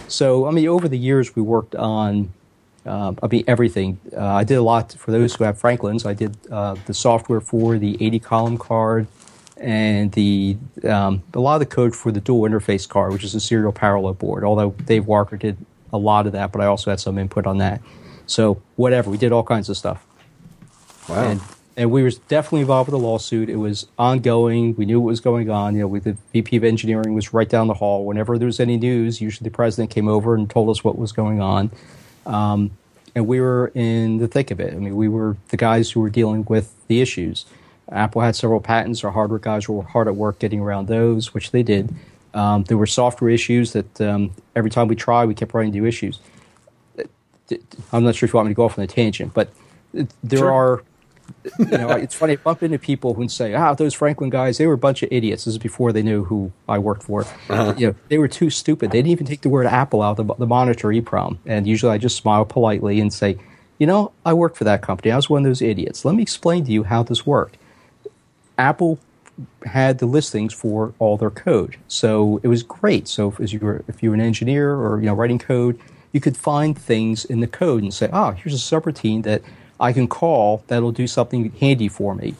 So 0.09 0.47
I 0.47 0.51
mean, 0.51 0.67
over 0.67 0.89
the 0.89 0.99
years, 0.99 1.37
we 1.37 1.43
worked 1.43 1.77
on 1.77 2.31
um, 2.87 3.19
I 3.23 3.27
mean, 3.27 3.45
everything. 3.47 3.99
Uh, 4.17 4.25
I 4.25 4.45
did 4.45 4.55
a 4.55 4.63
lot 4.63 4.93
for 4.93 5.11
those 5.11 5.35
who 5.35 5.45
have 5.45 5.59
Franklins. 5.59 6.07
I 6.07 6.15
did 6.15 6.37
uh, 6.51 6.77
the 6.87 6.95
software 6.95 7.41
for 7.41 7.79
the 7.79 7.97
80 8.05 8.19
column 8.21 8.59
card 8.59 9.07
and 9.57 10.13
the 10.13 10.57
um, 10.85 11.23
a 11.35 11.41
lot 11.41 11.55
of 11.55 11.61
the 11.61 11.67
code 11.67 11.97
for 11.97 12.13
the 12.13 12.21
dual 12.21 12.49
interface 12.49 12.89
card, 12.89 13.13
which 13.13 13.25
is 13.25 13.35
a 13.35 13.41
serial 13.41 13.73
parallel 13.73 14.15
board. 14.15 14.45
Although 14.45 14.71
Dave 14.71 15.07
Walker 15.07 15.37
did 15.37 15.57
a 15.93 15.99
lot 15.99 16.27
of 16.27 16.33
that, 16.33 16.53
but 16.53 16.61
I 16.61 16.67
also 16.67 16.91
had 16.91 17.01
some 17.01 17.19
input 17.19 17.47
on 17.47 17.59
that. 17.59 17.81
So 18.27 18.61
whatever, 18.77 19.11
we 19.11 19.19
did 19.19 19.33
all 19.33 19.45
kinds 19.45 19.69
of 19.69 19.77
stuff. 19.77 20.05
Wow. 21.09 21.25
And 21.25 21.41
and 21.79 21.91
we 21.91 22.03
were 22.03 22.11
definitely 22.29 22.63
involved 22.63 22.91
with 22.91 22.99
the 22.99 23.07
lawsuit. 23.07 23.51
It 23.51 23.57
was 23.57 23.87
ongoing. 23.99 24.75
We 24.77 24.87
knew 24.87 24.99
what 24.99 25.09
was 25.09 25.21
going 25.21 25.51
on. 25.51 25.75
You 25.75 25.83
know, 25.83 25.89
we, 25.89 26.01
the 26.01 26.17
VP 26.33 26.57
of 26.57 26.65
engineering 26.65 27.15
was 27.15 27.35
right 27.35 27.49
down 27.49 27.67
the 27.67 27.75
hall. 27.75 28.07
Whenever 28.07 28.39
there 28.39 28.47
was 28.47 28.61
any 28.61 28.79
news, 28.79 29.21
usually 29.21 29.45
the 29.45 29.55
president 29.55 29.91
came 29.91 30.09
over 30.09 30.35
and 30.35 30.49
told 30.49 30.71
us 30.71 30.83
what 30.83 30.97
was 30.97 31.13
going 31.13 31.43
on. 31.43 31.71
Um, 32.27 32.73
and 33.15 33.27
we 33.27 33.41
were 33.41 33.73
in 33.75 34.19
the 34.19 34.29
thick 34.29 34.51
of 34.51 34.61
it. 34.61 34.75
I 34.75 34.77
mean, 34.77 34.95
we 34.97 35.09
were 35.09 35.37
the 35.49 35.57
guys 35.57 35.91
who 35.91 36.01
were 36.01 36.11
dealing 36.11 36.45
with 36.45 36.75
the 36.89 37.01
issues. 37.01 37.47
Apple 37.91 38.21
had 38.21 38.37
several 38.37 38.61
patents. 38.61 39.03
Our 39.05 39.13
hardware 39.13 39.39
guys 39.39 39.69
were 39.69 39.83
hard 39.83 40.09
at 40.09 40.17
work 40.17 40.39
getting 40.39 40.61
around 40.61 40.89
those, 40.89 41.33
which 41.33 41.51
they 41.53 41.63
did. 41.63 41.95
Um, 42.35 42.65
there 42.65 42.77
were 42.77 42.87
software 42.87 43.31
issues 43.31 43.73
that 43.73 44.01
um, 44.01 44.33
every 44.55 44.71
time 44.71 44.89
we 44.89 44.97
tried, 44.97 45.27
we 45.27 45.35
kept 45.35 45.55
running 45.55 45.75
into 45.75 45.87
issues. 45.87 46.19
I'm 47.93 48.03
not 48.05 48.17
sure 48.17 48.27
if 48.27 48.33
you 48.33 48.37
want 48.37 48.49
me 48.49 48.55
to 48.55 48.57
go 48.57 48.65
off 48.65 48.77
on 48.77 48.85
a 48.85 48.89
tangent, 48.89 49.33
but 49.33 49.51
there 49.95 50.41
Sure. 50.41 50.53
are 50.53 50.83
you 51.59 51.79
know, 51.79 51.91
it's 51.91 52.15
funny. 52.15 52.35
I 52.35 52.37
bump 52.37 52.63
into 52.63 52.79
people 52.79 53.15
who 53.15 53.29
say, 53.29 53.55
"Ah, 53.55 53.75
those 53.75 53.95
Franklin 53.95 54.31
guys, 54.31 54.59
they 54.59 54.67
were 54.67 54.75
a 54.75 54.79
bunch 54.79 55.03
of 55.03 55.09
idiots." 55.13 55.45
This 55.45 55.55
is 55.55 55.59
before 55.59 55.93
they 55.93 56.03
knew 56.03 56.25
who 56.25 56.53
I 56.69 56.79
worked 56.79 57.03
for. 57.03 57.25
You 57.51 57.89
know, 57.89 57.95
they 58.09 58.19
were 58.19 58.29
too 58.29 58.51
stupid. 58.51 58.91
They 58.91 58.99
didn't 58.99 59.13
even 59.13 59.27
take 59.27 59.43
the 59.43 59.49
word 59.49 59.67
Apple 59.67 60.03
out 60.03 60.19
of 60.19 60.27
the, 60.27 60.35
the 60.35 60.47
monitor 60.47 60.89
EEPROM. 60.89 61.39
And 61.47 61.67
usually, 61.67 61.93
I 61.93 61.99
just 61.99 62.17
smile 62.17 62.45
politely 62.45 63.01
and 63.01 63.13
say, 63.13 63.39
"You 63.79 63.87
know, 63.87 64.13
I 64.25 64.33
worked 64.33 64.57
for 64.57 64.65
that 64.65 64.83
company. 64.83 65.13
I 65.13 65.17
was 65.17 65.31
one 65.31 65.43
of 65.43 65.51
those 65.51 65.63
idiots. 65.63 66.05
Let 66.05 66.15
me 66.15 66.23
explain 66.23 66.65
to 66.65 66.73
you 66.73 66.85
how 66.85 67.03
this 67.03 67.27
worked." 67.27 67.57
Apple 68.59 68.99
had 69.67 69.99
the 69.99 70.07
listings 70.07 70.55
for 70.55 70.95
all 70.99 71.17
their 71.17 71.31
code, 71.31 71.77
so 71.89 72.41
it 72.43 72.49
was 72.49 72.63
great. 72.63 73.07
So 73.07 73.29
if, 73.29 73.41
as 73.41 73.53
you 73.53 73.61
were, 73.61 73.85
if 73.87 74.03
you 74.03 74.11
were 74.11 74.15
an 74.15 74.21
engineer 74.21 74.75
or 74.75 75.01
you 75.01 75.07
know 75.07 75.15
writing 75.15 75.39
code, 75.39 75.79
you 76.13 76.21
could 76.21 76.37
find 76.37 76.77
things 76.77 77.25
in 77.25 77.41
the 77.41 77.47
code 77.47 77.83
and 77.83 77.93
say, 77.93 78.09
"Ah, 78.13 78.33
here's 78.33 78.55
a 78.55 78.57
subroutine 78.57 79.23
that 79.25 79.43
I 79.79 79.93
can 79.93 80.09
call 80.09 80.63
that'll 80.67 80.93
do 80.93 81.07
something 81.07 81.53
handy 81.61 81.89
for 81.89 82.15
me." 82.15 82.35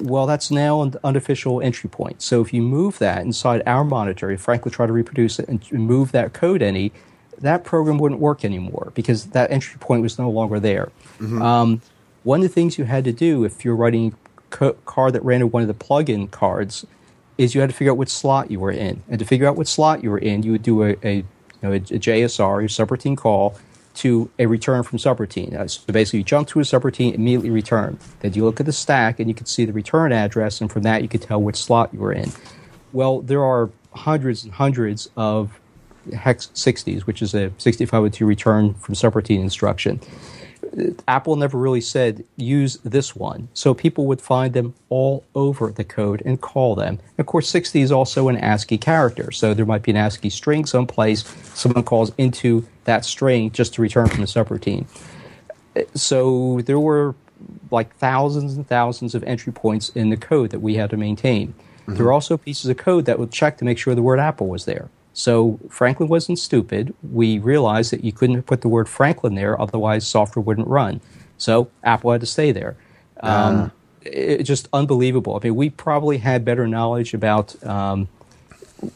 Well, 0.00 0.26
that's 0.26 0.50
now 0.50 0.80
an 0.82 0.94
unofficial 1.04 1.60
entry 1.60 1.90
point. 1.90 2.22
So 2.22 2.40
if 2.40 2.54
you 2.54 2.62
move 2.62 2.98
that 2.98 3.22
inside 3.22 3.62
our 3.66 3.84
monitor, 3.84 4.30
if 4.30 4.40
Franklin 4.40 4.72
tried 4.72 4.86
to 4.86 4.92
reproduce 4.94 5.38
it 5.38 5.48
and 5.48 5.70
move 5.72 6.12
that 6.12 6.32
code 6.32 6.62
any, 6.62 6.92
that 7.38 7.62
program 7.62 7.98
wouldn't 7.98 8.20
work 8.20 8.42
anymore 8.44 8.90
because 8.94 9.26
that 9.26 9.50
entry 9.50 9.78
point 9.78 10.02
was 10.02 10.18
no 10.18 10.30
longer 10.30 10.58
there. 10.58 10.90
Um, 11.42 11.82
one 12.22 12.40
of 12.40 12.44
the 12.44 12.48
things 12.48 12.78
you 12.78 12.84
had 12.84 13.04
to 13.04 13.12
do 13.12 13.44
if 13.44 13.64
you're 13.64 13.76
writing 13.76 14.14
co- 14.50 14.74
card 14.86 15.12
that 15.12 15.24
ran 15.24 15.42
in 15.42 15.50
one 15.50 15.60
of 15.62 15.68
the 15.68 15.74
plug-in 15.74 16.28
cards 16.28 16.86
is 17.36 17.54
you 17.54 17.60
had 17.60 17.68
to 17.70 17.76
figure 17.76 17.90
out 17.92 17.98
which 17.98 18.10
slot 18.10 18.50
you 18.50 18.60
were 18.60 18.70
in, 18.70 19.02
and 19.08 19.18
to 19.18 19.24
figure 19.24 19.46
out 19.46 19.56
which 19.56 19.68
slot 19.68 20.02
you 20.02 20.10
were 20.10 20.18
in, 20.18 20.42
you 20.42 20.52
would 20.52 20.62
do 20.62 20.82
a, 20.84 20.96
a, 21.02 21.16
you 21.16 21.24
know, 21.62 21.72
a, 21.72 21.76
a 21.76 21.98
JSR, 21.98 22.60
your 22.60 22.68
subroutine 22.68 23.16
call, 23.16 23.56
to 23.94 24.30
a 24.38 24.46
return 24.46 24.82
from 24.82 24.98
subroutine. 24.98 25.68
So 25.70 25.92
basically, 25.92 26.20
you 26.20 26.24
jump 26.24 26.48
to 26.48 26.60
a 26.60 26.62
subroutine, 26.62 27.14
immediately 27.14 27.50
return. 27.50 27.98
Then 28.20 28.32
you 28.34 28.44
look 28.44 28.60
at 28.60 28.66
the 28.66 28.72
stack, 28.72 29.20
and 29.20 29.28
you 29.28 29.34
can 29.34 29.46
see 29.46 29.64
the 29.64 29.72
return 29.72 30.12
address, 30.12 30.60
and 30.60 30.70
from 30.70 30.82
that 30.82 31.02
you 31.02 31.08
can 31.08 31.20
tell 31.20 31.40
which 31.40 31.56
slot 31.56 31.90
you 31.92 32.00
were 32.00 32.12
in. 32.12 32.30
Well, 32.92 33.20
there 33.20 33.44
are 33.44 33.70
hundreds 33.94 34.44
and 34.44 34.52
hundreds 34.52 35.10
of 35.16 35.58
hex 36.14 36.48
60s, 36.54 37.02
which 37.02 37.22
is 37.22 37.34
a 37.34 37.52
6502 37.58 38.26
return 38.26 38.74
from 38.74 38.94
subroutine 38.94 39.40
instruction. 39.40 40.00
Apple 41.06 41.36
never 41.36 41.58
really 41.58 41.80
said 41.80 42.24
use 42.36 42.76
this 42.78 43.14
one, 43.14 43.48
so 43.52 43.74
people 43.74 44.06
would 44.06 44.20
find 44.20 44.54
them 44.54 44.74
all 44.88 45.24
over 45.34 45.70
the 45.70 45.84
code 45.84 46.22
and 46.24 46.40
call 46.40 46.74
them. 46.74 46.98
Of 47.18 47.26
course, 47.26 47.48
60 47.48 47.80
is 47.80 47.92
also 47.92 48.28
an 48.28 48.36
ASCII 48.36 48.78
character, 48.78 49.30
so 49.30 49.54
there 49.54 49.66
might 49.66 49.82
be 49.82 49.90
an 49.90 49.96
ASCII 49.96 50.30
string 50.30 50.64
someplace. 50.64 51.24
Someone 51.54 51.84
calls 51.84 52.12
into 52.16 52.66
that 52.84 53.04
string 53.04 53.50
just 53.50 53.74
to 53.74 53.82
return 53.82 54.08
from 54.08 54.20
the 54.20 54.26
subroutine. 54.26 54.86
So 55.94 56.60
there 56.62 56.80
were 56.80 57.14
like 57.70 57.94
thousands 57.96 58.56
and 58.56 58.66
thousands 58.66 59.14
of 59.14 59.22
entry 59.24 59.52
points 59.52 59.88
in 59.90 60.10
the 60.10 60.16
code 60.16 60.50
that 60.50 60.60
we 60.60 60.74
had 60.74 60.90
to 60.90 60.96
maintain. 60.96 61.48
Mm-hmm. 61.48 61.94
There 61.94 62.04
were 62.06 62.12
also 62.12 62.36
pieces 62.36 62.70
of 62.70 62.76
code 62.76 63.06
that 63.06 63.18
would 63.18 63.32
check 63.32 63.58
to 63.58 63.64
make 63.64 63.78
sure 63.78 63.94
the 63.94 64.02
word 64.02 64.20
Apple 64.20 64.48
was 64.48 64.64
there. 64.64 64.88
So 65.12 65.60
Franklin 65.68 66.08
wasn't 66.08 66.38
stupid. 66.38 66.94
We 67.02 67.38
realized 67.38 67.92
that 67.92 68.04
you 68.04 68.12
couldn't 68.12 68.42
put 68.44 68.62
the 68.62 68.68
word 68.68 68.88
Franklin 68.88 69.34
there, 69.34 69.60
otherwise 69.60 70.06
software 70.06 70.42
wouldn't 70.42 70.68
run. 70.68 71.00
So 71.38 71.70
Apple 71.84 72.12
had 72.12 72.20
to 72.22 72.26
stay 72.26 72.52
there. 72.52 72.76
Um, 73.20 73.72
It's 74.04 74.48
just 74.48 74.68
unbelievable. 74.72 75.36
I 75.36 75.44
mean, 75.46 75.56
we 75.56 75.70
probably 75.70 76.18
had 76.18 76.44
better 76.44 76.66
knowledge 76.66 77.14
about 77.14 77.62
um, 77.64 78.08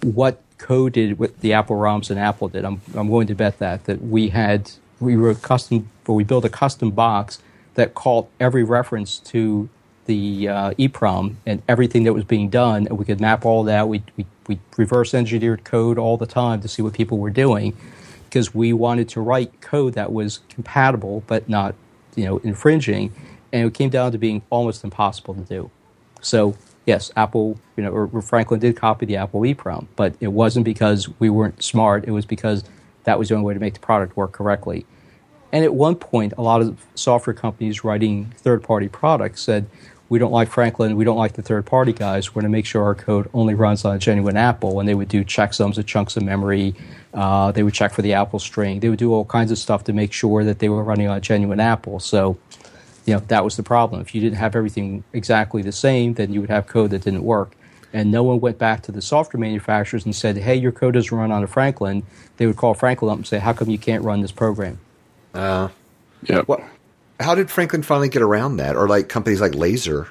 what 0.02 0.42
code 0.59 0.94
did 0.94 1.18
what 1.18 1.40
the 1.40 1.52
Apple 1.52 1.76
ROMs 1.76 2.11
and 2.11 2.18
Apple 2.18 2.48
did. 2.48 2.64
I'm 2.64 2.81
I'm 2.94 3.09
willing 3.09 3.26
to 3.29 3.35
bet 3.35 3.59
that 3.59 3.85
that 3.85 4.02
we 4.02 4.31
had 4.31 4.72
we 5.00 5.16
were 5.16 5.35
custom 5.35 5.90
or 6.07 6.14
we 6.14 6.24
built 6.24 6.44
a 6.44 6.48
custom 6.48 6.90
box 6.90 7.40
that 7.74 7.94
called 7.94 8.29
every 8.40 8.64
reference 8.64 9.18
to 9.18 9.68
the 10.07 10.48
uh, 10.48 10.70
EEPROM 10.79 11.37
and 11.46 11.62
everything 11.68 12.05
that 12.05 12.12
was 12.14 12.24
being 12.24 12.48
done, 12.48 12.87
and 12.87 12.98
we 12.98 13.05
could 13.05 13.20
map 13.20 13.44
all 13.44 13.64
that. 13.64 13.88
We 13.88 14.02
we 14.16 14.26
we 14.48 14.59
reverse 14.76 15.14
engineered 15.14 15.64
code 15.64 15.98
all 15.98 16.16
the 16.16 16.26
time 16.26 16.61
to 16.61 16.68
see 16.68 16.82
what 16.82 16.92
people 16.92 17.18
were 17.18 17.30
doing 17.30 17.76
because 18.24 18.54
we 18.54 18.72
wanted 18.72 19.09
to 19.11 19.20
write 19.20 19.61
code 19.61 19.94
that 19.94 20.12
was 20.12 20.40
compatible 20.48 21.22
but 21.26 21.48
not 21.48 21.74
you 22.16 22.24
know 22.24 22.38
infringing, 22.38 23.12
and 23.52 23.66
it 23.66 23.74
came 23.74 23.90
down 23.90 24.12
to 24.12 24.18
being 24.18 24.42
almost 24.50 24.82
impossible 24.85 25.35
to 25.35 25.42
do. 25.42 25.70
So 26.20 26.56
yes, 26.87 27.12
Apple, 27.16 27.59
you 27.76 27.82
know, 27.82 27.90
or, 27.90 28.22
Franklin 28.22 28.61
did 28.61 28.76
copy 28.76 29.06
the 29.06 29.16
Apple 29.16 29.40
EEPROM, 29.42 29.87
but 29.96 30.14
it 30.20 30.28
wasn't 30.28 30.64
because 30.64 31.09
we 31.18 31.28
weren't 31.28 31.62
smart. 31.62 32.04
It 32.06 32.12
was 32.12 32.24
because 32.24 32.64
that 33.04 33.18
was 33.18 33.28
the 33.28 33.35
only 33.35 33.46
way 33.46 33.54
to 33.54 33.61
make 33.61 33.74
the 33.74 33.80
product 33.80 34.16
work 34.16 34.32
correctly. 34.32 34.87
And 35.52 35.64
at 35.64 35.74
one 35.74 35.94
point, 35.94 36.32
a 36.38 36.42
lot 36.42 36.61
of 36.61 36.85
software 36.94 37.35
companies 37.35 37.85
writing 37.85 38.32
third-party 38.38 38.88
products 38.88 39.42
said, 39.42 39.66
"We 40.09 40.19
don't 40.19 40.33
like 40.33 40.49
Franklin. 40.49 40.97
We 40.97 41.05
don't 41.05 41.16
like 41.16 41.33
the 41.35 41.42
third-party 41.42 41.92
guys. 41.95 42.31
We're 42.31 42.42
going 42.42 42.51
to 42.51 42.57
make 42.57 42.66
sure 42.66 42.85
our 42.85 42.95
code 42.95 43.29
only 43.35 43.55
runs 43.55 43.85
on 43.85 43.97
a 43.97 43.99
genuine 43.99 44.37
Apple." 44.37 44.79
And 44.81 44.88
they 44.88 44.95
would 44.95 45.09
do 45.09 45.25
checksums 45.25 45.79
of 45.79 45.87
chunks 45.87 46.16
of 46.16 46.23
memory. 46.23 46.75
Uh, 47.14 47.51
they 47.53 47.62
would 47.62 47.75
check 47.75 47.92
for 47.92 48.03
the 48.03 48.12
Apple 48.12 48.38
string. 48.38 48.81
They 48.81 48.88
would 48.88 48.99
do 48.99 49.12
all 49.12 49.25
kinds 49.25 49.51
of 49.51 49.59
stuff 49.59 49.85
to 49.85 49.92
make 49.92 50.12
sure 50.12 50.45
that 50.45 50.59
they 50.59 50.69
were 50.69 50.83
running 50.83 51.09
on 51.09 51.16
a 51.16 51.21
genuine 51.21 51.61
Apple. 51.61 51.99
So 52.01 52.37
you 53.07 53.14
know 53.14 53.21
that 53.29 53.45
was 53.45 53.57
the 53.57 53.62
problem. 53.62 54.01
If 54.01 54.14
you 54.14 54.21
didn't 54.21 54.38
have 54.38 54.57
everything 54.57 55.05
exactly 55.12 55.62
the 55.62 55.73
same, 55.73 56.14
then 56.14 56.33
you 56.33 56.40
would 56.40 56.51
have 56.51 56.66
code 56.66 56.90
that 56.90 57.03
didn't 57.03 57.23
work. 57.23 57.53
And 57.92 58.11
no 58.11 58.23
one 58.25 58.40
went 58.40 58.59
back 58.59 58.83
to 58.83 58.92
the 58.92 59.01
software 59.01 59.40
manufacturers 59.40 60.05
and 60.05 60.14
said, 60.14 60.37
"Hey, 60.37 60.57
your 60.57 60.73
code 60.73 60.95
doesn't 60.95 61.16
run 61.16 61.33
on 61.33 61.42
a 61.42 61.47
Franklin." 61.47 62.03
They 62.37 62.47
would 62.47 62.57
call 62.57 62.75
Franklin 62.75 63.11
up 63.11 63.16
and 63.19 63.27
say, 63.27 63.38
"How 63.38 63.53
come 63.53 63.71
you 63.71 63.79
can't 63.79 64.05
run 64.05 64.21
this 64.21 64.33
program?" 64.33 64.79
Uh, 65.35 65.69
Yep. 66.25 66.49
what? 66.49 66.61
How 67.20 67.35
did 67.35 67.50
Franklin 67.50 67.83
finally 67.83 68.09
get 68.09 68.22
around 68.22 68.57
that, 68.59 68.76
or 68.76 68.88
like 68.88 69.09
companies 69.09 69.40
like 69.40 69.55
Laser? 69.55 70.09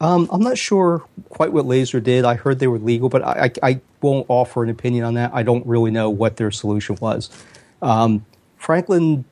Um, 0.00 0.28
I'm 0.32 0.40
not 0.40 0.56
sure 0.56 1.04
quite 1.28 1.52
what 1.52 1.66
Laser 1.66 2.00
did. 2.00 2.24
I 2.24 2.34
heard 2.36 2.58
they 2.58 2.66
were 2.66 2.78
legal, 2.78 3.10
but 3.10 3.22
I, 3.22 3.50
I, 3.62 3.70
I 3.70 3.80
won't 4.00 4.24
offer 4.28 4.64
an 4.64 4.70
opinion 4.70 5.04
on 5.04 5.14
that. 5.14 5.30
I 5.34 5.42
don't 5.42 5.64
really 5.66 5.90
know 5.90 6.08
what 6.08 6.38
their 6.38 6.50
solution 6.50 6.96
was. 7.02 7.28
Um, 7.82 8.24
Franklin, 8.56 9.26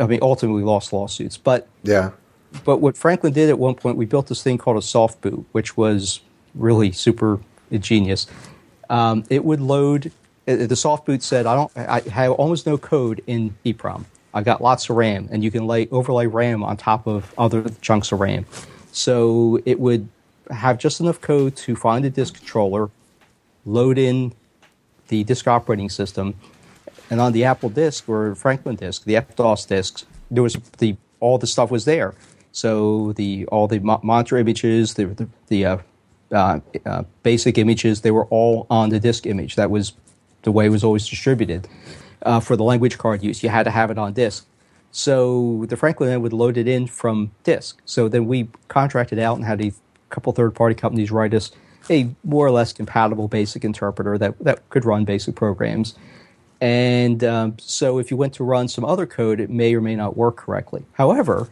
I 0.00 0.06
mean, 0.06 0.20
ultimately 0.22 0.62
lost 0.62 0.92
lawsuits, 0.92 1.36
but 1.36 1.66
Yeah. 1.82 2.12
but 2.64 2.76
what 2.78 2.96
Franklin 2.96 3.32
did 3.32 3.48
at 3.50 3.58
one 3.58 3.74
point, 3.74 3.96
we 3.96 4.06
built 4.06 4.28
this 4.28 4.40
thing 4.40 4.56
called 4.56 4.76
a 4.76 4.82
soft 4.82 5.20
boot, 5.20 5.44
which 5.50 5.76
was 5.76 6.20
really 6.54 6.92
super 6.92 7.40
ingenious. 7.72 8.28
Um, 8.88 9.24
it 9.28 9.44
would 9.44 9.60
load. 9.60 10.12
uh, 10.46 10.54
The 10.56 10.76
soft 10.76 11.06
boot 11.06 11.24
said, 11.24 11.44
"I 11.44 11.56
don't. 11.56 11.72
I 11.76 12.00
have 12.10 12.32
almost 12.32 12.66
no 12.66 12.78
code 12.78 13.20
in 13.26 13.56
EEPROM. 13.64 14.04
I 14.38 14.42
got 14.42 14.62
lots 14.62 14.88
of 14.88 14.94
RAM, 14.94 15.28
and 15.32 15.42
you 15.42 15.50
can 15.50 15.66
lay 15.66 15.88
overlay 15.88 16.26
RAM 16.26 16.62
on 16.62 16.76
top 16.76 17.08
of 17.08 17.34
other 17.36 17.68
chunks 17.80 18.12
of 18.12 18.20
RAM. 18.20 18.46
So 18.92 19.58
it 19.66 19.80
would 19.80 20.08
have 20.50 20.78
just 20.78 21.00
enough 21.00 21.20
code 21.20 21.56
to 21.56 21.74
find 21.74 22.04
a 22.04 22.10
disk 22.10 22.36
controller, 22.36 22.88
load 23.66 23.98
in 23.98 24.32
the 25.08 25.24
disk 25.24 25.48
operating 25.48 25.90
system, 25.90 26.34
and 27.10 27.20
on 27.20 27.32
the 27.32 27.44
Apple 27.44 27.68
disk 27.68 28.08
or 28.08 28.36
Franklin 28.36 28.76
disk, 28.76 29.04
the 29.04 29.14
FDOS 29.14 29.66
disks, 29.66 30.06
there 30.30 30.44
was 30.44 30.54
the 30.78 30.96
all 31.18 31.38
the 31.38 31.48
stuff 31.48 31.72
was 31.72 31.84
there. 31.84 32.14
So 32.52 33.12
the 33.14 33.44
all 33.46 33.66
the 33.66 33.80
monitor 33.80 34.36
images, 34.36 34.94
the 34.94 35.06
the, 35.06 35.28
the 35.48 35.64
uh, 35.64 35.78
uh, 36.30 36.60
uh, 36.86 37.02
basic 37.24 37.58
images, 37.58 38.02
they 38.02 38.12
were 38.12 38.26
all 38.26 38.68
on 38.70 38.90
the 38.90 39.00
disk 39.00 39.26
image. 39.26 39.56
That 39.56 39.70
was 39.70 39.94
the 40.42 40.52
way 40.52 40.66
it 40.66 40.70
was 40.70 40.84
always 40.84 41.08
distributed. 41.08 41.66
Uh, 42.22 42.40
for 42.40 42.56
the 42.56 42.64
language 42.64 42.98
card 42.98 43.22
use, 43.22 43.42
you 43.42 43.48
had 43.48 43.62
to 43.62 43.70
have 43.70 43.90
it 43.90 43.98
on 43.98 44.12
disk. 44.12 44.46
So 44.90 45.64
the 45.68 45.76
Franklin 45.76 46.20
would 46.22 46.32
load 46.32 46.56
it 46.56 46.66
in 46.66 46.86
from 46.86 47.30
disk. 47.44 47.80
So 47.84 48.08
then 48.08 48.26
we 48.26 48.48
contracted 48.66 49.18
out 49.18 49.36
and 49.36 49.44
had 49.44 49.60
a 49.62 49.72
couple 50.08 50.32
third 50.32 50.54
party 50.54 50.74
companies 50.74 51.10
write 51.10 51.34
us 51.34 51.52
a 51.90 52.10
more 52.24 52.46
or 52.46 52.50
less 52.50 52.72
compatible 52.72 53.28
basic 53.28 53.64
interpreter 53.64 54.18
that, 54.18 54.38
that 54.40 54.68
could 54.68 54.84
run 54.84 55.04
basic 55.04 55.34
programs. 55.34 55.94
And 56.60 57.22
um, 57.22 57.56
so 57.58 57.98
if 57.98 58.10
you 58.10 58.16
went 58.16 58.34
to 58.34 58.44
run 58.44 58.68
some 58.68 58.84
other 58.84 59.06
code, 59.06 59.40
it 59.40 59.50
may 59.50 59.74
or 59.74 59.80
may 59.80 59.94
not 59.94 60.16
work 60.16 60.36
correctly. 60.36 60.84
However, 60.94 61.48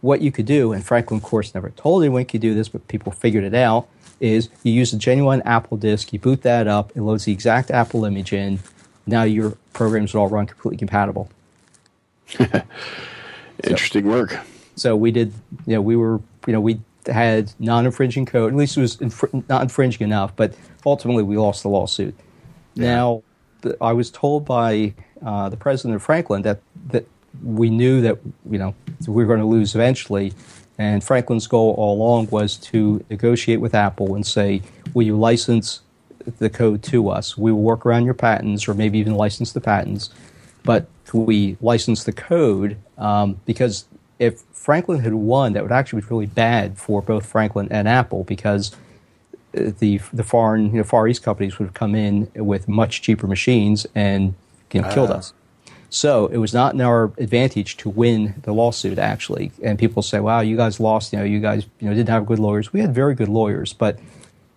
what 0.00 0.22
you 0.22 0.32
could 0.32 0.46
do, 0.46 0.72
and 0.72 0.84
Franklin, 0.84 1.18
of 1.18 1.22
course, 1.24 1.54
never 1.54 1.70
told 1.70 2.02
anyone 2.02 2.24
could 2.24 2.40
do 2.40 2.54
this, 2.54 2.68
but 2.68 2.88
people 2.88 3.12
figured 3.12 3.44
it 3.44 3.54
out, 3.54 3.86
is 4.18 4.48
you 4.62 4.72
use 4.72 4.92
a 4.92 4.98
genuine 4.98 5.42
Apple 5.42 5.76
disk, 5.76 6.12
you 6.12 6.18
boot 6.18 6.42
that 6.42 6.66
up, 6.66 6.90
it 6.96 7.02
loads 7.02 7.24
the 7.24 7.32
exact 7.32 7.70
Apple 7.70 8.04
image 8.04 8.32
in. 8.32 8.58
Now 9.10 9.24
your 9.24 9.56
programs 9.72 10.14
would 10.14 10.20
all 10.20 10.28
run 10.28 10.46
completely 10.46 10.78
compatible. 10.78 11.30
Interesting 13.64 14.06
work. 14.06 14.38
So 14.76 14.96
we 14.96 15.10
did, 15.10 15.32
you 15.66 15.74
know, 15.74 15.82
we 15.82 15.96
were, 15.96 16.20
you 16.46 16.52
know, 16.52 16.60
we 16.60 16.80
had 17.06 17.52
non-infringing 17.58 18.26
code. 18.26 18.52
At 18.52 18.56
least 18.56 18.76
it 18.76 18.80
was 18.80 18.96
infr- 18.98 19.44
not 19.48 19.62
infringing 19.62 20.06
enough, 20.06 20.34
but 20.36 20.54
ultimately 20.86 21.22
we 21.22 21.36
lost 21.36 21.62
the 21.62 21.68
lawsuit. 21.68 22.14
Now, 22.76 23.22
the, 23.62 23.76
I 23.80 23.92
was 23.92 24.10
told 24.10 24.44
by 24.44 24.94
uh, 25.24 25.48
the 25.48 25.56
president 25.56 25.96
of 25.96 26.02
Franklin 26.02 26.42
that 26.42 26.60
that 26.88 27.06
we 27.42 27.68
knew 27.68 28.00
that 28.00 28.18
you 28.50 28.58
know 28.58 28.74
we 29.06 29.24
were 29.24 29.26
going 29.26 29.40
to 29.40 29.46
lose 29.46 29.74
eventually, 29.74 30.32
and 30.78 31.02
Franklin's 31.02 31.46
goal 31.46 31.74
all 31.76 31.96
along 31.96 32.28
was 32.30 32.56
to 32.56 33.04
negotiate 33.10 33.60
with 33.60 33.74
Apple 33.74 34.14
and 34.14 34.26
say, 34.26 34.62
"Will 34.94 35.02
you 35.02 35.18
license 35.18 35.80
the 36.38 36.50
code 36.50 36.82
to 36.84 37.08
us? 37.08 37.36
We 37.36 37.52
will 37.52 37.62
work 37.62 37.84
around 37.84 38.04
your 38.04 38.14
patents, 38.14 38.68
or 38.68 38.74
maybe 38.74 38.98
even 38.98 39.14
license 39.14 39.52
the 39.52 39.60
patents, 39.60 40.10
but 40.64 40.86
we 41.12 41.56
license 41.60 42.04
the 42.04 42.12
code? 42.12 42.76
Um, 42.98 43.40
because 43.44 43.86
if 44.18 44.40
Franklin 44.52 45.00
had 45.00 45.14
won, 45.14 45.54
that 45.54 45.62
would 45.62 45.72
actually 45.72 46.02
be 46.02 46.08
really 46.08 46.26
bad 46.26 46.78
for 46.78 47.02
both 47.02 47.26
Franklin 47.26 47.68
and 47.70 47.88
Apple 47.88 48.24
because 48.24 48.72
uh, 49.56 49.70
the 49.78 50.00
the 50.12 50.22
foreign 50.24 50.66
you 50.66 50.78
know, 50.78 50.84
Far 50.84 51.08
East 51.08 51.22
companies 51.22 51.58
would 51.58 51.66
have 51.66 51.74
come 51.74 51.94
in 51.94 52.30
with 52.34 52.68
much 52.68 53.02
cheaper 53.02 53.26
machines 53.26 53.86
and 53.94 54.34
you 54.72 54.82
know, 54.82 54.90
killed 54.90 55.10
us. 55.10 55.32
So 55.92 56.28
it 56.28 56.36
was 56.36 56.54
not 56.54 56.74
in 56.74 56.80
our 56.80 57.04
advantage 57.18 57.76
to 57.78 57.88
win 57.88 58.34
the 58.42 58.52
lawsuit 58.52 58.98
actually. 58.98 59.50
And 59.62 59.78
people 59.78 60.02
say, 60.02 60.20
"Wow, 60.20 60.40
you 60.40 60.56
guys 60.56 60.78
lost. 60.78 61.12
You 61.12 61.18
know, 61.18 61.24
you 61.24 61.40
guys 61.40 61.66
you 61.80 61.88
know 61.88 61.94
didn't 61.94 62.10
have 62.10 62.26
good 62.26 62.38
lawyers. 62.38 62.72
We 62.72 62.80
had 62.80 62.94
very 62.94 63.14
good 63.14 63.28
lawyers, 63.28 63.72
but 63.72 63.98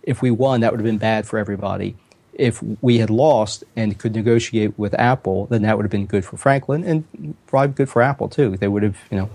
if 0.03 0.21
we 0.21 0.31
won, 0.31 0.61
that 0.61 0.71
would 0.71 0.79
have 0.79 0.85
been 0.85 0.97
bad 0.97 1.25
for 1.25 1.39
everybody. 1.39 1.95
If 2.33 2.61
we 2.81 2.97
had 2.97 3.09
lost 3.11 3.63
and 3.75 3.97
could 3.97 4.15
negotiate 4.15 4.77
with 4.77 4.93
Apple, 4.95 5.45
then 5.47 5.61
that 5.61 5.77
would 5.77 5.83
have 5.83 5.91
been 5.91 6.07
good 6.07 6.25
for 6.25 6.35
Franklin 6.35 6.83
and 6.83 7.35
probably 7.45 7.73
good 7.73 7.89
for 7.89 8.01
Apple 8.01 8.27
too. 8.27 8.57
They 8.57 8.67
would 8.67 8.81
have, 8.81 8.97
you 9.11 9.17
know, 9.17 9.29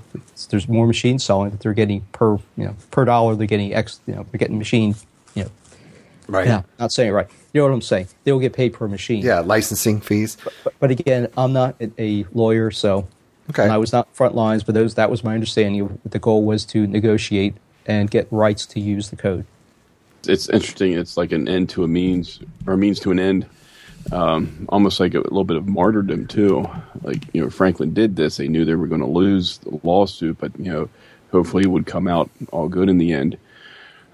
there's 0.50 0.68
more 0.68 0.84
machines 0.86 1.22
selling 1.24 1.50
that 1.50 1.60
they're 1.60 1.74
getting 1.74 2.00
per, 2.12 2.32
you 2.56 2.64
know, 2.64 2.74
per 2.90 3.04
dollar. 3.04 3.36
They're 3.36 3.46
getting 3.46 3.72
X, 3.72 4.00
you 4.06 4.14
know, 4.16 4.26
they're 4.30 4.38
getting 4.38 4.58
machine, 4.58 4.96
you 5.34 5.44
know, 5.44 5.50
Right. 6.26 6.46
yeah, 6.48 6.62
not 6.78 6.90
saying 6.92 7.10
it 7.10 7.12
right. 7.12 7.28
You 7.54 7.60
know 7.60 7.68
what 7.68 7.72
I'm 7.74 7.82
saying? 7.82 8.08
They 8.24 8.32
will 8.32 8.40
get 8.40 8.52
paid 8.52 8.72
per 8.74 8.88
machine. 8.88 9.24
Yeah, 9.24 9.40
licensing 9.40 10.00
fees. 10.00 10.36
But, 10.64 10.74
but 10.80 10.90
again, 10.90 11.28
I'm 11.38 11.52
not 11.52 11.76
a- 11.98 12.26
lawyer, 12.34 12.70
so 12.72 13.06
Okay. 13.50 13.62
and 13.62 13.72
I 13.72 13.78
was 13.78 13.92
not 13.92 14.08
front 14.14 14.34
lines, 14.34 14.64
but 14.64 14.74
those 14.74 14.94
that 14.96 15.08
was 15.10 15.22
my 15.24 15.34
understanding. 15.34 15.98
The 16.04 16.18
goal 16.18 16.44
was 16.44 16.64
to 16.66 16.86
negotiate 16.86 17.54
and 17.86 18.10
get 18.10 18.26
rights 18.30 18.66
to 18.66 18.80
use 18.80 19.08
the 19.08 19.16
code. 19.16 19.46
It's 20.26 20.48
interesting. 20.48 20.92
It's 20.92 21.16
like 21.16 21.32
an 21.32 21.48
end 21.48 21.70
to 21.70 21.84
a 21.84 21.88
means, 21.88 22.40
or 22.66 22.74
a 22.74 22.78
means 22.78 23.00
to 23.00 23.10
an 23.10 23.18
end. 23.18 23.46
Um, 24.12 24.66
almost 24.70 25.00
like 25.00 25.14
a 25.14 25.18
little 25.18 25.44
bit 25.44 25.56
of 25.56 25.68
martyrdom 25.68 26.26
too. 26.26 26.68
Like 27.02 27.22
you 27.32 27.42
know, 27.42 27.50
Franklin 27.50 27.92
did 27.92 28.16
this. 28.16 28.36
They 28.36 28.48
knew 28.48 28.64
they 28.64 28.74
were 28.74 28.86
going 28.86 29.00
to 29.00 29.06
lose 29.06 29.58
the 29.58 29.78
lawsuit, 29.82 30.38
but 30.38 30.58
you 30.58 30.72
know, 30.72 30.88
hopefully 31.30 31.64
it 31.64 31.68
would 31.68 31.86
come 31.86 32.08
out 32.08 32.30
all 32.52 32.68
good 32.68 32.88
in 32.88 32.98
the 32.98 33.12
end. 33.12 33.36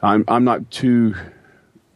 I'm 0.03 0.25
I'm 0.29 0.45
not 0.45 0.71
too. 0.71 1.15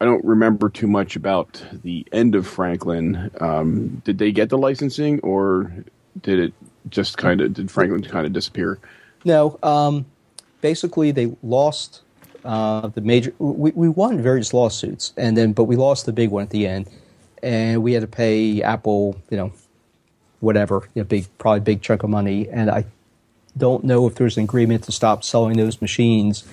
I 0.01 0.05
don't 0.05 0.23
remember 0.23 0.69
too 0.69 0.87
much 0.87 1.15
about 1.17 1.63
the 1.83 2.07
end 2.13 2.35
of 2.35 2.47
Franklin. 2.47 3.29
Um, 3.41 4.01
did 4.05 4.17
they 4.17 4.31
get 4.31 4.49
the 4.49 4.57
licensing, 4.57 5.19
or 5.21 5.71
did 6.21 6.39
it 6.39 6.53
just 6.89 7.17
kind 7.17 7.41
of 7.41 7.53
did 7.53 7.69
Franklin 7.69 8.03
kind 8.03 8.25
of 8.25 8.33
disappear? 8.33 8.79
No, 9.25 9.59
um, 9.61 10.05
basically 10.61 11.11
they 11.11 11.35
lost 11.43 12.01
uh, 12.45 12.87
the 12.87 13.01
major. 13.01 13.33
We, 13.39 13.71
we 13.71 13.89
won 13.89 14.21
various 14.21 14.53
lawsuits, 14.53 15.13
and 15.17 15.37
then 15.37 15.53
but 15.53 15.65
we 15.65 15.75
lost 15.75 16.05
the 16.05 16.13
big 16.13 16.29
one 16.29 16.43
at 16.43 16.49
the 16.49 16.67
end, 16.67 16.89
and 17.43 17.83
we 17.83 17.93
had 17.93 18.01
to 18.01 18.07
pay 18.07 18.61
Apple, 18.61 19.15
you 19.29 19.37
know, 19.37 19.53
whatever, 20.39 20.87
you 20.93 21.01
know, 21.01 21.05
big 21.05 21.27
probably 21.37 21.61
big 21.61 21.81
chunk 21.81 22.03
of 22.03 22.09
money, 22.09 22.49
and 22.49 22.69
I 22.69 22.85
don't 23.57 23.83
know 23.83 24.07
if 24.07 24.15
there's 24.15 24.37
an 24.37 24.43
agreement 24.43 24.83
to 24.83 24.91
stop 24.91 25.23
selling 25.23 25.57
those 25.57 25.81
machines, 25.81 26.43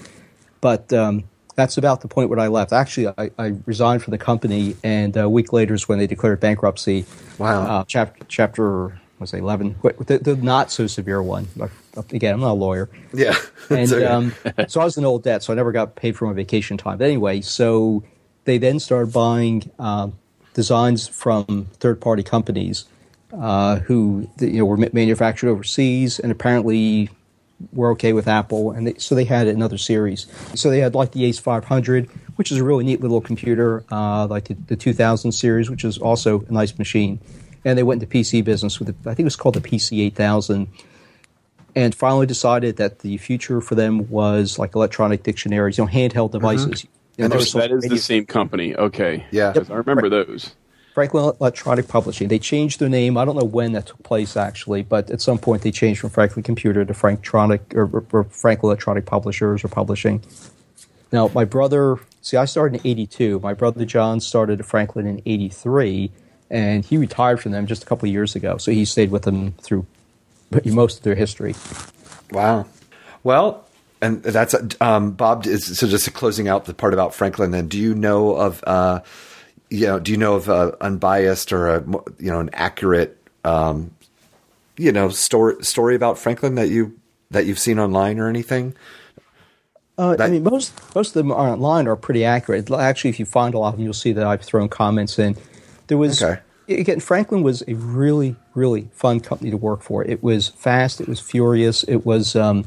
but 0.60 0.92
um, 0.92 1.24
that's 1.54 1.78
about 1.78 2.00
the 2.00 2.08
point 2.08 2.30
when 2.30 2.38
I 2.38 2.48
left. 2.48 2.72
Actually, 2.72 3.08
I, 3.18 3.30
I 3.38 3.54
resigned 3.64 4.02
from 4.02 4.12
the 4.12 4.18
company, 4.18 4.76
and 4.84 5.16
a 5.16 5.28
week 5.28 5.52
later 5.52 5.74
is 5.74 5.88
when 5.88 5.98
they 5.98 6.06
declared 6.06 6.40
bankruptcy. 6.40 7.04
Wow. 7.38 7.62
Uh, 7.62 7.84
chapter 7.86 8.24
chapter 8.28 9.00
was 9.18 9.32
it 9.34 9.38
eleven? 9.38 9.76
The, 9.82 10.18
the 10.18 10.36
not 10.36 10.70
so 10.70 10.86
severe 10.86 11.22
one. 11.22 11.48
Again, 12.10 12.34
I'm 12.34 12.40
not 12.40 12.52
a 12.52 12.52
lawyer. 12.52 12.88
Yeah. 13.12 13.34
And 13.70 13.88
So- 13.88 14.12
um, 14.12 14.34
so 14.68 14.80
I 14.80 14.84
was 14.84 14.96
in 14.96 15.04
old 15.04 15.24
debt, 15.24 15.42
so 15.42 15.52
I 15.52 15.56
never 15.56 15.72
got 15.72 15.96
paid 15.96 16.16
for 16.16 16.26
my 16.26 16.32
vacation 16.32 16.76
time. 16.76 16.98
But 16.98 17.04
anyway, 17.06 17.40
so 17.40 18.04
they 18.44 18.58
then 18.58 18.78
started 18.78 19.12
buying 19.12 19.70
um, 19.78 20.16
designs 20.54 21.08
from 21.08 21.66
third 21.80 22.00
party 22.00 22.22
companies 22.22 22.84
uh, 23.32 23.76
who 23.80 24.28
you 24.40 24.58
know 24.58 24.64
were 24.64 24.76
manufactured 24.76 25.48
overseas, 25.50 26.18
and 26.20 26.30
apparently 26.30 27.10
were 27.72 27.90
okay 27.92 28.12
with 28.12 28.28
Apple, 28.28 28.70
and 28.70 28.86
they, 28.86 28.94
so 28.98 29.14
they 29.14 29.24
had 29.24 29.48
another 29.48 29.78
series. 29.78 30.26
So 30.54 30.68
they 30.70 30.80
had 30.80 30.94
like 30.94 31.12
the 31.12 31.24
Ace 31.24 31.38
500, 31.38 32.06
which 32.36 32.52
is 32.52 32.58
a 32.58 32.64
really 32.64 32.84
neat 32.84 33.00
little 33.00 33.20
computer, 33.22 33.82
uh, 33.90 34.26
like 34.26 34.44
the, 34.44 34.54
the 34.66 34.76
2000 34.76 35.32
series, 35.32 35.70
which 35.70 35.82
is 35.82 35.96
also 35.98 36.44
a 36.48 36.52
nice 36.52 36.78
machine. 36.78 37.18
And 37.66 37.76
they 37.76 37.82
went 37.82 38.00
into 38.00 38.10
PC 38.16 38.44
business 38.44 38.78
with, 38.78 38.88
the, 39.02 39.10
I 39.10 39.14
think 39.14 39.20
it 39.20 39.24
was 39.24 39.34
called 39.36 39.56
the 39.56 39.60
PC 39.60 40.00
8000, 40.06 40.68
and 41.74 41.94
finally 41.94 42.24
decided 42.24 42.76
that 42.76 43.00
the 43.00 43.16
future 43.18 43.60
for 43.60 43.74
them 43.74 44.08
was 44.08 44.56
like 44.56 44.76
electronic 44.76 45.24
dictionaries, 45.24 45.76
you 45.76 45.84
know, 45.84 45.90
handheld 45.90 46.28
mm-hmm. 46.30 46.38
devices. 46.38 46.84
You 46.84 46.88
know, 47.22 47.24
And 47.24 47.32
there 47.32 47.38
there's- 47.40 47.54
was 47.54 47.62
that 47.62 47.72
is 47.72 47.84
the 47.84 47.98
same 47.98 48.24
company. 48.24 48.76
Okay. 48.76 49.26
Yeah. 49.32 49.52
'Cause 49.52 49.68
I 49.70 49.74
remember 49.74 50.08
those. 50.08 50.54
Franklin 50.94 51.34
Electronic 51.40 51.88
Publishing. 51.88 52.28
They 52.28 52.38
changed 52.38 52.78
their 52.78 52.88
name. 52.88 53.18
I 53.18 53.24
don't 53.26 53.36
know 53.36 53.44
when 53.44 53.72
that 53.72 53.86
took 53.86 54.02
place 54.02 54.34
actually, 54.36 54.82
but 54.82 55.10
at 55.10 55.20
some 55.20 55.36
point 55.36 55.60
they 55.62 55.70
changed 55.70 56.00
from 56.00 56.10
Franklin 56.10 56.42
Computer 56.42 56.84
to 56.86 56.92
Franktronic 56.94 57.74
or, 57.74 57.84
or, 57.92 58.04
or 58.12 58.24
Franklin 58.24 58.68
Electronic 58.70 59.04
Publishers 59.04 59.62
or 59.62 59.68
Publishing. 59.68 60.22
Now, 61.12 61.30
my 61.34 61.44
brother, 61.44 61.98
see, 62.22 62.36
I 62.38 62.46
started 62.46 62.80
in 62.80 62.86
'82. 62.86 63.40
My 63.40 63.52
brother 63.54 63.84
John 63.84 64.20
started 64.20 64.60
at 64.60 64.66
Franklin 64.66 65.06
in 65.06 65.20
'83, 65.26 66.10
and 66.50 66.84
he 66.84 66.96
retired 66.96 67.40
from 67.40 67.52
them 67.52 67.66
just 67.66 67.82
a 67.82 67.86
couple 67.86 68.08
of 68.08 68.12
years 68.12 68.36
ago. 68.36 68.56
So 68.58 68.70
he 68.70 68.84
stayed 68.84 69.10
with 69.10 69.22
them 69.22 69.52
through 69.60 69.86
most 70.64 70.98
of 70.98 71.02
their 71.02 71.14
history. 71.14 71.54
Wow. 72.30 72.66
Well, 73.24 73.66
and 74.00 74.22
that's 74.22 74.54
um, 74.80 75.12
Bob. 75.12 75.46
Is, 75.46 75.78
so 75.78 75.86
just 75.86 76.12
closing 76.14 76.48
out 76.48 76.66
the 76.66 76.74
part 76.74 76.92
about 76.92 77.14
Franklin. 77.14 77.50
Then, 77.50 77.68
do 77.68 77.78
you 77.78 77.94
know 77.94 78.36
of 78.36 78.62
uh, 78.66 79.00
you 79.70 79.86
know? 79.86 79.98
Do 79.98 80.12
you 80.12 80.18
know 80.18 80.34
of 80.34 80.48
a 80.48 80.76
unbiased 80.80 81.52
or 81.52 81.68
a 81.68 81.80
you 82.18 82.30
know 82.30 82.40
an 82.40 82.50
accurate 82.52 83.16
um, 83.44 83.90
you 84.76 84.92
know 84.92 85.08
story 85.08 85.64
story 85.64 85.94
about 85.94 86.18
Franklin 86.18 86.56
that 86.56 86.68
you 86.68 86.98
that 87.30 87.46
you've 87.46 87.58
seen 87.58 87.78
online 87.78 88.18
or 88.18 88.28
anything? 88.28 88.74
Uh, 89.98 90.16
I 90.20 90.28
mean, 90.28 90.42
most 90.42 90.74
most 90.94 91.08
of 91.08 91.14
them 91.14 91.32
are 91.32 91.48
online 91.48 91.88
are 91.88 91.96
pretty 91.96 92.24
accurate. 92.24 92.70
Actually, 92.70 93.10
if 93.10 93.18
you 93.18 93.24
find 93.24 93.54
a 93.54 93.58
lot 93.58 93.68
of 93.68 93.74
them, 93.76 93.84
you'll 93.84 93.94
see 93.94 94.12
that 94.12 94.26
I've 94.26 94.42
thrown 94.42 94.68
comments 94.68 95.18
in. 95.18 95.36
There 95.88 95.98
was 95.98 96.22
Okay. 96.22 96.40
again, 96.68 97.00
Franklin 97.00 97.42
was 97.42 97.62
a 97.68 97.74
really 97.74 98.36
really 98.54 98.88
fun 98.92 99.20
company 99.20 99.50
to 99.50 99.56
work 99.56 99.82
for. 99.82 100.04
It 100.04 100.22
was 100.22 100.48
fast, 100.48 101.00
it 101.00 101.08
was 101.08 101.20
furious, 101.20 101.82
it 101.84 102.04
was. 102.06 102.34
Um, 102.36 102.64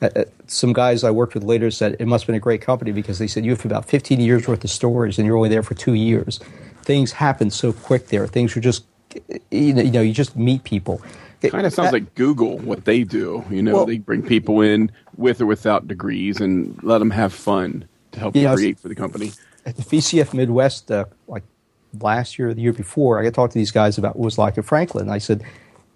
uh, 0.00 0.08
uh, 0.16 0.24
some 0.48 0.72
guys 0.72 1.04
I 1.04 1.10
worked 1.12 1.34
with 1.34 1.44
later 1.44 1.70
said 1.70 1.96
it 2.00 2.06
must 2.06 2.22
have 2.24 2.26
been 2.26 2.34
a 2.36 2.40
great 2.40 2.60
company 2.60 2.90
because 2.92 3.18
they 3.20 3.28
said 3.28 3.44
you 3.44 3.52
have 3.52 3.64
about 3.64 3.84
15 3.84 4.18
years 4.20 4.48
worth 4.48 4.64
of 4.64 4.70
stories 4.70 5.16
and 5.18 5.26
you're 5.26 5.36
only 5.36 5.48
there 5.48 5.62
for 5.62 5.74
two 5.74 5.94
years. 5.94 6.40
Things 6.82 7.12
happen 7.12 7.50
so 7.50 7.72
quick 7.72 8.08
there. 8.08 8.26
Things 8.26 8.56
are 8.56 8.60
just, 8.60 8.84
you 9.52 9.72
know, 9.72 9.82
you, 9.82 9.90
know, 9.92 10.00
you 10.00 10.12
just 10.12 10.34
meet 10.36 10.64
people. 10.64 11.00
It, 11.40 11.50
kind 11.52 11.66
of 11.66 11.72
sounds 11.72 11.88
That- 11.92 11.92
like 12.02 12.14
Google, 12.16 12.58
what 12.58 12.84
they 12.84 13.04
do. 13.04 13.44
You 13.48 13.62
know, 13.62 13.74
Well- 13.74 13.86
they 13.86 13.98
bring 13.98 14.22
people 14.22 14.60
in 14.60 14.90
with 15.16 15.40
or 15.40 15.46
without 15.46 15.86
degrees 15.86 16.40
and 16.40 16.76
let 16.82 16.98
them 16.98 17.10
have 17.10 17.32
fun 17.32 17.84
to 18.12 18.18
help 18.18 18.34
Yeah, 18.34 18.50
I 18.52 18.54
create 18.56 18.80
for 18.80 18.88
the 18.88 18.94
company. 18.96 19.30
at 19.64 19.76
the 19.76 19.82
VCF 19.82 20.34
Midwest, 20.34 20.90
uh, 20.90 21.04
like 21.28 21.44
last 22.00 22.38
year 22.38 22.48
or 22.50 22.54
the 22.54 22.62
year 22.62 22.72
before, 22.72 23.18
I 23.18 23.22
got 23.22 23.28
to 23.30 23.34
talk 23.34 23.50
to 23.50 23.58
these 23.58 23.70
guys 23.70 23.98
about 23.98 24.16
what 24.16 24.22
it 24.22 24.26
was 24.26 24.38
like 24.38 24.58
at 24.58 24.64
Franklin. 24.64 25.08
I 25.10 25.18
said, 25.18 25.42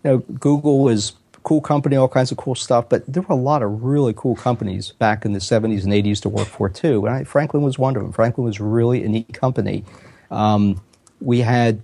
you 0.04 0.10
know, 0.10 0.18
Google 0.18 0.80
was 0.82 1.12
a 1.34 1.38
cool 1.40 1.60
company, 1.60 1.96
all 1.96 2.08
kinds 2.08 2.30
of 2.30 2.38
cool 2.38 2.54
stuff, 2.54 2.88
but 2.88 3.04
there 3.06 3.22
were 3.22 3.34
a 3.34 3.38
lot 3.38 3.62
of 3.62 3.82
really 3.82 4.12
cool 4.16 4.36
companies 4.36 4.92
back 4.92 5.24
in 5.24 5.32
the 5.32 5.38
70s 5.38 5.84
and 5.84 5.92
80s 5.92 6.20
to 6.22 6.28
work 6.28 6.48
for 6.48 6.68
too. 6.68 7.06
And 7.06 7.14
I, 7.14 7.24
Franklin 7.24 7.62
was 7.62 7.78
one 7.78 7.96
of 7.96 8.02
them. 8.02 8.12
Franklin 8.12 8.44
was 8.44 8.60
really 8.60 9.04
a 9.04 9.08
neat 9.08 9.32
company. 9.32 9.84
Um, 10.30 10.80
we 11.20 11.40
had, 11.40 11.80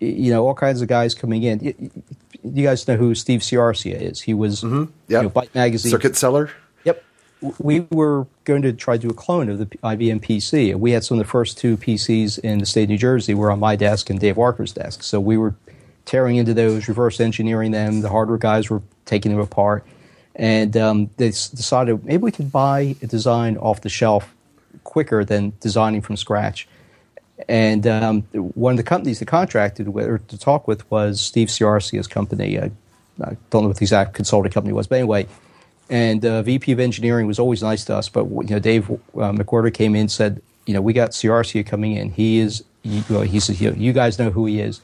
you 0.00 0.32
know, 0.32 0.46
all 0.46 0.54
kinds 0.54 0.82
of 0.82 0.88
guys 0.88 1.14
coming 1.14 1.42
in. 1.42 1.60
You, 1.60 1.90
you 2.42 2.62
guys 2.66 2.86
know 2.88 2.96
who 2.96 3.14
Steve 3.14 3.40
Ciarcia 3.40 4.00
is. 4.00 4.20
He 4.20 4.34
was, 4.34 4.62
Yeah. 4.62 4.68
you 4.70 5.22
know, 5.22 5.30
Byte 5.30 5.54
Magazine. 5.54 5.90
Circuit 5.90 6.16
Cellar. 6.16 6.50
We 7.58 7.80
were 7.90 8.26
going 8.44 8.62
to 8.62 8.72
try 8.72 8.96
to 8.96 9.02
do 9.02 9.10
a 9.10 9.14
clone 9.14 9.48
of 9.48 9.58
the 9.58 9.66
IBM 9.66 10.20
PC. 10.20 10.74
We 10.74 10.92
had 10.92 11.04
some 11.04 11.18
of 11.18 11.24
the 11.24 11.30
first 11.30 11.58
two 11.58 11.76
PCs 11.76 12.38
in 12.38 12.58
the 12.58 12.66
state 12.66 12.84
of 12.84 12.88
New 12.90 12.98
Jersey 12.98 13.34
were 13.34 13.50
on 13.50 13.60
my 13.60 13.76
desk 13.76 14.08
and 14.08 14.18
Dave 14.18 14.36
Walker's 14.36 14.72
desk. 14.72 15.02
So 15.02 15.20
we 15.20 15.36
were 15.36 15.54
tearing 16.04 16.36
into 16.36 16.54
those, 16.54 16.88
reverse 16.88 17.20
engineering 17.20 17.70
them. 17.70 18.00
The 18.00 18.08
hardware 18.08 18.38
guys 18.38 18.70
were 18.70 18.82
taking 19.04 19.32
them 19.32 19.40
apart. 19.40 19.86
And 20.34 20.76
um, 20.76 21.10
they 21.16 21.28
decided 21.28 22.04
maybe 22.04 22.22
we 22.22 22.32
could 22.32 22.50
buy 22.50 22.96
a 23.02 23.06
design 23.06 23.56
off 23.58 23.82
the 23.82 23.88
shelf 23.88 24.34
quicker 24.82 25.24
than 25.24 25.52
designing 25.60 26.00
from 26.00 26.16
scratch. 26.16 26.66
And 27.48 27.86
um, 27.86 28.22
one 28.32 28.72
of 28.72 28.76
the 28.76 28.84
companies 28.84 29.18
they 29.18 29.26
contracted 29.26 29.88
with 29.88 30.06
or 30.06 30.18
to 30.18 30.38
talk 30.38 30.66
with 30.66 30.88
was 30.90 31.20
Steve 31.20 31.48
Ciarcia's 31.48 32.06
company. 32.06 32.58
I, 32.58 32.70
I 33.22 33.36
don't 33.50 33.62
know 33.62 33.68
what 33.68 33.76
the 33.76 33.84
exact 33.84 34.14
consulting 34.14 34.52
company 34.52 34.72
was, 34.72 34.86
but 34.86 34.96
anyway. 34.96 35.26
And 35.90 36.24
uh, 36.24 36.42
VP 36.42 36.72
of 36.72 36.80
engineering 36.80 37.26
was 37.26 37.38
always 37.38 37.62
nice 37.62 37.84
to 37.86 37.96
us, 37.96 38.08
but 38.08 38.24
you 38.24 38.44
know, 38.44 38.58
Dave 38.58 38.90
uh, 38.90 38.96
McWhorter 39.32 39.72
came 39.72 39.94
in 39.94 40.08
said, 40.08 40.40
you 40.66 40.72
know, 40.72 40.80
we 40.80 40.92
got 40.92 41.10
Ciarcia 41.10 41.66
coming 41.66 41.94
in. 41.94 42.10
He 42.10 42.38
is, 42.38 42.64
he, 42.82 43.04
well, 43.10 43.20
he 43.20 43.38
said, 43.38 43.60
you, 43.60 43.70
know, 43.70 43.76
you 43.76 43.92
guys 43.92 44.18
know 44.18 44.30
who 44.30 44.46
he 44.46 44.60
is. 44.60 44.80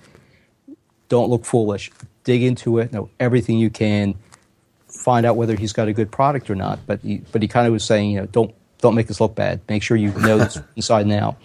Don't 1.09 1.31
look 1.31 1.45
foolish. 1.45 1.91
Dig 2.25 2.43
into 2.43 2.79
it. 2.79 2.93
Know 2.93 3.09
everything 3.19 3.59
you 3.59 3.71
can. 3.71 4.15
Find 4.89 5.25
out 5.25 5.37
whether 5.37 5.57
he's 5.57 5.73
got 5.73 5.89
a 5.89 5.93
good 5.93 6.11
product 6.11 6.51
or 6.51 6.55
not. 6.55 6.81
But 6.87 7.01
he, 7.01 7.23
but 7.33 7.41
he 7.41 7.49
kind 7.49 7.67
of 7.67 7.73
was 7.73 7.85
saying, 7.85 8.11
you 8.11 8.21
know, 8.21 8.27
don't 8.27 8.55
don't 8.81 8.95
make 8.95 9.11
us 9.11 9.21
look 9.21 9.35
bad. 9.35 9.61
Make 9.69 9.83
sure 9.83 9.97
you 9.97 10.13
know 10.13 10.39
this 10.39 10.59
inside 10.77 11.03
and 11.03 11.13
out. 11.13 11.37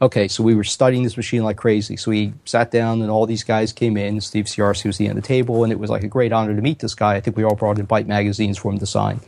Okay, 0.00 0.28
so 0.28 0.42
we 0.42 0.54
were 0.54 0.64
studying 0.64 1.02
this 1.02 1.16
machine 1.16 1.42
like 1.42 1.56
crazy. 1.56 1.96
So 1.96 2.10
we 2.10 2.32
sat 2.44 2.70
down, 2.70 3.02
and 3.02 3.10
all 3.10 3.26
these 3.26 3.44
guys 3.44 3.72
came 3.72 3.96
in. 3.96 4.20
Steve 4.20 4.46
Ciarcia 4.46 4.86
was 4.86 4.98
the 4.98 5.06
end 5.06 5.18
of 5.18 5.22
the 5.22 5.28
table, 5.28 5.64
and 5.64 5.72
it 5.72 5.78
was 5.78 5.90
like 5.90 6.04
a 6.04 6.08
great 6.08 6.32
honor 6.32 6.54
to 6.54 6.62
meet 6.62 6.78
this 6.78 6.94
guy. 6.94 7.14
I 7.14 7.20
think 7.20 7.36
we 7.36 7.44
all 7.44 7.56
brought 7.56 7.78
in 7.78 7.86
Byte 7.86 8.06
magazines 8.06 8.58
for 8.58 8.72
him 8.72 8.78
to 8.78 8.86
sign, 8.86 9.20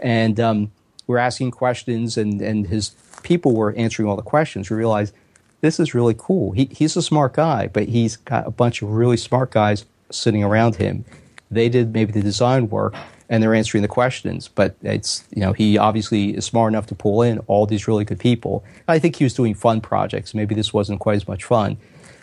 and 0.00 0.38
um, 0.38 0.70
we're 1.06 1.18
asking 1.18 1.52
questions, 1.52 2.16
and 2.16 2.40
and 2.40 2.66
his 2.66 2.90
people 3.22 3.54
were 3.54 3.74
answering 3.74 4.08
all 4.08 4.16
the 4.16 4.22
questions. 4.22 4.70
We 4.70 4.76
realized 4.76 5.14
this 5.60 5.80
is 5.80 5.94
really 5.94 6.14
cool. 6.16 6.52
He, 6.52 6.66
he's 6.66 6.96
a 6.96 7.02
smart 7.02 7.34
guy, 7.34 7.68
but 7.68 7.88
he's 7.88 8.16
got 8.16 8.46
a 8.46 8.50
bunch 8.50 8.82
of 8.82 8.90
really 8.90 9.16
smart 9.16 9.50
guys 9.50 9.84
sitting 10.10 10.44
around 10.44 10.76
him. 10.76 11.04
They 11.50 11.68
did 11.68 11.92
maybe 11.92 12.12
the 12.12 12.22
design 12.22 12.68
work, 12.68 12.94
and 13.28 13.42
they're 13.42 13.54
answering 13.54 13.82
the 13.82 13.88
questions. 13.88 14.48
But 14.48 14.76
it's 14.82 15.24
you 15.34 15.40
know 15.40 15.52
he 15.52 15.78
obviously 15.78 16.36
is 16.36 16.44
smart 16.44 16.72
enough 16.72 16.86
to 16.86 16.94
pull 16.94 17.22
in 17.22 17.38
all 17.46 17.66
these 17.66 17.88
really 17.88 18.04
good 18.04 18.20
people. 18.20 18.64
I 18.88 18.98
think 18.98 19.16
he 19.16 19.24
was 19.24 19.34
doing 19.34 19.54
fun 19.54 19.80
projects. 19.80 20.34
Maybe 20.34 20.54
this 20.54 20.72
wasn't 20.72 21.00
quite 21.00 21.16
as 21.16 21.28
much 21.28 21.44
fun. 21.44 21.76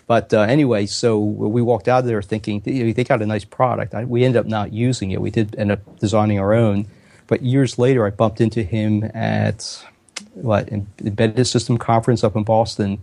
But 0.06 0.34
uh, 0.34 0.42
anyway, 0.42 0.86
so 0.86 1.18
we 1.18 1.62
walked 1.62 1.88
out 1.88 2.00
of 2.00 2.06
there 2.06 2.22
thinking 2.22 2.62
you 2.66 2.86
know, 2.86 2.94
they 2.94 3.04
got 3.04 3.22
a 3.22 3.26
nice 3.26 3.46
product. 3.46 3.94
I, 3.94 4.04
we 4.04 4.26
ended 4.26 4.40
up 4.42 4.46
not 4.46 4.74
using 4.74 5.12
it. 5.12 5.22
We 5.22 5.32
did 5.32 5.56
end 5.58 5.72
up 5.72 6.00
designing 6.00 6.40
our 6.40 6.54
own. 6.54 6.88
But 7.28 7.42
years 7.42 7.80
later, 7.80 8.06
I 8.06 8.10
bumped 8.10 8.42
into 8.42 8.64
him 8.64 9.10
at 9.14 9.86
what 10.34 10.70
embedded 10.70 11.48
system 11.48 11.78
conference 11.78 12.24
up 12.24 12.36
in 12.36 12.44
Boston, 12.44 13.00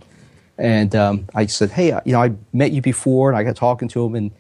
and 0.59 0.95
um, 0.95 1.27
I 1.35 1.47
said, 1.47 1.71
"Hey, 1.71 1.87
you 2.05 2.13
know, 2.13 2.23
I 2.23 2.33
met 2.53 2.73
you 2.73 2.83
before," 2.83 3.31
and 3.31 3.39
I 3.39 3.45
got 3.45 3.57
talking 3.57 3.89
to 3.89 4.05
him, 4.05 4.15
and 4.15 4.31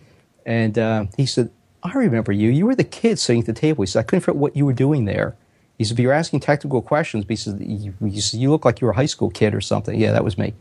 and 0.44 0.78
uh, 0.78 1.04
he 1.16 1.24
said, 1.24 1.50
"I 1.83 1.93
remember 1.93 2.33
you. 2.33 2.51
You 2.51 2.66
were 2.66 2.74
the 2.74 2.85
kid 2.85 3.18
sitting 3.18 3.41
at 3.41 3.47
the 3.47 3.53
table." 3.53 3.83
He 3.83 3.87
said, 3.87 4.01
"I 4.01 4.03
couldn't 4.03 4.20
figure 4.20 4.33
out 4.33 4.37
what 4.37 4.57
you 4.57 4.66
were 4.66 4.72
doing 4.72 5.05
there." 5.05 5.37
He 5.78 5.85
said, 5.85 5.97
"But 5.97 6.03
you're 6.03 6.12
asking 6.12 6.41
technical 6.41 6.83
questions." 6.83 7.24
But 7.24 7.31
he 7.31 7.37
said, 7.37 7.61
"You, 7.61 7.95
you, 8.01 8.20
said, 8.20 8.41
you 8.41 8.51
look 8.51 8.64
like 8.64 8.81
you 8.81 8.87
were 8.87 8.93
a 8.93 8.97
high 8.97 9.07
school 9.07 9.31
kid 9.31 9.55
or 9.55 9.61
something." 9.61 9.99
Yeah, 9.99 10.12
that 10.12 10.24
was 10.24 10.37
me. 10.39 10.55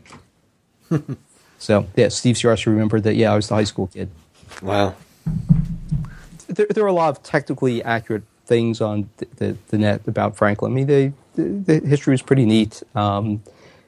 so 1.58 1.86
yeah, 1.96 2.08
Steve 2.08 2.36
Ciarcia 2.36 2.66
remembered 2.66 3.02
that. 3.04 3.16
Yeah, 3.16 3.32
I 3.32 3.36
was 3.36 3.48
the 3.48 3.54
high 3.54 3.64
school 3.64 3.88
kid. 3.88 4.10
Wow. 4.62 4.94
There, 6.48 6.66
there 6.68 6.84
are 6.84 6.88
a 6.88 6.92
lot 6.92 7.10
of 7.10 7.22
technically 7.22 7.82
accurate 7.82 8.24
things 8.46 8.80
on 8.80 9.08
the, 9.18 9.26
the, 9.36 9.56
the 9.68 9.78
net 9.78 10.02
about 10.08 10.36
Franklin. 10.36 10.72
I 10.72 10.74
mean, 10.74 10.86
they, 10.86 11.12
the, 11.36 11.42
the 11.80 11.86
history 11.86 12.12
was 12.12 12.22
pretty 12.22 12.44
neat. 12.44 12.82
Um, 12.96 13.42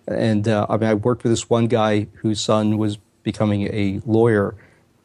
and 0.07 0.47
uh, 0.47 0.67
I 0.69 0.77
mean, 0.77 0.89
I 0.89 0.95
worked 0.95 1.25
with 1.25 1.33
this 1.33 1.51
one 1.51 1.67
guy 1.67 2.07
whose 2.15 2.41
son 2.41 2.79
was 2.79 2.99
becoming 3.23 3.63
a 3.63 4.01
lawyer, 4.07 4.55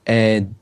and 0.05 0.55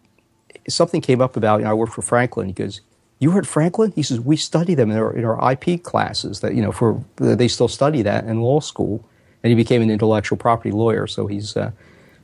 something 0.68 1.02
came 1.02 1.22
up 1.22 1.38
about. 1.38 1.60
You 1.60 1.66
know, 1.66 1.72
I 1.72 1.74
worked 1.74 1.94
for 1.94 2.02
Franklin. 2.02 2.48
He 2.48 2.54
goes, 2.54 2.82
"You 3.20 3.32
heard 3.32 3.48
Franklin?" 3.48 3.94
He 3.96 4.04
says, 4.04 4.20
"We 4.20 4.38
study 4.38 4.76
them 4.76 4.92
in 4.92 4.98
our, 4.98 5.16
in 5.16 5.26
our 5.26 5.52
IP 5.52 5.84
classes. 5.84 6.40
That 6.42 6.56
you 6.56 6.62
know, 6.62 6.72
for 6.72 7.04
they 7.18 7.48
still 7.48 7.68
study 7.68 8.02
that 8.04 8.26
in 8.26 8.42
law 8.42 8.60
school." 8.60 9.04
And 9.44 9.50
he 9.50 9.56
became 9.56 9.82
an 9.82 9.92
intellectual 9.92 10.38
property 10.38 10.72
lawyer. 10.72 11.06
So 11.06 11.28
he's, 11.28 11.56
uh, 11.56 11.72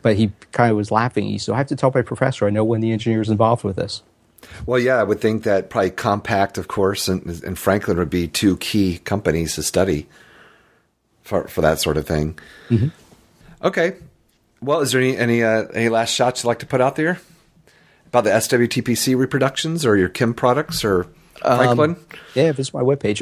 but 0.01 0.15
he 0.15 0.31
kind 0.53 0.71
of 0.71 0.77
was 0.77 0.89
laughing. 0.89 1.25
He 1.25 1.37
said, 1.37 1.53
"I 1.53 1.57
have 1.57 1.67
to 1.67 1.75
tell 1.75 1.91
my 1.93 2.01
professor. 2.01 2.47
I 2.47 2.49
know 2.49 2.63
when 2.63 2.81
the 2.81 2.91
engineer's 2.91 3.29
involved 3.29 3.63
with 3.63 3.75
this." 3.75 4.01
Well, 4.65 4.79
yeah, 4.79 4.95
I 4.95 5.03
would 5.03 5.21
think 5.21 5.43
that 5.43 5.69
probably 5.69 5.91
Compaq, 5.91 6.57
of 6.57 6.67
course, 6.67 7.07
and, 7.07 7.23
and 7.43 7.57
Franklin 7.59 7.97
would 7.97 8.09
be 8.09 8.27
two 8.27 8.57
key 8.57 8.97
companies 8.99 9.55
to 9.55 9.63
study. 9.63 10.07
for 11.23 11.47
for 11.47 11.61
that 11.61 11.79
sort 11.79 11.97
of 11.97 12.07
thing. 12.07 12.37
Okay. 13.63 13.93
Well, 14.61 14.81
is 14.81 14.91
there 14.91 15.01
any 15.01 15.15
any 15.15 15.43
uh, 15.43 15.65
any 15.73 15.89
last 15.89 16.13
shots 16.13 16.43
you'd 16.43 16.47
like 16.47 16.59
to 16.59 16.65
put 16.65 16.81
out 16.81 16.95
there 16.95 17.19
about 18.11 18.23
the 18.25 18.29
SWTPC 18.31 19.15
reproductions 19.15 19.85
or 19.85 19.95
your 19.95 20.09
KIM 20.09 20.33
products 20.33 20.83
or 20.83 21.07
Franklin? 21.39 21.95
Yeah, 22.35 22.51
visit 22.51 22.73
my 22.73 22.81
webpage. 22.81 23.21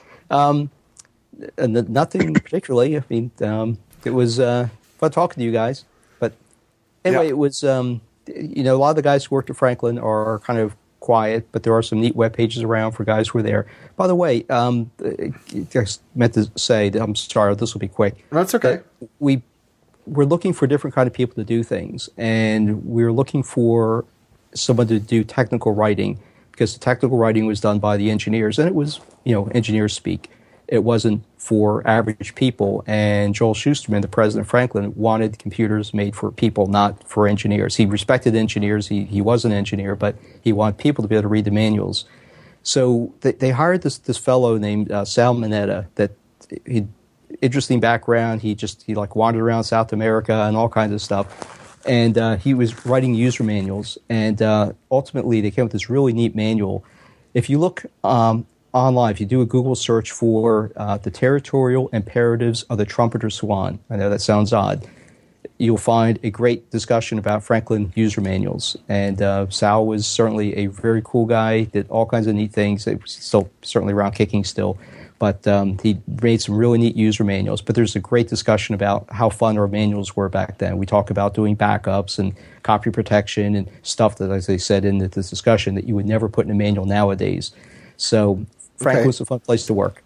um, 0.30 0.70
and 1.58 1.74
th- 1.74 1.88
nothing 1.88 2.34
particularly. 2.46 2.96
I 2.96 3.02
mean, 3.08 3.30
um, 3.42 3.78
it 4.04 4.10
was 4.10 4.38
uh, 4.38 4.68
fun 4.98 5.10
talking 5.10 5.40
to 5.40 5.44
you 5.44 5.52
guys. 5.52 5.84
But 6.20 6.34
anyway, 7.04 7.24
Yeah. 7.24 7.30
it 7.30 7.38
was, 7.38 7.64
um, 7.64 8.00
you 8.28 8.62
know, 8.62 8.76
a 8.76 8.78
lot 8.78 8.90
of 8.90 8.96
the 8.96 9.02
guys 9.02 9.24
who 9.24 9.34
worked 9.34 9.50
at 9.50 9.56
Franklin 9.56 9.98
are 9.98 10.38
kind 10.40 10.60
of 10.60 10.76
quiet, 11.00 11.48
but 11.50 11.62
there 11.64 11.72
are 11.74 11.82
some 11.82 12.00
neat 12.00 12.14
web 12.14 12.32
pages 12.32 12.62
around 12.62 12.92
for 12.92 13.04
guys 13.04 13.28
who 13.28 13.38
are 13.38 13.42
there. 13.42 13.66
By 13.96 14.06
the 14.06 14.14
way, 14.14 14.44
um, 14.48 14.90
I 15.04 15.32
just 15.70 16.02
meant 16.14 16.34
to 16.34 16.50
say, 16.56 16.88
that 16.90 17.02
I'm 17.02 17.16
sorry, 17.16 17.54
this 17.56 17.74
will 17.74 17.80
be 17.80 17.88
quick. 17.88 18.24
That's 18.30 18.54
okay. 18.54 18.80
But 19.00 19.08
we 19.18 19.42
we're 20.06 20.24
looking 20.24 20.52
for 20.52 20.66
different 20.66 20.94
kind 20.94 21.06
of 21.06 21.12
people 21.12 21.34
to 21.36 21.44
do 21.44 21.62
things, 21.62 22.08
and 22.16 22.84
we're 22.84 23.12
looking 23.12 23.42
for 23.42 24.04
someone 24.54 24.88
to 24.88 24.98
do 24.98 25.24
technical 25.24 25.72
writing 25.72 26.18
because 26.50 26.74
the 26.74 26.80
technical 26.80 27.16
writing 27.16 27.46
was 27.46 27.60
done 27.60 27.78
by 27.78 27.96
the 27.96 28.10
engineers, 28.10 28.58
and 28.58 28.68
it 28.68 28.74
was 28.74 29.00
you 29.24 29.34
know 29.34 29.46
engineers 29.48 29.94
speak. 29.94 30.30
It 30.68 30.84
wasn't 30.84 31.24
for 31.36 31.86
average 31.86 32.36
people. 32.36 32.84
And 32.86 33.34
Joel 33.34 33.54
Schusterman, 33.54 34.02
the 34.02 34.08
president 34.08 34.46
of 34.46 34.50
Franklin, 34.50 34.94
wanted 34.94 35.36
computers 35.40 35.92
made 35.92 36.14
for 36.14 36.30
people, 36.30 36.68
not 36.68 37.02
for 37.08 37.26
engineers. 37.26 37.74
He 37.74 37.86
respected 37.86 38.36
engineers. 38.36 38.86
He 38.88 39.04
he 39.04 39.20
was 39.20 39.44
an 39.44 39.52
engineer, 39.52 39.96
but 39.96 40.16
he 40.40 40.52
wanted 40.52 40.78
people 40.78 41.02
to 41.02 41.08
be 41.08 41.16
able 41.16 41.22
to 41.22 41.28
read 41.28 41.44
the 41.44 41.50
manuals. 41.50 42.04
So 42.62 43.12
they, 43.22 43.32
they 43.32 43.50
hired 43.50 43.82
this 43.82 43.98
this 43.98 44.18
fellow 44.18 44.58
named 44.58 44.92
uh, 44.92 45.04
Sal 45.04 45.34
Mineta 45.34 45.86
that 45.96 46.12
he 46.66 46.86
interesting 47.40 47.80
background. 47.80 48.42
He 48.42 48.54
just 48.54 48.82
he 48.82 48.94
like 48.94 49.16
wandered 49.16 49.42
around 49.42 49.64
South 49.64 49.92
America 49.92 50.32
and 50.32 50.56
all 50.56 50.68
kinds 50.68 50.92
of 50.92 51.00
stuff, 51.00 51.59
and 51.86 52.18
uh, 52.18 52.36
he 52.36 52.54
was 52.54 52.84
writing 52.86 53.14
user 53.14 53.42
manuals. 53.42 53.98
And 54.08 54.40
uh, 54.42 54.72
ultimately, 54.90 55.40
they 55.40 55.50
came 55.50 55.64
up 55.64 55.66
with 55.66 55.72
this 55.72 55.90
really 55.90 56.12
neat 56.12 56.34
manual. 56.34 56.84
If 57.34 57.48
you 57.48 57.58
look 57.58 57.84
um, 58.04 58.46
online, 58.72 59.12
if 59.12 59.20
you 59.20 59.26
do 59.26 59.40
a 59.40 59.46
Google 59.46 59.74
search 59.74 60.10
for 60.10 60.72
uh, 60.76 60.98
the 60.98 61.10
territorial 61.10 61.88
imperatives 61.92 62.62
of 62.64 62.78
the 62.78 62.84
trumpeter 62.84 63.30
swan, 63.30 63.78
I 63.88 63.96
know 63.96 64.10
that 64.10 64.20
sounds 64.20 64.52
odd. 64.52 64.86
You'll 65.58 65.76
find 65.76 66.18
a 66.22 66.30
great 66.30 66.70
discussion 66.70 67.18
about 67.18 67.44
Franklin 67.44 67.92
user 67.94 68.22
manuals, 68.22 68.76
and 68.88 69.20
uh, 69.20 69.48
Sal 69.50 69.86
was 69.86 70.06
certainly 70.06 70.56
a 70.56 70.66
very 70.66 71.02
cool 71.04 71.26
guy. 71.26 71.64
Did 71.64 71.88
all 71.90 72.06
kinds 72.06 72.26
of 72.26 72.34
neat 72.34 72.52
things. 72.52 72.86
He 72.86 72.94
was 72.94 73.12
still 73.12 73.50
certainly 73.60 73.92
around 73.92 74.12
kicking 74.12 74.42
still, 74.44 74.78
but 75.20 75.46
um, 75.46 75.78
he 75.82 76.00
made 76.22 76.40
some 76.40 76.56
really 76.56 76.78
neat 76.78 76.96
user 76.96 77.22
manuals. 77.22 77.60
But 77.60 77.76
there's 77.76 77.94
a 77.94 78.00
great 78.00 78.26
discussion 78.26 78.74
about 78.74 79.06
how 79.12 79.28
fun 79.28 79.56
our 79.58 79.68
manuals 79.68 80.16
were 80.16 80.28
back 80.30 80.58
then. 80.58 80.78
We 80.78 80.86
talk 80.86 81.10
about 81.10 81.34
doing 81.34 81.56
backups 81.56 82.18
and 82.18 82.34
copy 82.64 82.90
protection 82.90 83.54
and 83.54 83.70
stuff 83.82 84.16
that, 84.16 84.30
as 84.30 84.48
I 84.48 84.56
said 84.56 84.84
in 84.84 84.98
this 84.98 85.28
discussion, 85.30 85.74
that 85.76 85.84
you 85.84 85.94
would 85.94 86.06
never 86.06 86.28
put 86.28 86.46
in 86.46 86.50
a 86.50 86.54
manual 86.54 86.86
nowadays. 86.86 87.52
So 87.98 88.44
Frank 88.78 89.00
Okay. 89.00 89.06
was 89.06 89.20
a 89.20 89.26
fun 89.26 89.40
place 89.40 89.66
to 89.66 89.74
work. 89.74 90.02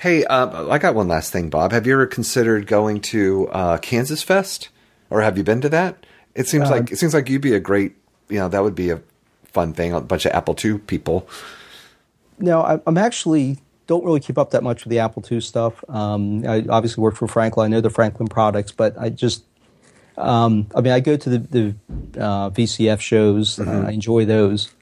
Hey, 0.00 0.24
uh, 0.24 0.68
I 0.68 0.78
got 0.78 0.94
one 0.96 1.06
last 1.08 1.32
thing, 1.32 1.48
Bob. 1.48 1.70
Have 1.70 1.86
you 1.86 1.92
ever 1.94 2.06
considered 2.06 2.66
going 2.66 3.00
to 3.02 3.48
uh, 3.52 3.78
Kansas 3.78 4.22
Fest, 4.22 4.68
or 5.10 5.22
have 5.22 5.38
you 5.38 5.44
been 5.44 5.60
to 5.60 5.68
that? 5.70 6.04
It 6.34 6.48
seems 6.48 6.68
Uh, 6.68 6.72
like 6.74 6.90
it 6.92 6.98
seems 6.98 7.14
like 7.14 7.28
you'd 7.30 7.40
be 7.40 7.54
a 7.54 7.60
great, 7.60 7.94
you 8.28 8.38
know, 8.40 8.48
that 8.48 8.62
would 8.64 8.74
be 8.74 8.90
a 8.90 9.00
fun 9.44 9.72
thing. 9.72 9.92
A 9.94 10.00
bunch 10.00 10.26
of 10.26 10.32
Apple 10.32 10.56
II 10.62 10.78
people. 10.78 11.28
No, 12.40 12.82
I'm 12.84 12.98
actually 12.98 13.58
don't 13.90 14.04
really 14.04 14.20
keep 14.20 14.38
up 14.38 14.52
that 14.52 14.62
much 14.62 14.84
with 14.84 14.90
the 14.92 15.00
Apple 15.00 15.20
II 15.28 15.40
stuff. 15.40 15.82
Um, 15.88 16.46
I 16.46 16.64
obviously 16.68 17.02
work 17.02 17.16
for 17.16 17.26
Franklin. 17.26 17.64
I 17.72 17.74
know 17.74 17.80
the 17.80 17.90
Franklin 17.90 18.28
products, 18.28 18.70
but 18.70 18.96
I 18.96 19.08
just, 19.08 19.42
um, 20.16 20.68
I 20.76 20.80
mean, 20.80 20.92
I 20.92 21.00
go 21.00 21.16
to 21.16 21.28
the, 21.28 21.38
the 21.38 22.20
uh, 22.22 22.50
VCF 22.50 23.00
shows. 23.00 23.58
Uh, 23.58 23.84
I 23.88 23.90
enjoy 23.90 24.26
those, 24.26 24.72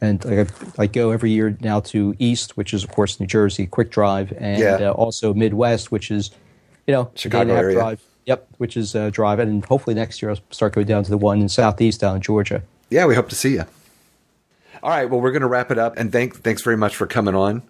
and 0.00 0.26
I, 0.26 0.46
I 0.82 0.88
go 0.88 1.12
every 1.12 1.30
year 1.30 1.56
now 1.60 1.78
to 1.94 2.16
East, 2.18 2.56
which 2.56 2.74
is 2.74 2.82
of 2.82 2.90
course 2.90 3.20
New 3.20 3.26
Jersey, 3.28 3.68
Quick 3.68 3.92
Drive, 3.92 4.32
and 4.36 4.58
Yeah. 4.60 4.88
uh, 4.90 4.92
also 4.94 5.32
Midwest, 5.32 5.92
which 5.92 6.10
is, 6.10 6.32
you 6.88 6.92
know, 6.92 7.08
Chicago 7.14 7.42
and 7.42 7.50
a 7.52 7.54
half 7.54 7.62
area. 7.62 7.74
drive. 7.76 8.02
Yep, 8.26 8.48
which 8.58 8.76
is 8.76 8.96
uh, 8.96 9.10
drive, 9.10 9.38
and 9.38 9.64
hopefully 9.64 9.94
next 9.94 10.20
year 10.20 10.32
I'll 10.32 10.38
start 10.50 10.72
going 10.74 10.88
down 10.88 11.04
to 11.04 11.10
the 11.10 11.18
one 11.18 11.40
in 11.40 11.48
Southeast 11.48 12.00
down 12.00 12.16
in 12.16 12.22
Georgia. 12.22 12.62
Yeah, 12.90 13.06
we 13.06 13.14
hope 13.14 13.28
to 13.28 13.36
see 13.36 13.52
you. 13.54 13.64
All 14.82 14.90
right, 14.90 15.08
well, 15.08 15.20
we're 15.20 15.30
going 15.30 15.42
to 15.42 15.48
wrap 15.48 15.70
it 15.70 15.78
up, 15.78 15.96
and 15.98 16.10
thank 16.10 16.42
thanks 16.42 16.62
very 16.62 16.76
much 16.76 16.96
for 16.96 17.06
coming 17.06 17.34
on. 17.36 17.62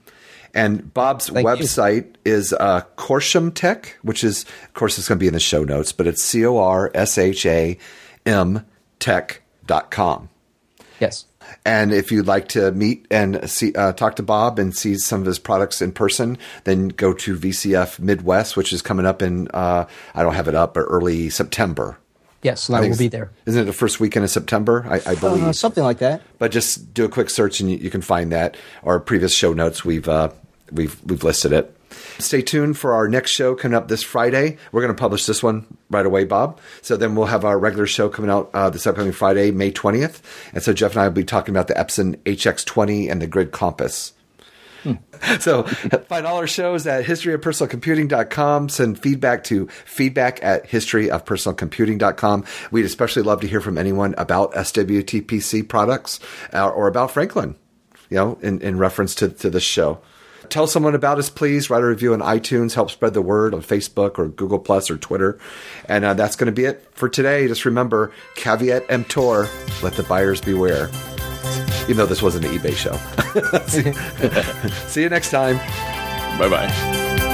And 0.54 0.92
Bob's 0.92 1.28
Thank 1.28 1.46
you. 1.46 1.54
website 1.54 2.14
is 2.24 2.52
uh, 2.52 2.82
Corsham 2.96 3.54
Tech, 3.54 3.96
which 4.02 4.24
is, 4.24 4.44
of 4.64 4.74
course, 4.74 4.98
it's 4.98 5.08
going 5.08 5.18
to 5.18 5.20
be 5.20 5.28
in 5.28 5.34
the 5.34 5.40
show 5.40 5.64
notes, 5.64 5.92
but 5.92 6.06
it's 6.06 6.22
C 6.22 6.44
O 6.44 6.58
R 6.58 6.90
S 6.94 7.18
H 7.18 7.46
A 7.46 7.78
M 8.26 8.66
Tech.com. 8.98 10.28
Yes. 10.98 11.26
And 11.64 11.92
if 11.92 12.12
you'd 12.12 12.26
like 12.26 12.48
to 12.48 12.70
meet 12.72 13.06
and 13.10 13.48
see, 13.50 13.72
uh, 13.74 13.92
talk 13.92 14.16
to 14.16 14.22
Bob 14.22 14.58
and 14.58 14.76
see 14.76 14.96
some 14.96 15.20
of 15.20 15.26
his 15.26 15.38
products 15.38 15.82
in 15.82 15.92
person, 15.92 16.38
then 16.64 16.88
go 16.88 17.12
to 17.12 17.36
VCF 17.36 17.98
Midwest, 17.98 18.56
which 18.56 18.72
is 18.72 18.82
coming 18.82 19.06
up 19.06 19.22
in, 19.22 19.48
uh, 19.48 19.86
I 20.14 20.22
don't 20.22 20.34
have 20.34 20.48
it 20.48 20.54
up, 20.54 20.74
but 20.74 20.82
early 20.82 21.28
September. 21.28 21.98
Yes, 22.42 22.68
and 22.68 22.76
I, 22.76 22.80
think 22.80 22.92
will 22.92 22.98
be 22.98 23.08
there. 23.08 23.30
Isn't 23.44 23.62
it 23.62 23.64
the 23.66 23.72
first 23.72 24.00
weekend 24.00 24.24
of 24.24 24.30
September? 24.30 24.86
I, 24.88 25.10
I 25.10 25.14
believe. 25.14 25.44
Uh, 25.44 25.52
something 25.52 25.84
like 25.84 25.98
that. 25.98 26.22
but 26.38 26.50
just 26.50 26.94
do 26.94 27.04
a 27.04 27.08
quick 27.08 27.28
search 27.28 27.60
and 27.60 27.70
you, 27.70 27.76
you 27.76 27.90
can 27.90 28.00
find 28.00 28.32
that. 28.32 28.56
Our 28.82 28.98
previous 28.98 29.34
show 29.34 29.52
notes, 29.52 29.84
we've 29.84 30.08
uh, 30.08 30.30
we've 30.72 31.02
we've 31.04 31.24
listed 31.24 31.52
it. 31.52 31.76
Stay 32.18 32.42
tuned 32.42 32.78
for 32.78 32.94
our 32.94 33.08
next 33.08 33.30
show 33.30 33.54
coming 33.54 33.76
up 33.76 33.88
this 33.88 34.02
Friday. 34.02 34.58
We're 34.70 34.82
going 34.82 34.94
to 34.94 35.00
publish 35.00 35.26
this 35.26 35.42
one 35.42 35.66
right 35.90 36.06
away, 36.06 36.24
Bob. 36.24 36.60
So 36.82 36.96
then 36.96 37.16
we'll 37.16 37.26
have 37.26 37.44
our 37.44 37.58
regular 37.58 37.86
show 37.86 38.08
coming 38.08 38.30
out 38.30 38.50
uh, 38.54 38.70
this 38.70 38.86
upcoming 38.86 39.12
Friday, 39.12 39.50
May 39.50 39.70
twentieth. 39.70 40.22
And 40.52 40.62
so 40.62 40.72
Jeff 40.72 40.92
and 40.92 41.00
I 41.00 41.08
will 41.08 41.14
be 41.14 41.24
talking 41.24 41.54
about 41.54 41.68
the 41.68 41.74
Epson 41.74 42.16
HX20 42.18 43.10
and 43.10 43.20
the 43.20 43.26
Grid 43.26 43.52
Compass. 43.52 44.12
So 45.38 45.64
find 45.64 46.26
all 46.26 46.38
our 46.38 46.46
shows 46.46 46.86
at 46.86 47.04
historyofpersonalcomputing.com. 47.04 48.68
Send 48.68 48.98
feedback 48.98 49.44
to 49.44 49.66
feedback 49.84 50.42
at 50.42 50.68
historyofpersonalcomputing.com. 50.68 52.44
We'd 52.70 52.84
especially 52.84 53.22
love 53.22 53.40
to 53.42 53.46
hear 53.46 53.60
from 53.60 53.78
anyone 53.78 54.14
about 54.16 54.52
SWTPC 54.54 55.68
products 55.68 56.20
uh, 56.52 56.68
or 56.68 56.88
about 56.88 57.10
Franklin, 57.10 57.56
you 58.08 58.16
know, 58.16 58.38
in, 58.40 58.60
in 58.60 58.78
reference 58.78 59.14
to, 59.16 59.28
to 59.28 59.50
this 59.50 59.62
show. 59.62 60.00
Tell 60.50 60.66
someone 60.66 60.94
about 60.94 61.18
us, 61.18 61.30
please. 61.30 61.70
Write 61.70 61.82
a 61.82 61.86
review 61.86 62.12
on 62.12 62.20
iTunes. 62.20 62.74
Help 62.74 62.90
spread 62.90 63.14
the 63.14 63.22
word 63.22 63.54
on 63.54 63.62
Facebook 63.62 64.18
or 64.18 64.28
Google 64.28 64.58
Plus 64.58 64.90
or 64.90 64.96
Twitter. 64.96 65.38
And 65.88 66.04
uh, 66.04 66.14
that's 66.14 66.36
going 66.36 66.46
to 66.46 66.52
be 66.52 66.64
it 66.64 66.86
for 66.92 67.08
today. 67.08 67.46
Just 67.46 67.64
remember, 67.64 68.12
caveat 68.34 68.84
emptor, 68.88 69.48
let 69.82 69.94
the 69.94 70.02
buyers 70.02 70.40
beware. 70.40 70.90
Even 71.84 71.96
though 71.96 72.06
this 72.06 72.20
wasn't 72.20 72.44
an 72.44 72.58
eBay 72.58 72.74
show. 72.74 72.96
See 74.88 75.02
you 75.02 75.08
next 75.08 75.30
time. 75.30 75.56
Bye 76.38 76.48
bye. 76.48 77.29